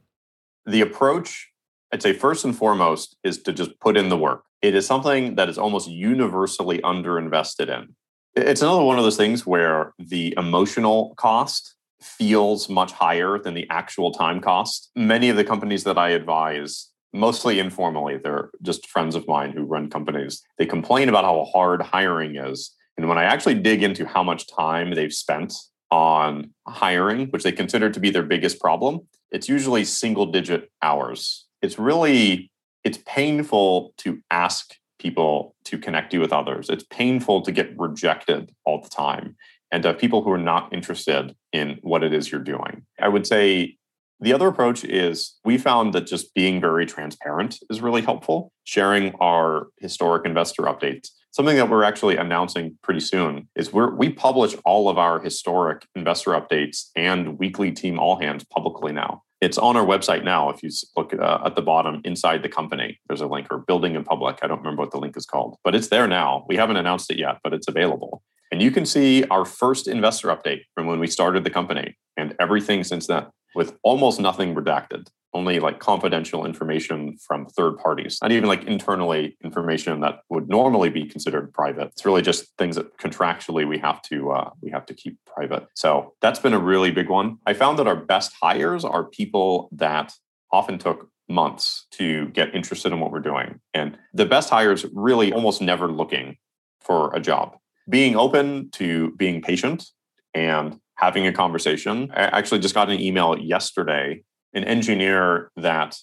The 0.66 0.83
approach, 0.83 1.51
I'd 1.92 2.03
say 2.03 2.12
first 2.12 2.44
and 2.44 2.57
foremost, 2.57 3.16
is 3.25 3.42
to 3.42 3.53
just 3.53 3.79
put 3.81 3.96
in 3.96 4.09
the 4.09 4.16
work. 4.16 4.44
It 4.62 4.75
is 4.75 4.87
something 4.87 5.37
that 5.37 5.49
is 5.49 5.59
almost 5.59 5.88
universally 5.88 6.79
underinvested 6.79 7.68
in. 7.75 7.94
It's 8.37 8.62
another 8.62 8.85
one 8.85 8.99
of 8.99 9.05
those 9.05 9.16
things 9.16 9.46
where 9.46 9.92
the 9.99 10.35
emotional 10.37 11.14
cost 11.16 11.75
feels 12.03 12.69
much 12.69 12.93
higher 12.93 13.39
than 13.39 13.55
the 13.55 13.67
actual 13.71 14.13
time 14.13 14.41
cost. 14.41 14.91
Many 14.97 15.29
of 15.29 15.37
the 15.37 15.45
companies 15.45 15.85
that 15.85 15.99
I 15.99 16.11
advise, 16.11 16.89
mostly 17.13 17.59
informally, 17.59 18.19
they're 18.19 18.51
just 18.63 18.89
friends 18.89 19.15
of 19.15 19.27
mine 19.29 19.53
who 19.53 19.63
run 19.63 19.91
companies, 19.91 20.43
they 20.59 20.67
complain 20.67 21.09
about 21.09 21.25
how 21.25 21.45
hard 21.45 21.83
hiring 21.83 22.37
is. 22.37 22.75
And 22.97 23.09
when 23.09 23.19
I 23.19 23.25
actually 23.25 23.55
dig 23.55 23.83
into 23.83 24.07
how 24.07 24.23
much 24.23 24.47
time 24.49 24.95
they've 24.95 25.13
spent 25.13 25.55
on 25.91 26.51
hiring, 26.67 27.29
which 27.29 27.43
they 27.43 27.53
consider 27.53 27.91
to 27.91 28.01
be 28.01 28.11
their 28.11 28.23
biggest 28.23 28.61
problem, 28.61 29.01
it's 29.31 29.49
usually 29.49 29.85
single 29.85 30.27
digit 30.27 30.71
hours. 30.83 31.47
It's 31.63 31.79
really 31.79 32.51
it's 32.85 32.99
painful 33.07 33.93
to 33.99 34.21
ask 34.31 34.75
people 34.99 35.55
to 35.65 35.79
connect 35.79 36.13
you 36.15 36.21
with 36.21 36.33
others. 36.33 36.69
It's 36.71 36.85
painful 36.85 37.43
to 37.43 37.53
get 37.53 37.79
rejected 37.79 38.55
all 38.65 38.81
the 38.81 38.89
time 38.89 39.37
and 39.72 39.83
to 39.83 39.94
people 39.94 40.22
who 40.22 40.30
are 40.30 40.38
not 40.38 40.72
interested 40.72 41.35
in 41.52 41.78
what 41.83 42.02
it 42.02 42.12
is 42.12 42.30
you're 42.30 42.40
doing. 42.40 42.85
I 43.00 43.09
would 43.09 43.26
say 43.26 43.76
the 44.20 44.35
other 44.35 44.48
approach 44.48 44.85
is 44.85 45.38
we 45.44 45.56
found 45.56 45.94
that 45.94 46.06
just 46.06 46.35
being 46.35 46.61
very 46.61 46.85
transparent 46.85 47.59
is 47.70 47.80
really 47.80 48.02
helpful, 48.02 48.52
sharing 48.64 49.14
our 49.20 49.68
historic 49.78 50.26
investor 50.26 50.64
updates. 50.64 51.09
Something 51.33 51.56
that 51.56 51.70
we're 51.70 51.85
actually 51.85 52.16
announcing 52.16 52.76
pretty 52.83 53.00
soon 53.00 53.48
is 53.54 53.72
we 53.72 53.87
we 53.87 54.11
publish 54.11 54.56
all 54.64 54.88
of 54.88 54.98
our 54.98 55.20
historic 55.20 55.87
investor 55.94 56.33
updates 56.33 56.90
and 56.96 57.38
weekly 57.38 57.70
team 57.70 57.98
all 57.98 58.18
hands 58.18 58.44
publicly 58.44 58.92
now. 58.92 59.22
It's 59.40 59.56
on 59.56 59.76
our 59.76 59.87
website 59.87 60.22
now. 60.22 60.50
If 60.50 60.62
you 60.62 60.70
look 60.96 61.14
uh, 61.14 61.38
at 61.46 61.56
the 61.56 61.62
bottom 61.62 62.02
inside 62.04 62.42
the 62.42 62.48
company, 62.50 63.00
there's 63.09 63.22
a 63.22 63.26
link 63.26 63.46
or 63.50 63.59
building 63.59 63.94
in 63.94 64.04
public. 64.04 64.40
I 64.42 64.48
don't 64.48 64.59
remember 64.59 64.83
what 64.83 64.90
the 64.90 64.98
link 64.98 65.16
is 65.16 65.24
called, 65.24 65.56
but 65.64 65.74
it's 65.74 65.88
there 65.88 66.06
now. 66.06 66.44
We 66.46 66.56
haven't 66.56 66.76
announced 66.76 67.11
it 67.11 67.16
yet, 67.16 67.38
but 67.42 67.54
it's 67.54 67.68
available. 67.68 68.22
And 68.51 68.61
you 68.61 68.71
can 68.71 68.85
see 68.87 69.25
our 69.25 69.45
first 69.45 69.87
investor 69.87 70.29
update 70.29 70.63
from 70.75 70.87
when 70.87 70.99
we 70.99 71.07
started 71.07 71.45
the 71.45 71.51
company 71.51 71.97
and 72.17 72.35
everything 72.41 72.85
since 72.85 73.07
then 73.07 73.27
with 73.55 73.77
almost 73.83 74.21
nothing 74.21 74.55
redacted 74.55 75.09
only 75.33 75.61
like 75.61 75.79
confidential 75.79 76.45
information 76.45 77.17
from 77.27 77.47
third 77.47 77.79
parties, 77.79 78.19
not 78.23 78.33
even 78.33 78.49
like 78.49 78.65
internally 78.65 79.37
information 79.45 80.01
that 80.01 80.21
would 80.29 80.49
normally 80.49 80.91
be 80.91 81.07
considered 81.07 81.53
private. 81.53 81.89
It's 81.89 82.05
really 82.05 82.23
just 82.23 82.47
things 82.59 82.77
that 82.77 82.97
contractually 82.99 83.67
we 83.69 83.79
have 83.79 84.03
to 84.03 84.33
uh, 84.33 84.51
we 84.61 84.71
have 84.71 84.87
to 84.87 84.95
keep 84.95 85.19
private. 85.27 85.67
So 85.75 86.15
that's 86.21 86.41
been 86.41 86.55
a 86.55 86.59
really 86.59 86.91
big 86.91 87.09
one. 87.09 87.39
I 87.47 87.53
found 87.53 87.79
that 87.79 87.87
our 87.87 87.97
best 87.97 88.33
hires 88.41 88.85
are 88.85 89.05
people 89.05 89.69
that 89.73 90.13
often 90.53 90.79
took 90.79 91.09
months 91.29 91.87
to 91.93 92.27
get 92.31 92.53
interested 92.55 92.93
in 92.93 92.99
what 92.99 93.13
we're 93.13 93.21
doing, 93.21 93.61
and 93.73 93.97
the 94.13 94.27
best 94.27 94.51
hires 94.51 94.85
really 94.93 95.33
almost 95.33 95.63
never 95.63 95.89
looking 95.89 96.37
for 96.81 97.15
a 97.15 97.21
job. 97.21 97.57
Being 97.90 98.16
open 98.16 98.70
to 98.72 99.11
being 99.16 99.42
patient 99.42 99.85
and 100.33 100.81
having 100.94 101.27
a 101.27 101.33
conversation. 101.33 102.10
I 102.15 102.23
actually 102.23 102.60
just 102.60 102.75
got 102.75 102.88
an 102.88 103.00
email 103.00 103.37
yesterday 103.38 104.23
an 104.52 104.65
engineer 104.65 105.50
that 105.56 105.96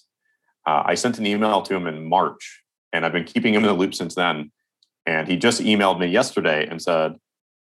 uh, 0.66 0.82
I 0.84 0.94
sent 0.94 1.18
an 1.18 1.26
email 1.26 1.62
to 1.62 1.74
him 1.74 1.86
in 1.86 2.08
March, 2.08 2.62
and 2.92 3.04
I've 3.04 3.12
been 3.12 3.24
keeping 3.24 3.54
him 3.54 3.62
in 3.62 3.68
the 3.68 3.74
loop 3.74 3.94
since 3.94 4.14
then. 4.14 4.50
And 5.06 5.26
he 5.26 5.36
just 5.36 5.60
emailed 5.60 5.98
me 5.98 6.06
yesterday 6.06 6.66
and 6.66 6.80
said, 6.80 7.16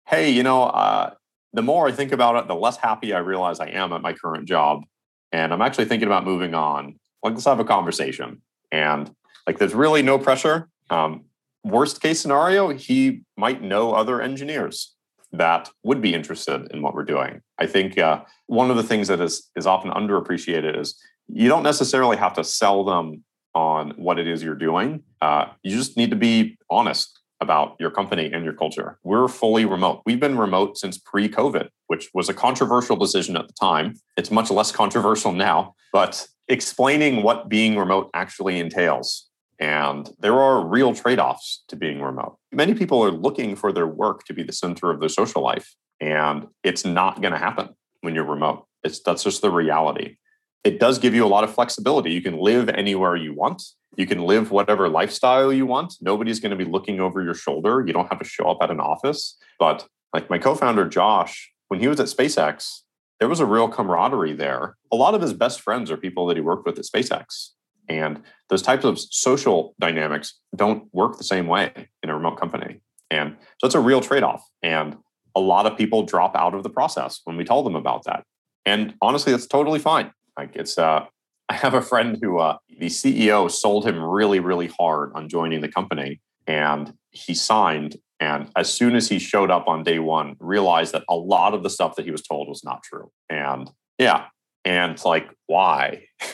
"Hey, 0.05 0.29
you 0.29 0.43
know, 0.43 0.63
uh, 0.63 1.13
the 1.53 1.61
more 1.61 1.87
I 1.87 1.91
think 1.91 2.11
about 2.11 2.35
it, 2.35 2.47
the 2.47 2.55
less 2.55 2.77
happy 2.77 3.13
I 3.13 3.19
realize 3.19 3.59
I 3.59 3.67
am 3.67 3.93
at 3.93 4.01
my 4.01 4.13
current 4.13 4.47
job, 4.47 4.83
and 5.31 5.53
I'm 5.53 5.61
actually 5.61 5.85
thinking 5.85 6.07
about 6.07 6.25
moving 6.25 6.53
on. 6.53 6.99
Like, 7.23 7.33
let's 7.33 7.45
have 7.45 7.59
a 7.59 7.65
conversation." 7.65 8.41
And 8.71 9.13
like, 9.45 9.59
there's 9.59 9.73
really 9.73 10.01
no 10.01 10.19
pressure. 10.19 10.67
Um, 10.89 11.25
worst 11.67 12.01
case 12.01 12.19
scenario, 12.19 12.69
he 12.69 13.21
might 13.37 13.61
know 13.61 13.93
other 13.93 14.21
engineers 14.21 14.95
that 15.33 15.69
would 15.83 16.01
be 16.01 16.13
interested 16.13 16.67
in 16.71 16.81
what 16.81 16.93
we're 16.93 17.03
doing. 17.03 17.41
I 17.59 17.67
think 17.67 17.97
uh, 17.97 18.21
one 18.47 18.71
of 18.71 18.77
the 18.77 18.83
things 18.83 19.07
that 19.09 19.19
is 19.19 19.49
is 19.55 19.67
often 19.67 19.91
underappreciated 19.91 20.79
is 20.79 20.99
you 21.27 21.49
don't 21.49 21.63
necessarily 21.63 22.17
have 22.17 22.33
to 22.33 22.43
sell 22.43 22.83
them 22.83 23.23
on 23.53 23.91
what 23.97 24.19
it 24.19 24.27
is 24.27 24.43
you're 24.43 24.55
doing. 24.55 25.03
Uh, 25.21 25.45
you 25.63 25.75
just 25.75 25.97
need 25.97 26.09
to 26.11 26.15
be 26.15 26.57
honest 26.69 27.19
about 27.39 27.75
your 27.79 27.91
company 27.91 28.31
and 28.31 28.43
your 28.43 28.53
culture. 28.53 28.97
We're 29.03 29.27
fully 29.27 29.65
remote. 29.65 30.01
We've 30.05 30.19
been 30.19 30.37
remote 30.37 30.77
since 30.77 30.97
pre 30.97 31.29
COVID, 31.29 31.69
which 31.87 32.09
was 32.13 32.29
a 32.29 32.33
controversial 32.33 32.95
decision 32.95 33.35
at 33.37 33.47
the 33.47 33.53
time. 33.53 33.95
It's 34.15 34.31
much 34.31 34.49
less 34.49 34.71
controversial 34.71 35.31
now, 35.31 35.75
but 35.91 36.27
explaining 36.47 37.23
what 37.23 37.49
being 37.49 37.77
remote 37.77 38.09
actually 38.13 38.59
entails. 38.59 39.26
And 39.59 40.09
there 40.19 40.39
are 40.39 40.65
real 40.65 40.93
trade 40.93 41.19
offs 41.19 41.63
to 41.69 41.75
being 41.75 42.01
remote. 42.01 42.37
Many 42.51 42.73
people 42.73 43.03
are 43.03 43.11
looking 43.11 43.55
for 43.55 43.71
their 43.71 43.87
work 43.87 44.23
to 44.25 44.33
be 44.33 44.43
the 44.43 44.53
center 44.53 44.91
of 44.91 44.99
their 44.99 45.09
social 45.09 45.41
life, 45.41 45.75
and 45.99 46.47
it's 46.63 46.85
not 46.85 47.21
going 47.21 47.33
to 47.33 47.39
happen 47.39 47.69
when 48.01 48.13
you're 48.13 48.23
remote. 48.23 48.65
It's, 48.83 49.01
that's 49.01 49.23
just 49.23 49.41
the 49.41 49.49
reality. 49.49 50.17
It 50.63 50.79
does 50.79 50.99
give 50.99 51.15
you 51.15 51.25
a 51.25 51.27
lot 51.27 51.43
of 51.43 51.53
flexibility. 51.53 52.11
You 52.11 52.21
can 52.21 52.37
live 52.37 52.69
anywhere 52.69 53.15
you 53.15 53.33
want 53.33 53.63
you 53.97 54.05
can 54.05 54.21
live 54.21 54.51
whatever 54.51 54.87
lifestyle 54.87 55.51
you 55.51 55.65
want. 55.65 55.95
Nobody's 56.01 56.39
going 56.39 56.51
to 56.51 56.55
be 56.55 56.69
looking 56.69 56.99
over 56.99 57.23
your 57.23 57.33
shoulder. 57.33 57.83
You 57.85 57.93
don't 57.93 58.07
have 58.09 58.19
to 58.19 58.25
show 58.25 58.45
up 58.49 58.59
at 58.61 58.69
an 58.69 58.79
office. 58.79 59.37
But 59.59 59.87
like 60.13 60.29
my 60.29 60.37
co 60.37 60.53
founder, 60.55 60.87
Josh, 60.87 61.51
when 61.67 61.79
he 61.79 61.87
was 61.87 61.99
at 61.99 62.05
SpaceX, 62.05 62.81
there 63.19 63.27
was 63.27 63.39
a 63.39 63.45
real 63.45 63.67
camaraderie 63.67 64.33
there. 64.33 64.77
A 64.91 64.95
lot 64.95 65.15
of 65.15 65.21
his 65.21 65.33
best 65.33 65.61
friends 65.61 65.89
are 65.89 65.97
people 65.97 66.27
that 66.27 66.37
he 66.37 66.41
worked 66.41 66.67
with 66.67 66.77
at 66.77 66.85
SpaceX. 66.85 67.49
And 67.89 68.21
those 68.49 68.61
types 68.61 68.85
of 68.85 68.99
social 68.99 69.75
dynamics 69.79 70.39
don't 70.55 70.83
work 70.93 71.17
the 71.17 71.23
same 71.23 71.47
way 71.47 71.71
in 72.03 72.09
a 72.09 72.15
remote 72.15 72.39
company. 72.39 72.81
And 73.09 73.37
so 73.59 73.65
it's 73.65 73.75
a 73.75 73.79
real 73.79 74.01
trade 74.01 74.23
off. 74.23 74.43
And 74.61 74.97
a 75.35 75.39
lot 75.39 75.65
of 75.65 75.77
people 75.77 76.03
drop 76.03 76.35
out 76.35 76.53
of 76.53 76.63
the 76.63 76.69
process 76.69 77.21
when 77.23 77.37
we 77.37 77.43
tell 77.43 77.63
them 77.63 77.75
about 77.75 78.03
that. 78.05 78.23
And 78.65 78.95
honestly, 79.01 79.31
that's 79.31 79.47
totally 79.47 79.79
fine. 79.79 80.11
Like 80.37 80.55
it's 80.55 80.77
uh 80.77 81.05
I 81.49 81.53
have 81.53 81.73
a 81.73 81.81
friend 81.81 82.17
who 82.21 82.39
uh, 82.39 82.57
the 82.77 82.87
CEO 82.87 83.49
sold 83.49 83.85
him 83.87 84.03
really, 84.03 84.41
really 84.41 84.69
hard 84.77 85.13
on 85.15 85.29
joining 85.29 85.61
the 85.61 85.69
company, 85.69 86.19
and 86.45 86.93
he 87.11 87.33
signed. 87.33 87.95
And 88.19 88.49
as 88.57 88.73
soon 88.73 88.95
as 88.97 89.07
he 89.07 89.17
showed 89.17 89.49
up 89.49 89.67
on 89.67 89.83
day 89.83 89.99
one, 89.99 90.35
realized 90.39 90.93
that 90.93 91.03
a 91.07 91.15
lot 91.15 91.53
of 91.53 91.63
the 91.63 91.69
stuff 91.69 91.95
that 91.95 92.03
he 92.03 92.11
was 92.11 92.21
told 92.21 92.49
was 92.49 92.65
not 92.65 92.83
true. 92.83 93.11
And 93.29 93.71
yeah, 93.97 94.25
and 94.65 94.91
it's 94.91 95.05
like, 95.05 95.29
why? 95.45 96.03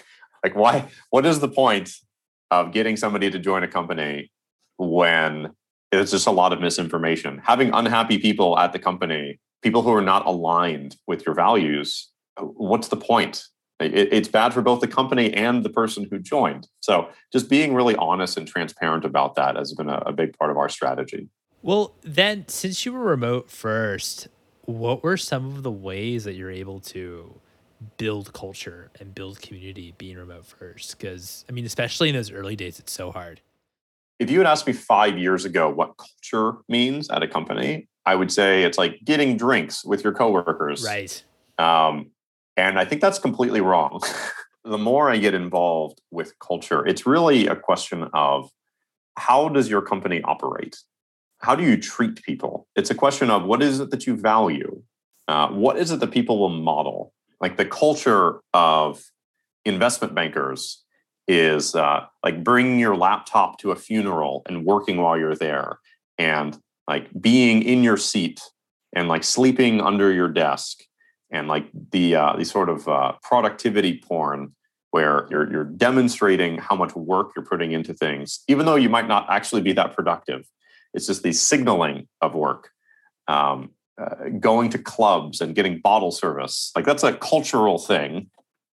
like, 0.44 0.56
why? 0.56 0.88
What 1.10 1.26
is 1.26 1.40
the 1.40 1.48
point 1.48 1.92
of 2.52 2.72
getting 2.72 2.98
somebody 2.98 3.32
to 3.32 3.40
join 3.40 3.64
a 3.64 3.68
company 3.68 4.32
when 4.78 5.52
it's 5.92 6.12
just 6.12 6.28
a 6.28 6.32
lot 6.32 6.54
of 6.54 6.60
misinformation? 6.60 7.42
Having 7.44 7.72
unhappy 7.74 8.18
people 8.18 8.60
at 8.60 8.74
the 8.74 8.80
company, 8.80 9.40
people 9.62 9.82
who 9.82 9.94
are 9.94 10.02
not 10.02 10.26
aligned 10.26 10.98
with 11.08 11.26
your 11.26 11.34
values, 11.34 12.10
what's 12.40 12.90
the 12.90 12.98
point? 12.98 13.46
It, 13.80 14.14
it's 14.14 14.28
bad 14.28 14.54
for 14.54 14.62
both 14.62 14.82
the 14.82 14.88
company 14.88 15.34
and 15.34 15.64
the 15.64 15.70
person 15.70 16.08
who 16.10 16.20
joined. 16.20 16.68
So 16.82 17.10
just 17.32 17.50
being 17.50 17.74
really 17.74 17.96
honest 17.96 18.38
and 18.38 18.48
transparent 18.48 19.06
about 19.06 19.36
that 19.36 19.56
has 19.56 19.74
been 19.74 19.90
a 19.90 20.12
big 20.12 20.38
part 20.38 20.52
of 20.52 20.58
our 20.58 20.70
strategy. 20.70 21.30
Well, 21.62 21.96
then, 22.02 22.46
since 22.50 22.86
you 22.86 22.92
were 22.92 23.00
remote 23.00 23.50
first, 23.50 24.28
what 24.66 25.02
were 25.02 25.16
some 25.16 25.56
of 25.56 25.64
the 25.64 25.72
ways 25.72 26.26
that 26.26 26.34
you're 26.34 26.52
able 26.52 26.82
to 26.82 27.40
build 27.98 28.34
culture 28.34 28.90
and 29.00 29.14
build 29.14 29.42
community 29.42 29.94
being 29.98 30.18
remote 30.18 30.46
first? 30.46 30.98
Because, 30.98 31.46
I 31.50 31.52
mean, 31.52 31.66
especially 31.66 32.10
in 32.10 32.16
those 32.16 32.32
early 32.32 32.56
days, 32.56 32.80
it's 32.80 32.92
so 32.92 33.12
hard. 33.12 33.42
If 34.20 34.30
you 34.30 34.38
had 34.38 34.48
asked 34.48 34.68
me 34.68 34.74
five 34.74 35.18
years 35.18 35.46
ago 35.46 35.70
what 35.70 35.96
culture 35.98 36.58
means 36.70 37.10
at 37.10 37.24
a 37.24 37.28
company, 37.28 37.88
I 38.06 38.16
would 38.16 38.32
say 38.32 38.64
it's 38.64 38.78
like 38.78 39.00
getting 39.04 39.38
drinks 39.38 39.84
with 39.84 40.04
your 40.04 40.14
coworkers. 40.14 40.86
Right. 40.86 41.24
Um, 41.58 42.12
and 42.58 42.80
I 42.80 42.86
think 42.86 43.02
that's 43.02 43.20
completely 43.20 43.62
wrong. 43.62 44.02
the 44.64 44.78
more 44.78 45.10
I 45.10 45.18
get 45.18 45.34
involved 45.34 46.02
with 46.12 46.38
culture, 46.40 46.86
it's 46.86 47.06
really 47.06 47.48
a 47.48 47.56
question 47.56 48.08
of 48.14 48.50
how 49.18 49.50
does 49.50 49.70
your 49.70 49.82
company 49.82 50.22
operate? 50.24 50.78
How 51.40 51.56
do 51.56 51.64
you 51.64 51.78
treat 51.78 52.22
people? 52.24 52.68
It's 52.76 52.90
a 52.90 52.96
question 52.96 53.30
of 53.30 53.44
what 53.44 53.62
is 53.62 53.80
it 53.80 53.92
that 53.92 54.08
you 54.08 54.16
value? 54.16 54.82
Uh, 55.28 55.50
what 55.50 55.78
is 55.78 55.92
it 55.92 56.00
that 56.00 56.12
people 56.12 56.40
will 56.40 56.50
model? 56.50 57.13
Like 57.44 57.58
the 57.58 57.66
culture 57.66 58.40
of 58.54 59.04
investment 59.66 60.16
bankers 60.16 60.82
is 61.28 61.76
uh, 61.76 62.06
like 62.24 62.42
bringing 62.42 62.80
your 62.80 62.96
laptop 62.96 63.58
to 63.60 63.72
a 63.72 63.76
funeral 63.76 64.44
and 64.48 64.64
working 64.64 64.96
while 64.96 65.18
you're 65.18 65.36
there 65.36 65.80
and 66.18 66.58
like 66.88 67.10
being 67.20 67.62
in 67.62 67.84
your 67.84 67.98
seat 67.98 68.40
and 68.96 69.10
like 69.10 69.26
sleeping 69.26 69.82
under 69.82 70.10
your 70.10 70.30
desk 70.30 70.84
and 71.32 71.50
like 71.50 71.68
the 71.92 72.16
uh, 72.16 72.34
the 72.38 72.46
sort 72.46 72.70
of 72.70 72.88
uh, 72.88 73.12
productivity 73.22 73.98
porn 73.98 74.56
where 74.92 75.28
you're 75.30 75.52
you're 75.52 75.66
demonstrating 75.66 76.60
how 76.60 76.78
much 76.78 76.96
work 76.96 77.32
you're 77.36 77.44
putting 77.44 77.74
into 77.74 77.94
things, 77.94 78.42
even 78.48 78.66
though 78.66 78.76
you 78.78 78.88
might 78.88 79.10
not 79.10 79.26
actually 79.30 79.62
be 79.62 79.74
that 79.74 79.94
productive. 79.94 80.48
It's 80.94 81.08
just 81.08 81.24
the 81.24 81.34
signaling 81.34 82.08
of 82.22 82.36
work. 82.36 82.70
Um, 83.28 83.72
uh, 84.02 84.30
going 84.40 84.70
to 84.70 84.78
clubs 84.78 85.42
and 85.42 85.56
getting 85.56 85.80
bottle 85.80 86.12
service 86.12 86.72
like 86.76 86.86
that's 86.86 87.04
a 87.04 87.14
cultural 87.14 87.78
thing 87.78 88.30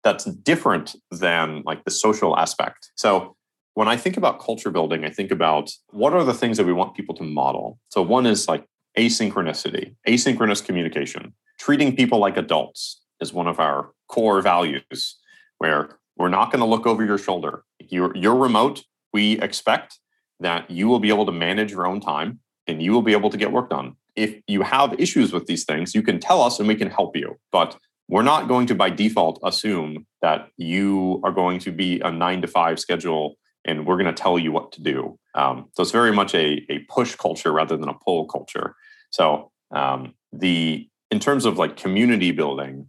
that's 0.03 0.26
different 0.26 0.95
than 1.11 1.63
like 1.65 1.84
the 1.86 1.91
social 1.91 2.38
aspect 2.38 2.91
so 2.95 3.36
when 3.74 3.88
i 3.88 3.97
think 3.97 4.18
about 4.18 4.39
culture 4.39 4.70
building 4.70 5.05
i 5.05 5.09
think 5.09 5.32
about 5.32 5.72
what 5.89 6.13
are 6.13 6.24
the 6.24 6.34
things 6.34 6.57
that 6.57 6.65
we 6.65 6.74
want 6.74 6.95
people 6.95 7.15
to 7.15 7.24
model 7.24 7.80
so 7.89 8.01
one 8.01 8.26
is 8.26 8.47
like 8.47 8.65
asynchronicity 8.97 9.95
asynchronous 10.07 10.63
communication 10.63 11.34
treating 11.57 11.95
people 11.95 12.20
like 12.20 12.38
adults 12.38 13.01
is 13.20 13.34
one 13.34 13.47
of 13.47 13.59
our 13.59 13.91
core 14.07 14.41
values 14.41 15.18
where 15.57 15.97
we're 16.18 16.30
not 16.30 16.51
going 16.51 16.59
to 16.59 16.65
look 16.65 16.86
over 16.86 17.05
your 17.05 17.18
shoulder. 17.18 17.63
You're, 17.80 18.15
you're 18.15 18.36
remote. 18.36 18.84
We 19.13 19.39
expect 19.39 19.99
that 20.39 20.70
you 20.70 20.88
will 20.88 20.99
be 20.99 21.09
able 21.09 21.26
to 21.26 21.32
manage 21.32 21.72
your 21.72 21.88
own 21.88 21.99
time 21.99 22.39
and 22.68 22.82
you 22.82 22.91
will 22.91 23.01
be 23.01 23.13
able 23.13 23.30
to 23.30 23.38
get 23.38 23.51
work 23.51 23.70
done. 23.70 23.95
If 24.18 24.41
you 24.47 24.63
have 24.63 24.99
issues 24.99 25.32
with 25.32 25.45
these 25.45 25.63
things, 25.63 25.95
you 25.95 26.01
can 26.01 26.20
tell 26.20 26.41
us 26.41 26.59
and 26.59 26.68
we 26.68 26.76
can 26.76 26.89
help 26.89 27.15
you. 27.15 27.38
But 27.51 27.78
we're 28.09 28.24
not 28.24 28.47
going 28.47 28.68
to 28.68 28.76
by 28.76 28.89
default 28.89 29.39
assume 29.43 30.05
that 30.22 30.49
you 30.57 31.22
are 31.24 31.32
going 31.32 31.59
to 31.59 31.72
be 31.72 32.01
a 32.01 32.11
nine 32.11 32.41
to 32.41 32.47
five 32.47 32.80
schedule 32.80 33.36
and 33.65 33.86
we're 33.86 33.97
going 33.97 34.13
to 34.13 34.22
tell 34.22 34.39
you 34.39 34.51
what 34.51 34.72
to 34.72 34.82
do. 34.82 35.20
Um, 35.36 35.70
so 35.74 35.84
it's 35.84 35.91
very 35.91 36.13
much 36.13 36.34
a, 36.34 36.65
a 36.70 36.80
push 36.89 37.15
culture 37.15 37.51
rather 37.51 37.78
than 37.78 37.89
a 37.89 37.93
pull 37.93 38.26
culture. 38.26 38.76
So 39.11 39.51
um, 39.72 40.13
the 40.32 40.89
in 41.11 41.20
terms 41.20 41.45
of 41.45 41.57
like 41.57 41.78
community 41.78 42.32
building, 42.32 42.88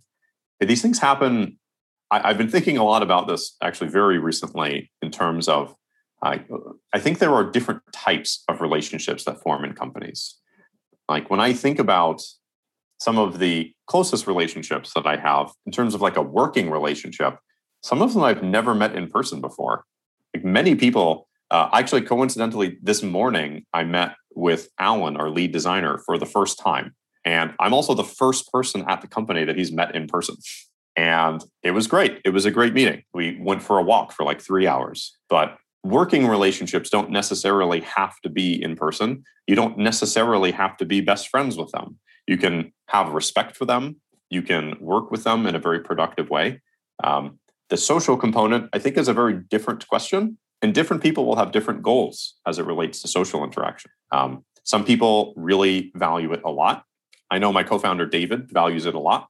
these 0.61 0.83
things 0.83 0.99
happen. 0.99 1.59
I, 2.11 2.29
have 2.29 2.39
been 2.39 2.49
thinking 2.49 2.79
a 2.79 2.85
lot 2.85 3.03
about 3.03 3.29
this 3.29 3.55
actually 3.62 3.91
very 3.91 4.18
recently 4.18 4.91
in 5.03 5.11
terms 5.11 5.47
of 5.47 5.74
I, 6.22 6.45
I 6.93 6.99
think 6.99 7.18
there 7.18 7.35
are 7.35 7.45
different 7.45 7.83
types 7.93 8.45
of 8.49 8.61
relationships 8.61 9.24
that 9.24 9.43
form 9.43 9.64
in 9.64 9.74
companies. 9.74 10.37
Like 11.09 11.30
when 11.30 11.40
I 11.40 11.52
think 11.52 11.78
about 11.78 12.22
some 12.98 13.18
of 13.18 13.38
the 13.38 13.72
closest 13.86 14.26
relationships 14.26 14.92
that 14.94 15.06
I 15.06 15.16
have 15.16 15.52
in 15.66 15.72
terms 15.72 15.94
of 15.94 16.00
like 16.00 16.16
a 16.16 16.22
working 16.22 16.70
relationship, 16.70 17.38
some 17.82 18.02
of 18.02 18.12
them 18.12 18.22
I've 18.22 18.42
never 18.42 18.74
met 18.74 18.94
in 18.94 19.09
person 19.09 19.40
before. 19.40 19.84
Like 20.34 20.44
many 20.44 20.74
people, 20.74 21.28
uh, 21.50 21.68
actually, 21.72 22.02
coincidentally, 22.02 22.76
this 22.82 23.02
morning 23.02 23.64
I 23.72 23.84
met 23.84 24.16
with 24.34 24.68
Alan, 24.78 25.16
our 25.16 25.30
lead 25.30 25.52
designer, 25.52 25.98
for 25.98 26.18
the 26.18 26.26
first 26.26 26.59
time. 26.59 26.94
And 27.24 27.54
I'm 27.61 27.72
also 27.74 27.94
the 27.94 28.04
first 28.04 28.50
person 28.52 28.84
at 28.88 29.00
the 29.00 29.09
company 29.09 29.44
that 29.44 29.56
he's 29.56 29.72
met 29.72 29.94
in 29.94 30.06
person. 30.06 30.36
And 30.96 31.44
it 31.62 31.70
was 31.70 31.86
great. 31.86 32.20
It 32.24 32.30
was 32.30 32.44
a 32.44 32.50
great 32.50 32.74
meeting. 32.74 33.04
We 33.14 33.38
went 33.40 33.62
for 33.62 33.78
a 33.78 33.82
walk 33.82 34.12
for 34.12 34.24
like 34.24 34.40
three 34.40 34.66
hours. 34.66 35.16
But 35.28 35.56
working 35.89 36.26
relationships 36.26 36.91
don't 36.91 37.11
necessarily 37.11 37.80
have 37.80 38.20
to 38.20 38.28
be 38.28 38.62
in 38.62 38.76
person. 38.76 39.24
You 39.47 39.55
don't 39.55 39.78
necessarily 39.78 40.53
have 40.53 40.76
to 40.78 40.84
be 40.84 41.01
best 41.01 41.28
friends 41.28 41.57
with 41.57 41.70
them. 41.72 41.99
You 42.26 42.36
can 42.36 42.72
have 42.86 43.12
respect 43.12 43.57
for 43.57 43.64
them. 43.64 43.97
You 44.28 44.43
can 44.43 44.76
work 44.80 45.11
with 45.11 45.24
them 45.24 45.47
in 45.47 45.55
a 45.55 45.59
very 45.59 45.80
productive 45.80 46.28
way. 46.28 46.61
Um, 47.03 47.39
the 47.70 47.76
social 47.76 48.16
component, 48.16 48.68
I 48.72 48.78
think, 48.78 48.99
is 48.99 49.09
a 49.09 49.14
very 49.14 49.34
different 49.34 49.89
question. 49.89 50.39
And 50.61 50.74
different 50.74 51.03
people 51.03 51.24
will 51.24 51.36
have 51.36 51.53
different 51.53 51.82
goals 51.82 52.34
as 52.47 52.59
it 52.59 52.66
relates 52.66 53.01
to 53.03 53.09
social 53.09 53.45
interaction. 53.45 53.91
Um, 54.12 54.45
some 54.64 54.84
people 54.84 55.32
really 55.36 55.93
value 55.95 56.32
it 56.32 56.43
a 56.45 56.51
lot. 56.51 56.84
I 57.30 57.39
know 57.39 57.53
my 57.53 57.62
co-founder 57.62 58.07
David 58.07 58.51
values 58.51 58.84
it 58.84 58.95
a 58.95 58.99
lot. 58.99 59.28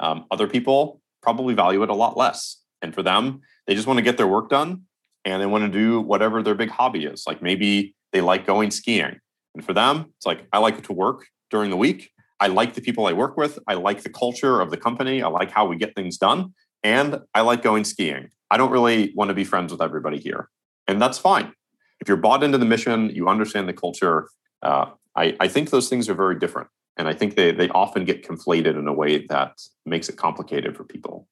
Um, 0.00 0.24
other 0.30 0.48
people 0.48 1.00
probably 1.22 1.54
value 1.54 1.82
it 1.82 1.90
a 1.90 1.94
lot 1.94 2.16
less. 2.16 2.56
And 2.82 2.94
for 2.94 3.02
them, 3.02 3.42
they 3.66 3.74
just 3.74 3.86
want 3.86 3.98
to 3.98 4.02
get 4.02 4.16
their 4.16 4.26
work 4.26 4.48
done 4.48 4.86
and 5.24 5.40
they 5.40 5.46
want 5.46 5.64
to 5.64 5.70
do 5.70 6.00
whatever 6.00 6.42
their 6.42 6.54
big 6.54 6.70
hobby 6.70 7.04
is. 7.04 7.24
Like 7.26 7.42
maybe 7.42 7.94
they 8.12 8.20
like 8.20 8.46
going 8.46 8.70
skiing. 8.70 9.18
And 9.54 9.64
for 9.64 9.72
them, 9.72 10.06
it's 10.16 10.26
like 10.26 10.46
I 10.52 10.58
like 10.58 10.82
to 10.84 10.92
work 10.92 11.26
during 11.50 11.70
the 11.70 11.76
week. 11.76 12.10
I 12.38 12.46
like 12.46 12.74
the 12.74 12.80
people 12.80 13.06
I 13.06 13.12
work 13.12 13.36
with. 13.36 13.58
I 13.66 13.74
like 13.74 14.02
the 14.02 14.10
culture 14.10 14.60
of 14.60 14.70
the 14.70 14.76
company. 14.76 15.22
I 15.22 15.28
like 15.28 15.50
how 15.50 15.66
we 15.66 15.76
get 15.76 15.94
things 15.94 16.16
done. 16.16 16.54
And 16.82 17.20
I 17.34 17.42
like 17.42 17.62
going 17.62 17.84
skiing. 17.84 18.30
I 18.50 18.56
don't 18.56 18.70
really 18.70 19.12
want 19.14 19.28
to 19.28 19.34
be 19.34 19.44
friends 19.44 19.70
with 19.72 19.82
everybody 19.82 20.18
here. 20.18 20.48
And 20.88 21.00
that's 21.00 21.18
fine. 21.18 21.52
If 22.00 22.08
you're 22.08 22.16
bought 22.16 22.42
into 22.42 22.56
the 22.56 22.64
mission, 22.64 23.10
you 23.10 23.28
understand 23.28 23.68
the 23.68 23.74
culture. 23.74 24.28
Uh, 24.62 24.86
I, 25.14 25.36
I 25.38 25.48
think 25.48 25.70
those 25.70 25.88
things 25.88 26.08
are 26.08 26.14
very 26.14 26.38
different. 26.38 26.68
And 26.96 27.06
I 27.06 27.12
think 27.12 27.36
they, 27.36 27.52
they 27.52 27.68
often 27.70 28.04
get 28.04 28.26
conflated 28.26 28.78
in 28.78 28.88
a 28.88 28.92
way 28.92 29.26
that 29.26 29.60
makes 29.84 30.08
it 30.08 30.16
complicated 30.16 30.76
for 30.76 30.84
people. 30.84 31.28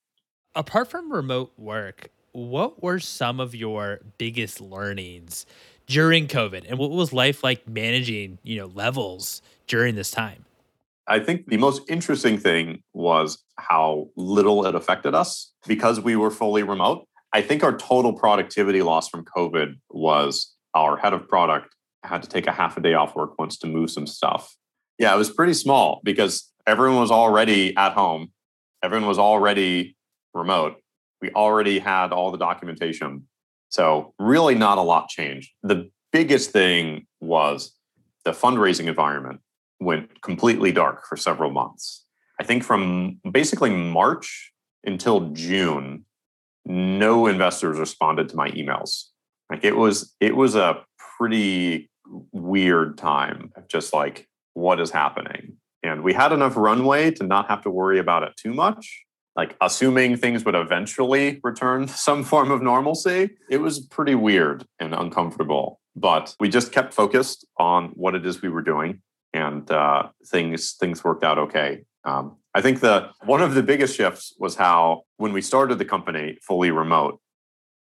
Apart 0.54 0.88
from 0.88 1.10
remote 1.10 1.52
work, 1.56 2.10
what 2.46 2.82
were 2.82 2.98
some 2.98 3.40
of 3.40 3.54
your 3.54 4.00
biggest 4.16 4.60
learnings 4.60 5.46
during 5.86 6.26
COVID? 6.26 6.64
And 6.68 6.78
what 6.78 6.90
was 6.90 7.12
life 7.12 7.42
like 7.42 7.68
managing, 7.68 8.38
you 8.42 8.58
know, 8.58 8.66
levels 8.66 9.42
during 9.66 9.94
this 9.94 10.10
time? 10.10 10.44
I 11.06 11.18
think 11.18 11.46
the 11.46 11.56
most 11.56 11.82
interesting 11.88 12.38
thing 12.38 12.82
was 12.92 13.42
how 13.56 14.08
little 14.14 14.66
it 14.66 14.74
affected 14.74 15.14
us 15.14 15.52
because 15.66 16.00
we 16.00 16.16
were 16.16 16.30
fully 16.30 16.62
remote. 16.62 17.06
I 17.32 17.42
think 17.42 17.62
our 17.62 17.76
total 17.76 18.12
productivity 18.12 18.82
loss 18.82 19.08
from 19.08 19.24
COVID 19.24 19.78
was 19.90 20.54
our 20.74 20.96
head 20.96 21.14
of 21.14 21.28
product 21.28 21.74
had 22.04 22.22
to 22.22 22.28
take 22.28 22.46
a 22.46 22.52
half 22.52 22.76
a 22.76 22.80
day 22.80 22.94
off 22.94 23.16
work 23.16 23.38
once 23.38 23.58
to 23.58 23.66
move 23.66 23.90
some 23.90 24.06
stuff. 24.06 24.56
Yeah, 24.98 25.14
it 25.14 25.18
was 25.18 25.30
pretty 25.30 25.54
small 25.54 26.00
because 26.04 26.50
everyone 26.66 27.00
was 27.00 27.10
already 27.10 27.76
at 27.76 27.92
home, 27.92 28.32
everyone 28.82 29.08
was 29.08 29.18
already 29.18 29.96
remote. 30.34 30.76
We 31.20 31.30
already 31.30 31.78
had 31.78 32.12
all 32.12 32.30
the 32.30 32.38
documentation. 32.38 33.26
So, 33.70 34.14
really, 34.18 34.54
not 34.54 34.78
a 34.78 34.82
lot 34.82 35.08
changed. 35.08 35.50
The 35.62 35.90
biggest 36.12 36.50
thing 36.50 37.06
was 37.20 37.76
the 38.24 38.32
fundraising 38.32 38.86
environment 38.86 39.40
went 39.80 40.22
completely 40.22 40.72
dark 40.72 41.06
for 41.06 41.16
several 41.16 41.50
months. 41.50 42.04
I 42.40 42.44
think 42.44 42.62
from 42.64 43.20
basically 43.30 43.70
March 43.70 44.52
until 44.84 45.30
June, 45.30 46.04
no 46.64 47.26
investors 47.26 47.78
responded 47.78 48.28
to 48.28 48.36
my 48.36 48.50
emails. 48.50 49.04
Like 49.50 49.64
it 49.64 49.76
was 49.76 50.14
it 50.20 50.36
was 50.36 50.54
a 50.54 50.84
pretty 51.18 51.90
weird 52.32 52.96
time 52.96 53.52
just 53.68 53.92
like 53.92 54.28
what 54.54 54.80
is 54.80 54.90
happening. 54.90 55.56
And 55.82 56.02
we 56.02 56.12
had 56.12 56.32
enough 56.32 56.56
runway 56.56 57.10
to 57.12 57.24
not 57.24 57.48
have 57.48 57.62
to 57.62 57.70
worry 57.70 57.98
about 57.98 58.22
it 58.22 58.32
too 58.36 58.52
much. 58.52 59.04
Like 59.38 59.56
assuming 59.60 60.16
things 60.16 60.44
would 60.44 60.56
eventually 60.56 61.38
return 61.44 61.86
to 61.86 61.92
some 61.92 62.24
form 62.24 62.50
of 62.50 62.60
normalcy, 62.60 63.30
it 63.48 63.58
was 63.58 63.78
pretty 63.78 64.16
weird 64.16 64.66
and 64.80 64.92
uncomfortable. 64.92 65.78
But 65.94 66.34
we 66.40 66.48
just 66.48 66.72
kept 66.72 66.92
focused 66.92 67.46
on 67.56 67.90
what 67.90 68.16
it 68.16 68.26
is 68.26 68.42
we 68.42 68.48
were 68.48 68.62
doing 68.62 69.00
and 69.32 69.70
uh, 69.70 70.08
things 70.26 70.72
things 70.72 71.04
worked 71.04 71.22
out 71.22 71.38
okay. 71.38 71.84
Um, 72.04 72.36
I 72.52 72.60
think 72.60 72.80
the 72.80 73.10
one 73.26 73.40
of 73.40 73.54
the 73.54 73.62
biggest 73.62 73.96
shifts 73.96 74.34
was 74.40 74.56
how 74.56 75.02
when 75.18 75.32
we 75.32 75.40
started 75.40 75.78
the 75.78 75.84
company 75.84 76.38
fully 76.42 76.72
remote 76.72 77.20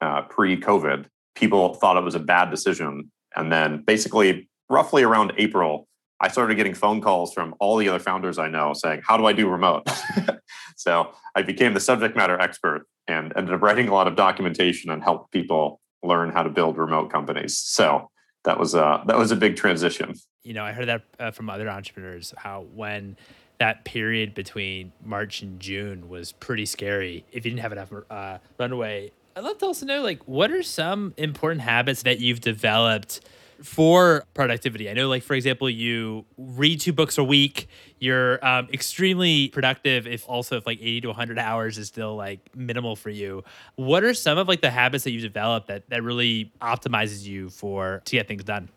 uh, 0.01 0.23
pre-COVID, 0.23 1.05
people 1.37 1.75
thought 1.75 1.97
it 1.97 2.03
was 2.03 2.17
a 2.17 2.21
bad 2.21 2.51
decision, 2.51 3.13
and 3.37 3.53
then 3.53 3.85
basically 3.87 4.49
roughly 4.69 5.05
around 5.05 5.33
April, 5.39 5.87
I 6.25 6.29
started 6.29 6.55
getting 6.55 6.73
phone 6.73 7.03
calls 7.03 7.35
from 7.35 7.55
all 7.61 7.77
the 7.77 7.87
other 7.91 7.99
founders 7.99 8.39
I 8.39 8.49
know 8.49 8.73
saying, 8.73 9.03
"How 9.07 9.19
do 9.19 9.27
I 9.27 9.35
do 9.35 9.47
remote?" 9.47 9.87
so 10.77 11.11
I 11.35 11.43
became 11.43 11.75
the 11.75 11.81
subject 11.81 12.17
matter 12.17 12.41
expert 12.41 12.87
and 13.07 13.31
ended 13.37 13.55
up 13.55 13.61
writing 13.61 13.89
a 13.89 13.93
lot 13.93 14.09
of 14.09 14.17
documentation 14.17 14.91
and 14.91 15.03
helped 15.03 15.33
people 15.33 15.83
learn 16.03 16.31
how 16.31 16.43
to 16.43 16.49
build 16.49 16.79
remote 16.79 17.13
companies. 17.13 17.59
So 17.59 18.09
that 18.45 18.59
was 18.59 18.75
a 18.75 19.03
that 19.07 19.19
was 19.19 19.33
a 19.33 19.37
big 19.37 19.57
transition. 19.57 20.15
You 20.45 20.55
know, 20.55 20.65
I 20.65 20.73
heard 20.73 20.89
that 20.89 21.03
uh, 21.21 21.31
from 21.31 21.51
other 21.51 21.69
entrepreneurs 21.69 22.33
how 22.39 22.65
when 22.75 23.19
that 23.59 23.85
period 23.85 24.35
between 24.35 24.93
March 25.05 25.43
and 25.43 25.61
June 25.61 26.09
was 26.09 26.33
pretty 26.33 26.65
scary. 26.65 27.27
If 27.33 27.45
you 27.45 27.51
didn't 27.51 27.61
have 27.61 27.73
enough 27.73 27.93
uh, 28.09 28.39
runway, 28.59 29.13
I'd 29.37 29.45
love 29.45 29.59
to 29.59 29.67
also 29.67 29.85
know 29.85 30.01
like 30.01 30.23
what 30.27 30.51
are 30.51 30.63
some 30.63 31.13
important 31.19 31.61
habits 31.61 32.03
that 32.05 32.19
you've 32.19 32.41
developed 32.41 33.21
for 33.63 34.25
productivity. 34.35 34.91
I 34.91 34.93
know, 34.93 35.09
like 35.09 35.23
for 35.23 35.35
example, 35.35 35.69
you 35.71 36.25
read 36.37 36.81
two 36.81 36.93
books 36.93 37.19
a 37.19 37.25
week. 37.25 37.69
You're 37.99 38.45
um, 38.45 38.69
extremely 38.73 39.49
productive. 39.49 40.07
If 40.07 40.29
also 40.29 40.57
if 40.57 40.67
like 40.67 40.79
eighty 40.81 41.03
to 41.03 41.09
one 41.09 41.17
hundred 41.17 41.39
hours 41.39 41.79
is 41.79 41.89
still 41.89 42.17
like 42.17 42.41
minimal 42.55 42.97
for 42.97 43.11
you, 43.11 43.45
what 43.77 44.05
are 44.05 44.15
some 44.15 44.39
of 44.39 44.49
like 44.49 44.61
the 44.61 44.71
habits 44.71 45.05
that 45.05 45.13
you 45.13 45.21
developed 45.21 45.69
that 45.69 45.89
that 45.91 46.03
really 46.03 46.53
optimizes 46.61 47.25
you 47.25 47.51
for 47.51 48.03
to 48.05 48.13
get 48.17 48.29
things 48.29 48.45
done? 48.45 48.69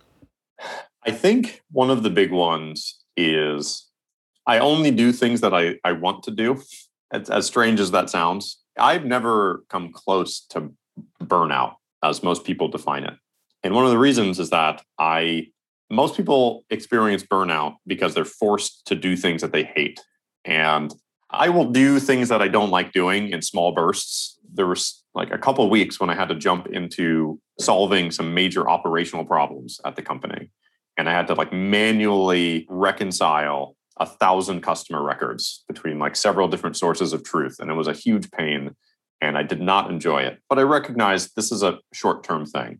I 1.05 1.11
think 1.11 1.61
one 1.71 1.89
of 1.89 2.03
the 2.03 2.09
big 2.09 2.31
ones 2.31 2.99
is 3.15 3.87
I 4.45 4.59
only 4.59 4.91
do 4.91 5.11
things 5.11 5.41
that 5.41 5.53
I 5.53 5.75
I 5.83 5.93
want 5.93 6.23
to 6.23 6.31
do. 6.31 6.61
As 7.11 7.45
strange 7.45 7.79
as 7.79 7.91
that 7.91 8.09
sounds, 8.09 8.59
I've 8.77 9.05
never 9.05 9.63
come 9.69 9.93
close 9.93 10.41
to 10.49 10.73
burnout 11.23 11.75
as 12.03 12.21
most 12.21 12.43
people 12.43 12.67
define 12.67 13.05
it. 13.05 13.13
And 13.63 13.73
one 13.73 13.85
of 13.85 13.91
the 13.91 13.97
reasons 13.97 14.39
is 14.39 14.49
that 14.51 14.83
I 14.97 15.47
most 15.89 16.17
people 16.17 16.65
experience 16.69 17.23
burnout 17.23 17.75
because 17.85 18.13
they're 18.13 18.25
forced 18.25 18.85
to 18.87 18.95
do 18.95 19.15
things 19.15 19.41
that 19.41 19.53
they 19.53 19.63
hate. 19.63 20.01
And 20.43 20.93
I 21.29 21.49
will 21.49 21.71
do 21.71 21.99
things 21.99 22.29
that 22.29 22.41
I 22.41 22.47
don't 22.47 22.71
like 22.71 22.91
doing 22.91 23.29
in 23.29 23.41
small 23.41 23.73
bursts. 23.73 24.37
There 24.53 24.67
was 24.67 25.03
like 25.13 25.31
a 25.31 25.37
couple 25.37 25.69
weeks 25.69 25.99
when 25.99 26.09
I 26.09 26.15
had 26.15 26.29
to 26.29 26.35
jump 26.35 26.67
into 26.67 27.39
solving 27.59 28.11
some 28.11 28.33
major 28.33 28.69
operational 28.69 29.25
problems 29.25 29.79
at 29.85 29.95
the 29.95 30.01
company. 30.01 30.51
And 30.97 31.09
I 31.09 31.13
had 31.13 31.27
to 31.27 31.33
like 31.33 31.53
manually 31.53 32.65
reconcile 32.69 33.75
a 33.97 34.05
thousand 34.05 34.61
customer 34.61 35.03
records 35.03 35.63
between 35.67 35.99
like 35.99 36.15
several 36.15 36.47
different 36.47 36.77
sources 36.77 37.13
of 37.13 37.23
truth. 37.23 37.57
And 37.59 37.69
it 37.69 37.73
was 37.73 37.87
a 37.87 37.93
huge 37.93 38.29
pain. 38.31 38.75
And 39.21 39.37
I 39.37 39.43
did 39.43 39.61
not 39.61 39.89
enjoy 39.89 40.21
it. 40.21 40.39
But 40.49 40.59
I 40.59 40.63
recognized 40.63 41.35
this 41.35 41.51
is 41.51 41.63
a 41.63 41.79
short 41.93 42.23
term 42.23 42.45
thing. 42.45 42.79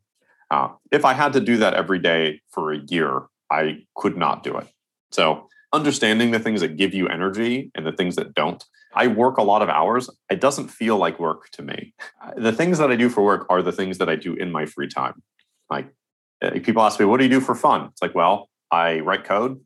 Uh, 0.50 0.70
if 0.91 1.04
I 1.06 1.14
had 1.14 1.34
to 1.34 1.39
do 1.39 1.58
that 1.58 1.74
every 1.74 2.00
day 2.00 2.41
for 2.50 2.72
a 2.72 2.80
year, 2.88 3.24
I 3.52 3.80
could 3.95 4.18
not 4.18 4.43
do 4.43 4.58
it. 4.58 4.68
So, 5.12 5.48
understanding 5.74 6.32
the 6.32 6.39
things 6.39 6.62
that 6.62 6.78
give 6.78 6.93
you 6.93 7.08
energy 7.08 7.72
and 7.76 7.86
the 7.86 7.91
things 7.91 8.16
that 8.16 8.34
don't. 8.34 8.64
I 8.93 9.08
work 9.08 9.38
a 9.38 9.43
lot 9.43 9.62
of 9.62 9.70
hours. 9.70 10.10
It 10.30 10.39
doesn't 10.39 10.70
feel 10.70 10.98
like 10.98 11.20
work 11.20 11.50
to 11.52 11.62
me. 11.62 11.93
The 12.38 12.54
things 12.54 12.78
that 12.78 12.89
I 12.89 12.95
do 12.95 13.10
for 13.10 13.24
work 13.24 13.45
are 13.50 13.62
the 13.62 13.74
things 13.74 13.98
that 13.98 14.10
I 14.10 14.16
do 14.16 14.34
in 14.34 14.52
my 14.52 14.66
free 14.66 14.88
time. 14.88 15.22
Like 15.70 15.93
uh, 16.41 16.52
people 16.64 16.82
ask 16.82 17.00
me, 17.00 17.06
what 17.06 17.18
do 17.18 17.26
you 17.26 17.30
do 17.30 17.41
for 17.41 17.54
fun? 17.54 17.89
It's 17.91 18.02
like, 18.02 18.16
well, 18.16 18.50
I 18.72 19.00
write 19.00 19.26
code, 19.26 19.60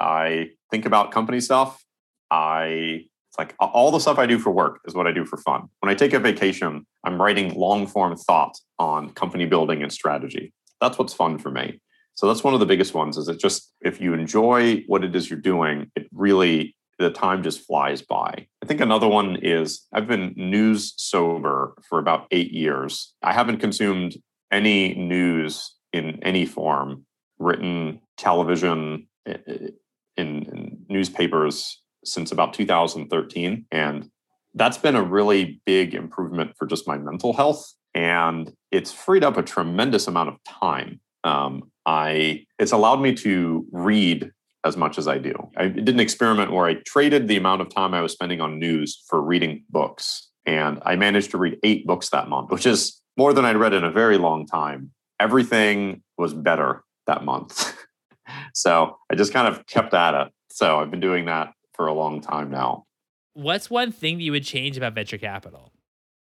I 0.00 0.50
think 0.70 0.86
about 0.86 1.10
company 1.10 1.40
stuff, 1.40 1.84
I 2.30 3.06
it's 3.32 3.38
like 3.38 3.54
all 3.58 3.90
the 3.90 3.98
stuff 3.98 4.18
I 4.18 4.26
do 4.26 4.38
for 4.38 4.50
work 4.50 4.82
is 4.84 4.94
what 4.94 5.06
I 5.06 5.12
do 5.12 5.24
for 5.24 5.38
fun. 5.38 5.70
When 5.80 5.88
I 5.88 5.94
take 5.94 6.12
a 6.12 6.18
vacation, 6.18 6.86
I'm 7.02 7.20
writing 7.20 7.54
long 7.54 7.86
form 7.86 8.14
thought 8.14 8.58
on 8.78 9.08
company 9.14 9.46
building 9.46 9.82
and 9.82 9.90
strategy. 9.90 10.52
That's 10.82 10.98
what's 10.98 11.14
fun 11.14 11.38
for 11.38 11.50
me. 11.50 11.80
So 12.14 12.26
that's 12.26 12.44
one 12.44 12.52
of 12.52 12.60
the 12.60 12.66
biggest 12.66 12.92
ones 12.92 13.16
is 13.16 13.28
it 13.28 13.40
just 13.40 13.72
if 13.80 14.02
you 14.02 14.12
enjoy 14.12 14.84
what 14.86 15.02
it 15.02 15.16
is 15.16 15.30
you're 15.30 15.40
doing, 15.40 15.90
it 15.96 16.08
really 16.12 16.76
the 16.98 17.08
time 17.08 17.42
just 17.42 17.66
flies 17.66 18.02
by. 18.02 18.46
I 18.62 18.66
think 18.66 18.82
another 18.82 19.08
one 19.08 19.36
is 19.36 19.86
I've 19.94 20.06
been 20.06 20.34
news 20.36 20.92
sober 20.98 21.74
for 21.88 21.98
about 21.98 22.26
8 22.32 22.52
years. 22.52 23.14
I 23.22 23.32
haven't 23.32 23.60
consumed 23.60 24.14
any 24.50 24.94
news 24.94 25.74
in 25.94 26.22
any 26.22 26.44
form, 26.44 27.06
written, 27.38 28.02
television, 28.18 29.08
in, 29.24 29.72
in 30.16 30.84
newspapers 30.90 31.81
since 32.04 32.32
about 32.32 32.54
2013. 32.54 33.66
And 33.70 34.10
that's 34.54 34.78
been 34.78 34.96
a 34.96 35.02
really 35.02 35.60
big 35.64 35.94
improvement 35.94 36.52
for 36.56 36.66
just 36.66 36.86
my 36.86 36.98
mental 36.98 37.32
health. 37.32 37.72
And 37.94 38.52
it's 38.70 38.92
freed 38.92 39.24
up 39.24 39.36
a 39.36 39.42
tremendous 39.42 40.06
amount 40.06 40.30
of 40.30 40.36
time. 40.44 41.00
Um, 41.24 41.70
I 41.86 42.46
it's 42.58 42.72
allowed 42.72 43.00
me 43.00 43.14
to 43.16 43.66
read 43.70 44.30
as 44.64 44.76
much 44.76 44.98
as 44.98 45.08
I 45.08 45.18
do. 45.18 45.34
I 45.56 45.68
did 45.68 45.88
an 45.88 46.00
experiment 46.00 46.52
where 46.52 46.66
I 46.66 46.74
traded 46.86 47.28
the 47.28 47.36
amount 47.36 47.62
of 47.62 47.68
time 47.68 47.94
I 47.94 48.00
was 48.00 48.12
spending 48.12 48.40
on 48.40 48.58
news 48.58 49.02
for 49.08 49.20
reading 49.20 49.64
books. 49.70 50.28
And 50.46 50.80
I 50.84 50.96
managed 50.96 51.30
to 51.32 51.38
read 51.38 51.58
eight 51.62 51.86
books 51.86 52.10
that 52.10 52.28
month, 52.28 52.50
which 52.50 52.66
is 52.66 53.00
more 53.16 53.32
than 53.32 53.44
I'd 53.44 53.56
read 53.56 53.74
in 53.74 53.84
a 53.84 53.90
very 53.90 54.18
long 54.18 54.46
time. 54.46 54.90
Everything 55.20 56.02
was 56.16 56.32
better 56.32 56.84
that 57.06 57.24
month. 57.24 57.76
so 58.54 58.96
I 59.10 59.14
just 59.14 59.32
kind 59.32 59.48
of 59.48 59.66
kept 59.66 59.94
at 59.94 60.14
it. 60.14 60.32
So 60.50 60.78
I've 60.78 60.90
been 60.90 61.00
doing 61.00 61.26
that 61.26 61.52
for 61.74 61.86
a 61.86 61.92
long 61.92 62.20
time 62.20 62.50
now. 62.50 62.86
What's 63.34 63.70
one 63.70 63.92
thing 63.92 64.18
that 64.18 64.22
you 64.22 64.32
would 64.32 64.44
change 64.44 64.76
about 64.76 64.94
venture 64.94 65.18
capital? 65.18 65.72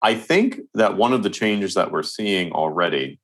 I 0.02 0.16
think 0.16 0.60
that 0.74 0.98
one 0.98 1.14
of 1.14 1.24
the 1.24 1.30
changes 1.30 1.74
that 1.74 1.92
we're 1.92 2.04
seeing 2.04 2.52
already 2.52 3.20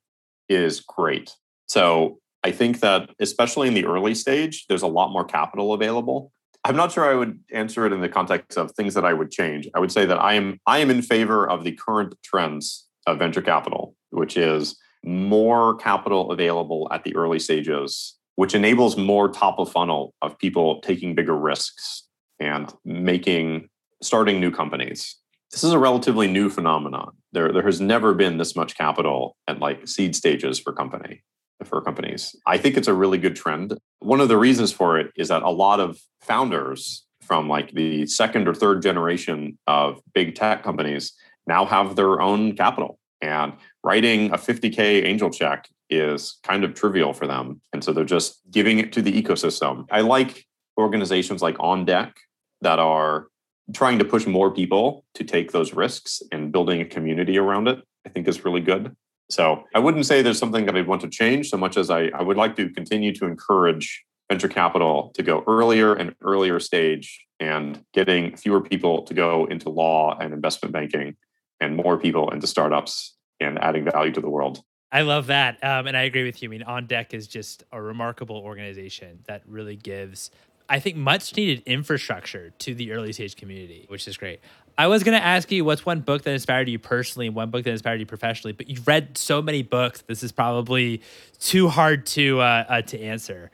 is 0.48 0.80
great. 0.80 1.34
So 1.66 2.18
I 2.42 2.50
think 2.52 2.80
that 2.80 3.10
especially 3.20 3.68
in 3.68 3.74
the 3.74 3.84
early 3.84 4.14
stage, 4.14 4.66
there's 4.68 4.82
a 4.82 4.86
lot 4.86 5.12
more 5.12 5.24
capital 5.24 5.72
available. 5.72 6.32
I'm 6.64 6.76
not 6.76 6.92
sure 6.92 7.10
I 7.10 7.14
would 7.14 7.38
answer 7.52 7.86
it 7.86 7.92
in 7.92 8.00
the 8.00 8.08
context 8.08 8.58
of 8.58 8.72
things 8.72 8.94
that 8.94 9.04
I 9.04 9.12
would 9.12 9.30
change. 9.30 9.68
I 9.74 9.78
would 9.78 9.92
say 9.92 10.04
that 10.06 10.18
I 10.18 10.34
am 10.34 10.58
I 10.66 10.78
am 10.78 10.90
in 10.90 11.00
favor 11.02 11.48
of 11.48 11.64
the 11.64 11.72
current 11.72 12.14
trends 12.22 12.86
of 13.06 13.18
venture 13.18 13.42
capital, 13.42 13.94
which 14.10 14.36
is 14.36 14.76
more 15.04 15.76
capital 15.76 16.32
available 16.32 16.88
at 16.90 17.04
the 17.04 17.14
early 17.16 17.38
stages, 17.38 18.18
which 18.36 18.54
enables 18.54 18.96
more 18.96 19.28
top 19.28 19.58
of 19.58 19.72
funnel 19.72 20.14
of 20.20 20.38
people 20.38 20.80
taking 20.82 21.14
bigger 21.14 21.36
risks 21.36 22.08
and 22.40 22.72
making 22.84 23.68
starting 24.02 24.40
new 24.40 24.50
companies. 24.50 25.16
This 25.52 25.64
is 25.64 25.72
a 25.72 25.78
relatively 25.78 26.26
new 26.26 26.48
phenomenon. 26.48 27.12
There, 27.32 27.52
there 27.52 27.64
has 27.64 27.80
never 27.80 28.14
been 28.14 28.38
this 28.38 28.56
much 28.56 28.76
capital 28.76 29.36
at 29.46 29.58
like 29.58 29.86
seed 29.86 30.16
stages 30.16 30.58
for 30.58 30.72
company 30.72 31.22
for 31.64 31.82
companies. 31.82 32.34
I 32.46 32.56
think 32.56 32.76
it's 32.76 32.88
a 32.88 32.94
really 32.94 33.18
good 33.18 33.36
trend. 33.36 33.76
One 33.98 34.20
of 34.20 34.28
the 34.28 34.38
reasons 34.38 34.72
for 34.72 34.98
it 34.98 35.12
is 35.16 35.28
that 35.28 35.42
a 35.42 35.50
lot 35.50 35.78
of 35.78 35.98
founders 36.22 37.04
from 37.20 37.48
like 37.48 37.72
the 37.72 38.06
second 38.06 38.48
or 38.48 38.54
third 38.54 38.82
generation 38.82 39.58
of 39.66 40.00
big 40.14 40.34
tech 40.34 40.62
companies 40.62 41.12
now 41.46 41.64
have 41.64 41.96
their 41.96 42.20
own 42.20 42.56
capital 42.56 42.98
And 43.20 43.52
writing 43.84 44.30
a 44.30 44.38
50K 44.38 45.04
angel 45.04 45.30
check 45.30 45.68
is 45.90 46.38
kind 46.42 46.64
of 46.64 46.74
trivial 46.74 47.12
for 47.12 47.26
them. 47.26 47.60
And 47.72 47.84
so 47.84 47.92
they're 47.92 48.04
just 48.04 48.40
giving 48.50 48.78
it 48.78 48.92
to 48.92 49.02
the 49.02 49.12
ecosystem. 49.12 49.86
I 49.90 50.00
like 50.00 50.46
organizations 50.78 51.42
like 51.42 51.56
On 51.60 51.84
Deck 51.84 52.16
that 52.62 52.78
are 52.78 53.28
trying 53.72 53.98
to 53.98 54.04
push 54.04 54.26
more 54.26 54.50
people 54.50 55.04
to 55.14 55.24
take 55.24 55.52
those 55.52 55.72
risks 55.72 56.22
and 56.32 56.52
building 56.52 56.80
a 56.80 56.84
community 56.84 57.38
around 57.38 57.68
it, 57.68 57.78
I 58.06 58.08
think 58.08 58.26
is 58.26 58.44
really 58.44 58.60
good. 58.60 58.94
So 59.30 59.64
I 59.74 59.78
wouldn't 59.78 60.06
say 60.06 60.22
there's 60.22 60.38
something 60.38 60.66
that 60.66 60.76
I'd 60.76 60.88
want 60.88 61.02
to 61.02 61.08
change 61.08 61.50
so 61.50 61.56
much 61.56 61.76
as 61.76 61.88
I, 61.88 62.06
I 62.08 62.22
would 62.22 62.36
like 62.36 62.56
to 62.56 62.68
continue 62.70 63.14
to 63.14 63.26
encourage 63.26 64.04
venture 64.28 64.48
capital 64.48 65.12
to 65.14 65.22
go 65.22 65.44
earlier 65.46 65.94
and 65.94 66.14
earlier 66.22 66.58
stage 66.58 67.26
and 67.38 67.84
getting 67.92 68.36
fewer 68.36 68.60
people 68.60 69.02
to 69.02 69.14
go 69.14 69.46
into 69.46 69.70
law 69.70 70.18
and 70.18 70.34
investment 70.34 70.72
banking 70.72 71.16
and 71.60 71.76
more 71.76 71.96
people 71.96 72.30
into 72.30 72.46
startups 72.46 73.16
and 73.38 73.58
adding 73.58 73.84
value 73.84 74.12
to 74.12 74.20
the 74.20 74.28
world. 74.28 74.62
I 74.92 75.02
love 75.02 75.28
that. 75.28 75.62
Um, 75.62 75.86
and 75.86 75.96
I 75.96 76.02
agree 76.02 76.24
with 76.24 76.42
you. 76.42 76.48
I 76.48 76.50
mean, 76.50 76.62
On 76.64 76.86
Deck 76.86 77.14
is 77.14 77.28
just 77.28 77.62
a 77.70 77.80
remarkable 77.80 78.36
organization 78.38 79.20
that 79.26 79.42
really 79.46 79.76
gives, 79.76 80.32
I 80.70 80.78
think, 80.78 80.96
much 80.96 81.36
needed 81.36 81.64
infrastructure 81.66 82.50
to 82.60 82.74
the 82.74 82.92
early 82.92 83.12
stage 83.12 83.34
community, 83.34 83.86
which 83.88 84.06
is 84.06 84.16
great. 84.16 84.38
I 84.78 84.86
was 84.86 85.02
going 85.02 85.18
to 85.18 85.22
ask 85.22 85.50
you 85.50 85.64
what's 85.64 85.84
one 85.84 86.00
book 86.00 86.22
that 86.22 86.30
inspired 86.30 86.68
you 86.68 86.78
personally, 86.78 87.28
one 87.28 87.50
book 87.50 87.64
that 87.64 87.72
inspired 87.72 87.98
you 87.98 88.06
professionally, 88.06 88.52
but 88.52 88.70
you've 88.70 88.86
read 88.86 89.18
so 89.18 89.42
many 89.42 89.62
books. 89.62 90.02
This 90.06 90.22
is 90.22 90.30
probably 90.30 91.02
too 91.40 91.68
hard 91.68 92.06
to 92.06 92.40
uh, 92.40 92.64
uh, 92.68 92.82
to 92.82 93.00
answer. 93.00 93.50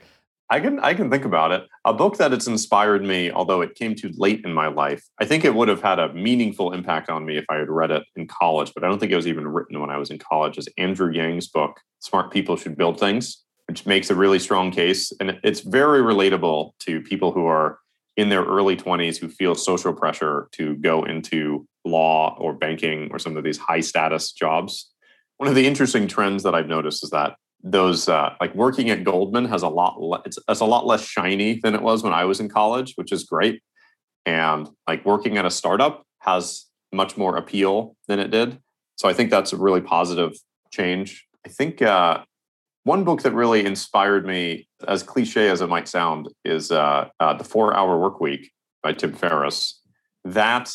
I 0.49 0.59
can 0.59 0.79
I 0.79 0.93
can 0.93 1.09
think 1.09 1.25
about 1.25 1.51
it. 1.51 1.67
A 1.85 1.93
book 1.93 2.17
that 2.17 2.31
it's 2.31 2.47
inspired 2.47 3.03
me, 3.03 3.31
although 3.31 3.61
it 3.61 3.73
came 3.75 3.95
too 3.95 4.11
late 4.15 4.45
in 4.45 4.53
my 4.53 4.67
life. 4.67 5.03
I 5.19 5.25
think 5.25 5.43
it 5.43 5.53
would 5.53 5.67
have 5.67 5.81
had 5.81 5.99
a 5.99 6.13
meaningful 6.13 6.71
impact 6.71 7.09
on 7.09 7.25
me 7.25 7.35
if 7.37 7.45
I 7.49 7.55
had 7.55 7.69
read 7.69 7.91
it 7.91 8.03
in 8.15 8.27
college, 8.27 8.71
but 8.73 8.83
I 8.83 8.87
don't 8.87 8.99
think 8.99 9.11
it 9.11 9.17
was 9.17 9.27
even 9.27 9.47
written 9.47 9.81
when 9.81 9.89
I 9.89 9.97
was 9.97 10.11
in 10.11 10.19
college. 10.19 10.57
Is 10.57 10.69
Andrew 10.77 11.11
Yang's 11.11 11.47
book, 11.47 11.81
Smart 11.99 12.31
People 12.31 12.55
Should 12.55 12.77
Build 12.77 12.99
Things, 12.99 13.43
which 13.67 13.85
makes 13.85 14.09
a 14.09 14.15
really 14.15 14.39
strong 14.39 14.71
case. 14.71 15.11
And 15.19 15.39
it's 15.43 15.59
very 15.59 16.01
relatable 16.01 16.71
to 16.79 17.01
people 17.01 17.31
who 17.31 17.45
are 17.45 17.79
in 18.15 18.29
their 18.29 18.43
early 18.43 18.75
20s 18.75 19.17
who 19.17 19.29
feel 19.29 19.55
social 19.55 19.93
pressure 19.93 20.49
to 20.53 20.75
go 20.77 21.03
into 21.03 21.67
law 21.85 22.35
or 22.39 22.53
banking 22.53 23.09
or 23.11 23.19
some 23.19 23.37
of 23.37 23.43
these 23.43 23.57
high 23.57 23.79
status 23.79 24.31
jobs. 24.31 24.91
One 25.37 25.47
of 25.47 25.55
the 25.55 25.67
interesting 25.67 26.07
trends 26.07 26.43
that 26.43 26.55
I've 26.55 26.67
noticed 26.67 27.03
is 27.03 27.11
that 27.11 27.35
those 27.63 28.07
uh, 28.09 28.33
like 28.39 28.55
working 28.55 28.89
at 28.89 29.03
Goldman 29.03 29.45
has 29.45 29.61
a 29.61 29.67
lot 29.67 30.01
le- 30.01 30.21
it's, 30.25 30.39
it's 30.47 30.59
a 30.59 30.65
lot 30.65 30.85
less 30.85 31.05
shiny 31.05 31.59
than 31.61 31.75
it 31.75 31.81
was 31.81 32.03
when 32.03 32.13
I 32.13 32.25
was 32.25 32.39
in 32.39 32.49
college, 32.49 32.93
which 32.95 33.11
is 33.11 33.23
great. 33.23 33.61
And 34.25 34.67
like 34.87 35.05
working 35.05 35.37
at 35.37 35.45
a 35.45 35.51
startup 35.51 36.03
has 36.19 36.65
much 36.91 37.17
more 37.17 37.37
appeal 37.37 37.95
than 38.07 38.19
it 38.19 38.31
did. 38.31 38.59
So 38.95 39.07
I 39.07 39.13
think 39.13 39.29
that's 39.29 39.53
a 39.53 39.57
really 39.57 39.81
positive 39.81 40.33
change. 40.71 41.25
I 41.45 41.49
think 41.49 41.81
uh, 41.81 42.23
one 42.87 43.03
book 43.03 43.21
that 43.23 43.33
really 43.33 43.65
inspired 43.65 44.25
me, 44.25 44.65
as 44.87 45.03
cliche 45.03 45.49
as 45.49 45.59
it 45.59 45.67
might 45.67 45.89
sound, 45.89 46.29
is 46.45 46.71
uh, 46.71 47.09
uh, 47.19 47.33
The 47.33 47.43
Four 47.43 47.75
Hour 47.75 47.99
Work 47.99 48.21
Week 48.21 48.49
by 48.81 48.93
Tim 48.93 49.11
Ferriss. 49.11 49.81
That 50.23 50.71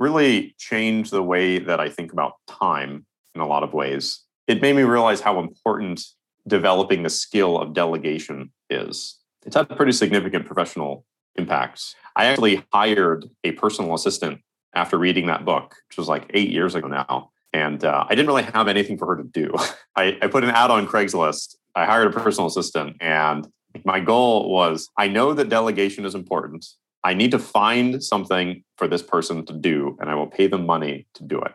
really 0.00 0.56
changed 0.58 1.12
the 1.12 1.22
way 1.22 1.60
that 1.60 1.78
I 1.78 1.88
think 1.88 2.12
about 2.12 2.34
time 2.48 3.06
in 3.36 3.40
a 3.40 3.46
lot 3.46 3.62
of 3.62 3.72
ways. 3.72 4.24
It 4.48 4.60
made 4.60 4.74
me 4.74 4.82
realize 4.82 5.20
how 5.20 5.38
important 5.38 6.04
developing 6.48 7.04
the 7.04 7.10
skill 7.10 7.56
of 7.56 7.74
delegation 7.74 8.52
is. 8.68 9.20
It's 9.46 9.54
had 9.54 9.68
pretty 9.76 9.92
significant 9.92 10.46
professional 10.46 11.04
impacts. 11.36 11.94
I 12.16 12.24
actually 12.24 12.64
hired 12.72 13.30
a 13.44 13.52
personal 13.52 13.94
assistant 13.94 14.40
after 14.74 14.98
reading 14.98 15.26
that 15.26 15.44
book, 15.44 15.76
which 15.88 15.96
was 15.96 16.08
like 16.08 16.28
eight 16.34 16.50
years 16.50 16.74
ago 16.74 16.88
now. 16.88 17.30
And 17.52 17.84
uh, 17.84 18.06
I 18.08 18.14
didn't 18.14 18.28
really 18.28 18.44
have 18.44 18.68
anything 18.68 18.96
for 18.96 19.06
her 19.06 19.16
to 19.16 19.28
do. 19.28 19.52
I, 19.96 20.18
I 20.22 20.26
put 20.28 20.44
an 20.44 20.50
ad 20.50 20.70
on 20.70 20.86
Craigslist. 20.86 21.56
I 21.74 21.84
hired 21.84 22.14
a 22.14 22.20
personal 22.20 22.48
assistant. 22.48 22.96
And 23.00 23.46
my 23.84 24.00
goal 24.00 24.50
was 24.50 24.88
I 24.98 25.08
know 25.08 25.34
that 25.34 25.48
delegation 25.48 26.04
is 26.04 26.14
important. 26.14 26.66
I 27.04 27.14
need 27.14 27.30
to 27.32 27.38
find 27.38 28.02
something 28.02 28.62
for 28.76 28.86
this 28.86 29.02
person 29.02 29.44
to 29.46 29.52
do, 29.52 29.96
and 30.00 30.08
I 30.08 30.14
will 30.14 30.28
pay 30.28 30.46
them 30.46 30.66
money 30.66 31.06
to 31.14 31.24
do 31.24 31.40
it. 31.40 31.52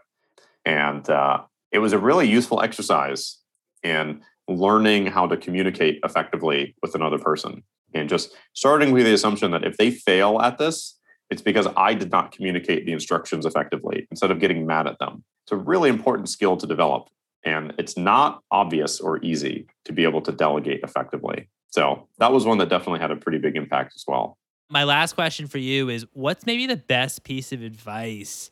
And 0.66 1.10
uh, 1.10 1.44
it 1.72 1.80
was 1.80 1.94
a 1.94 1.98
really 1.98 2.28
useful 2.28 2.62
exercise 2.62 3.38
in 3.82 4.22
learning 4.50 5.08
how 5.08 5.26
to 5.28 5.38
communicate 5.38 6.00
effectively 6.04 6.76
with 6.82 6.96
another 6.96 7.18
person 7.18 7.64
and 7.94 8.10
just 8.10 8.36
starting 8.54 8.92
with 8.92 9.06
the 9.06 9.14
assumption 9.14 9.52
that 9.52 9.64
if 9.64 9.78
they 9.78 9.92
fail 9.92 10.42
at 10.42 10.58
this, 10.58 10.98
it's 11.30 11.42
because 11.42 11.68
I 11.76 11.94
did 11.94 12.12
not 12.12 12.32
communicate 12.32 12.86
the 12.86 12.94
instructions 12.94 13.46
effectively 13.46 14.08
instead 14.12 14.32
of 14.32 14.40
getting 14.40 14.66
mad 14.66 14.88
at 14.88 15.00
them. 15.00 15.24
It's 15.48 15.54
a 15.54 15.56
really 15.56 15.90
important 15.90 16.28
skill 16.28 16.58
to 16.58 16.68
develop. 16.68 17.08
And 17.46 17.74
it's 17.78 17.96
not 17.96 18.44
obvious 18.52 19.00
or 19.00 19.24
easy 19.24 19.68
to 19.86 19.94
be 19.94 20.04
able 20.04 20.22
to 20.24 20.34
delegate 20.34 20.82
effectively. 20.84 21.48
So 21.70 22.10
that 22.18 22.34
was 22.34 22.46
one 22.46 22.58
that 22.58 22.68
definitely 22.68 23.00
had 23.00 23.12
a 23.12 23.16
pretty 23.16 23.38
big 23.38 23.56
impact 23.56 23.94
as 23.96 24.04
well. 24.06 24.38
My 24.70 24.84
last 24.84 25.14
question 25.14 25.48
for 25.48 25.58
you 25.58 25.88
is 25.88 26.06
what's 26.12 26.46
maybe 26.46 26.68
the 26.68 26.76
best 26.76 27.24
piece 27.24 27.54
of 27.54 27.62
advice 27.62 28.52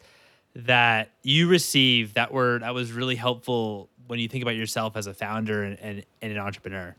that 0.56 1.12
you 1.22 1.50
received 1.50 2.16
that 2.16 2.32
were 2.32 2.60
that 2.60 2.74
was 2.74 2.94
really 2.94 3.16
helpful 3.16 3.90
when 4.08 4.20
you 4.20 4.30
think 4.30 4.42
about 4.42 4.56
yourself 4.56 4.96
as 4.96 5.06
a 5.06 5.14
founder 5.14 5.64
and, 5.64 5.78
and, 5.82 6.06
and 6.22 6.32
an 6.32 6.38
entrepreneur? 6.38 6.96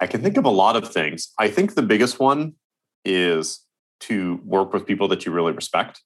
I 0.00 0.06
can 0.06 0.22
think 0.22 0.38
of 0.38 0.46
a 0.46 0.50
lot 0.50 0.76
of 0.76 0.90
things. 0.90 1.34
I 1.38 1.48
think 1.48 1.74
the 1.74 1.82
biggest 1.82 2.18
one 2.18 2.54
is 3.04 3.60
to 4.00 4.40
work 4.46 4.72
with 4.72 4.86
people 4.86 5.08
that 5.08 5.26
you 5.26 5.32
really 5.32 5.52
respect. 5.52 6.02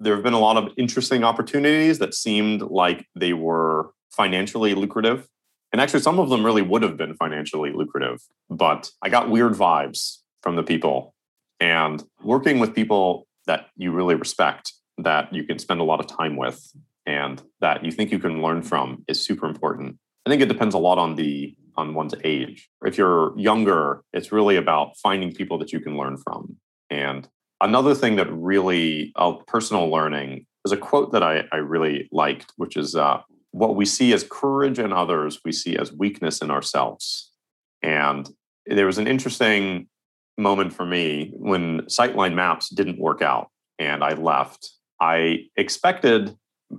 There 0.00 0.14
have 0.14 0.24
been 0.24 0.32
a 0.32 0.38
lot 0.40 0.56
of 0.56 0.72
interesting 0.76 1.22
opportunities 1.24 1.98
that 1.98 2.14
seemed 2.14 2.62
like 2.62 3.06
they 3.14 3.32
were 3.32 3.90
financially 4.10 4.74
lucrative. 4.74 5.28
And 5.72 5.80
actually, 5.80 6.00
some 6.00 6.18
of 6.18 6.30
them 6.30 6.44
really 6.44 6.62
would 6.62 6.82
have 6.82 6.96
been 6.96 7.14
financially 7.14 7.70
lucrative, 7.72 8.18
but 8.48 8.90
I 9.02 9.08
got 9.08 9.30
weird 9.30 9.52
vibes 9.52 10.16
from 10.42 10.56
the 10.56 10.64
people. 10.64 11.14
And 11.60 12.02
working 12.22 12.58
with 12.58 12.74
people 12.74 13.28
that 13.46 13.66
you 13.76 13.92
really 13.92 14.14
respect, 14.14 14.72
that 14.98 15.32
you 15.32 15.44
can 15.44 15.58
spend 15.58 15.80
a 15.80 15.84
lot 15.84 16.00
of 16.00 16.06
time 16.06 16.36
with, 16.36 16.72
and 17.06 17.42
that 17.60 17.84
you 17.84 17.92
think 17.92 18.10
you 18.10 18.18
can 18.18 18.42
learn 18.42 18.62
from 18.62 19.04
is 19.06 19.24
super 19.24 19.46
important. 19.46 19.98
I 20.26 20.30
think 20.30 20.42
it 20.42 20.48
depends 20.48 20.74
a 20.74 20.78
lot 20.78 20.98
on 20.98 21.14
the 21.14 21.54
on 21.76 21.94
one's 21.94 22.14
age. 22.24 22.68
If 22.84 22.98
you're 22.98 23.38
younger, 23.38 24.02
it's 24.12 24.32
really 24.32 24.56
about 24.56 24.96
finding 24.98 25.32
people 25.32 25.58
that 25.58 25.72
you 25.72 25.80
can 25.80 25.96
learn 25.96 26.16
from. 26.16 26.56
And 26.90 27.28
another 27.60 27.94
thing 27.94 28.16
that 28.16 28.30
really 28.32 29.12
uh, 29.16 29.32
personal 29.46 29.90
learning 29.90 30.46
is 30.64 30.72
a 30.72 30.76
quote 30.76 31.12
that 31.12 31.22
I, 31.22 31.44
I 31.52 31.56
really 31.56 32.08
liked, 32.12 32.52
which 32.56 32.76
is 32.76 32.94
uh, 32.94 33.20
what 33.52 33.76
we 33.76 33.84
see 33.84 34.12
as 34.12 34.26
courage 34.28 34.78
in 34.78 34.92
others, 34.92 35.40
we 35.44 35.52
see 35.52 35.76
as 35.76 35.92
weakness 35.92 36.40
in 36.40 36.50
ourselves. 36.50 37.32
And 37.82 38.28
there 38.66 38.86
was 38.86 38.98
an 38.98 39.06
interesting 39.06 39.88
moment 40.38 40.72
for 40.72 40.86
me 40.86 41.32
when 41.34 41.82
Sightline 41.82 42.34
Maps 42.34 42.68
didn't 42.68 42.98
work 42.98 43.22
out 43.22 43.50
and 43.78 44.04
I 44.04 44.14
left. 44.14 44.70
I 45.00 45.46
expected 45.56 46.36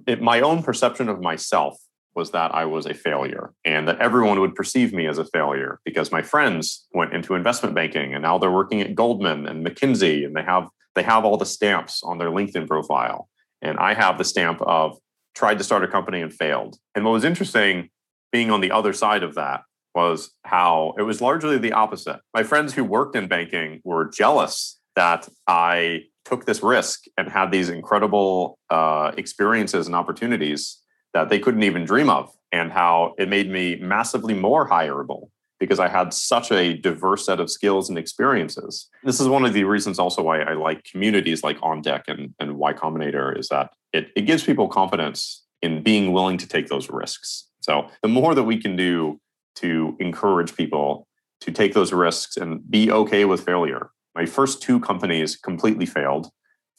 it, 0.08 0.22
my 0.22 0.42
own 0.42 0.64
perception 0.64 1.10
of 1.10 1.22
myself 1.22 1.78
was 2.16 2.32
that 2.32 2.54
I 2.54 2.66
was 2.66 2.86
a 2.86 2.94
failure 2.94 3.54
and 3.66 3.88
that 3.88 4.00
everyone 4.00 4.40
would 4.40 4.56
perceive 4.56 4.94
me 4.94 5.08
as 5.08 5.18
a 5.18 5.26
failure 5.26 5.80
because 5.86 6.12
my 6.12 6.22
friends 6.22 6.88
went 6.94 7.14
into 7.14 7.36
investment 7.36 7.76
banking 7.76 8.14
and 8.14 8.24
now 8.24 8.38
they're 8.38 8.52
working 8.52 8.82
at 8.82 8.96
Goldman 8.96 9.48
and 9.48 9.66
McKinsey 9.66 10.26
and 10.26 10.36
they 10.36 10.44
have 10.44 10.68
they 10.94 11.04
have 11.04 11.24
all 11.24 11.38
the 11.38 11.46
stamps 11.46 12.04
on 12.04 12.18
their 12.18 12.30
LinkedIn 12.30 12.68
profile 12.68 13.30
and 13.62 13.78
I 13.78 13.94
have 13.94 14.18
the 14.18 14.26
stamp 14.26 14.62
of 14.62 14.98
tried 15.36 15.58
to 15.58 15.64
start 15.64 15.84
a 15.84 15.88
company 15.88 16.22
and 16.22 16.34
failed. 16.34 16.78
And 16.96 17.06
what 17.06 17.12
was 17.12 17.24
interesting 17.24 17.90
being 18.32 18.52
on 18.52 18.62
the 18.62 18.72
other 18.72 18.94
side 18.94 19.24
of 19.24 19.36
that 19.36 19.62
was 19.94 20.32
how 20.44 20.94
it 20.98 21.04
was 21.04 21.22
largely 21.22 21.58
the 21.58 21.74
opposite. 21.74 22.20
My 22.34 22.44
friends 22.44 22.74
who 22.74 22.84
worked 22.84 23.16
in 23.16 23.28
banking 23.28 23.82
were 23.84 24.10
jealous 24.10 24.80
that 24.96 25.28
I 25.48 26.04
took 26.26 26.46
this 26.46 26.62
risk 26.62 27.06
and 27.18 27.30
had 27.30 27.52
these 27.52 27.70
incredible 27.70 28.58
uh, 28.70 29.12
experiences 29.18 29.88
and 29.88 29.96
opportunities 29.96 30.81
that 31.14 31.30
they 31.30 31.40
couldn't 31.40 31.64
even 31.64 31.86
dream 31.86 32.10
of, 32.10 32.32
and 32.52 32.72
how 32.72 33.14
it 33.18 33.30
made 33.30 33.50
me 33.50 33.78
massively 33.78 34.34
more 34.34 34.70
hireable 34.70 35.30
because 35.60 35.80
I 35.80 35.88
had 35.88 36.12
such 36.12 36.52
a 36.52 36.76
diverse 36.76 37.26
set 37.26 37.40
of 37.40 37.50
skills 37.50 37.88
and 37.88 37.98
experiences. 37.98 38.90
This 39.04 39.20
is 39.20 39.28
one 39.28 39.46
of 39.46 39.54
the 39.54 39.64
reasons 39.64 40.00
also 40.00 40.24
why 40.24 40.42
I 40.42 40.54
like 40.54 40.84
communities 40.84 41.44
like 41.44 41.58
On 41.62 41.82
Deck 41.82 42.06
and, 42.08 42.34
and 42.40 42.58
Y 42.58 42.74
Combinator 42.74 43.38
is 43.38 43.48
that 43.50 43.72
it, 43.94 44.10
it 44.16 44.22
gives 44.22 44.44
people 44.44 44.68
confidence 44.68 45.44
in 45.62 45.84
being 45.84 46.14
willing 46.14 46.38
to 46.40 46.48
take 46.48 46.68
those 46.68 46.90
risks. 46.90 47.48
So 47.60 47.88
the 48.02 48.08
more 48.08 48.34
that 48.34 48.44
we 48.44 48.58
can 48.58 48.76
do 48.76 49.20
to 49.58 49.96
encourage 50.00 50.56
people 50.56 51.08
to 51.42 51.52
take 51.52 51.76
those 51.76 51.94
risks 51.94 52.38
and 52.38 52.68
be 52.72 52.92
okay 52.92 53.26
with 53.26 53.46
failure 53.46 53.92
my 54.16 54.26
first 54.26 54.62
two 54.62 54.80
companies 54.80 55.36
completely 55.36 55.86
failed. 55.86 56.30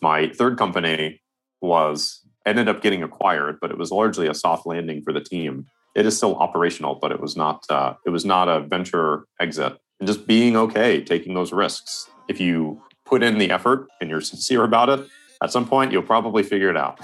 My 0.00 0.28
third 0.28 0.58
company 0.58 1.22
was 1.60 2.21
ended 2.46 2.68
up 2.68 2.82
getting 2.82 3.02
acquired, 3.02 3.58
but 3.60 3.70
it 3.70 3.78
was 3.78 3.90
largely 3.90 4.26
a 4.26 4.34
soft 4.34 4.66
landing 4.66 5.02
for 5.02 5.12
the 5.12 5.20
team. 5.20 5.66
It 5.94 6.06
is 6.06 6.16
still 6.16 6.36
operational, 6.36 6.94
but 6.94 7.12
it 7.12 7.20
was 7.20 7.36
not 7.36 7.64
uh, 7.68 7.94
it 8.06 8.10
was 8.10 8.24
not 8.24 8.48
a 8.48 8.60
venture 8.60 9.26
exit. 9.40 9.76
And 10.00 10.06
just 10.06 10.26
being 10.26 10.56
okay 10.56 11.02
taking 11.02 11.34
those 11.34 11.52
risks. 11.52 12.08
If 12.28 12.40
you 12.40 12.80
put 13.04 13.22
in 13.22 13.38
the 13.38 13.50
effort 13.50 13.88
and 14.00 14.08
you're 14.08 14.20
sincere 14.32 14.64
about 14.64 14.88
it, 14.88 15.06
at 15.42 15.52
some 15.52 15.66
point 15.66 15.92
you'll 15.92 16.02
probably 16.02 16.42
figure 16.42 16.70
it 16.70 16.76
out. 16.76 17.00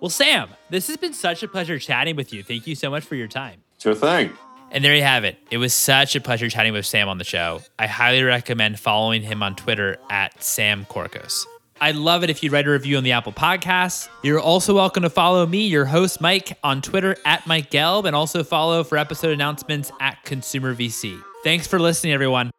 Well, 0.00 0.10
Sam, 0.10 0.48
this 0.70 0.88
has 0.88 0.96
been 0.96 1.14
such 1.14 1.42
a 1.44 1.48
pleasure 1.48 1.78
chatting 1.78 2.16
with 2.16 2.32
you. 2.32 2.42
Thank 2.42 2.66
you 2.66 2.74
so 2.74 2.90
much 2.90 3.04
for 3.04 3.14
your 3.14 3.28
time. 3.28 3.60
Sure 3.78 3.94
thing. 3.94 4.32
And 4.72 4.82
there 4.82 4.96
you 4.96 5.02
have 5.02 5.22
it. 5.22 5.38
It 5.50 5.58
was 5.58 5.74
such 5.74 6.16
a 6.16 6.20
pleasure 6.20 6.48
chatting 6.48 6.72
with 6.72 6.86
Sam 6.86 7.08
on 7.08 7.18
the 7.18 7.24
show. 7.24 7.60
I 7.78 7.86
highly 7.86 8.22
recommend 8.22 8.80
following 8.80 9.22
him 9.22 9.42
on 9.42 9.54
Twitter 9.54 9.98
at 10.10 10.42
Sam 10.42 10.86
Corcos. 10.86 11.44
I'd 11.82 11.96
love 11.96 12.22
it 12.22 12.30
if 12.30 12.44
you'd 12.44 12.52
write 12.52 12.68
a 12.68 12.70
review 12.70 12.96
on 12.96 13.02
the 13.02 13.10
Apple 13.10 13.32
Podcasts. 13.32 14.08
You're 14.22 14.38
also 14.38 14.72
welcome 14.72 15.02
to 15.02 15.10
follow 15.10 15.44
me, 15.44 15.66
your 15.66 15.84
host, 15.84 16.20
Mike, 16.20 16.56
on 16.62 16.80
Twitter 16.80 17.16
at 17.24 17.44
Mike 17.48 17.72
Gelb, 17.72 18.04
and 18.04 18.14
also 18.14 18.44
follow 18.44 18.84
for 18.84 18.96
episode 18.96 19.32
announcements 19.32 19.90
at 19.98 20.22
Consumer 20.22 20.76
VC. 20.76 21.20
Thanks 21.42 21.66
for 21.66 21.80
listening, 21.80 22.12
everyone. 22.12 22.52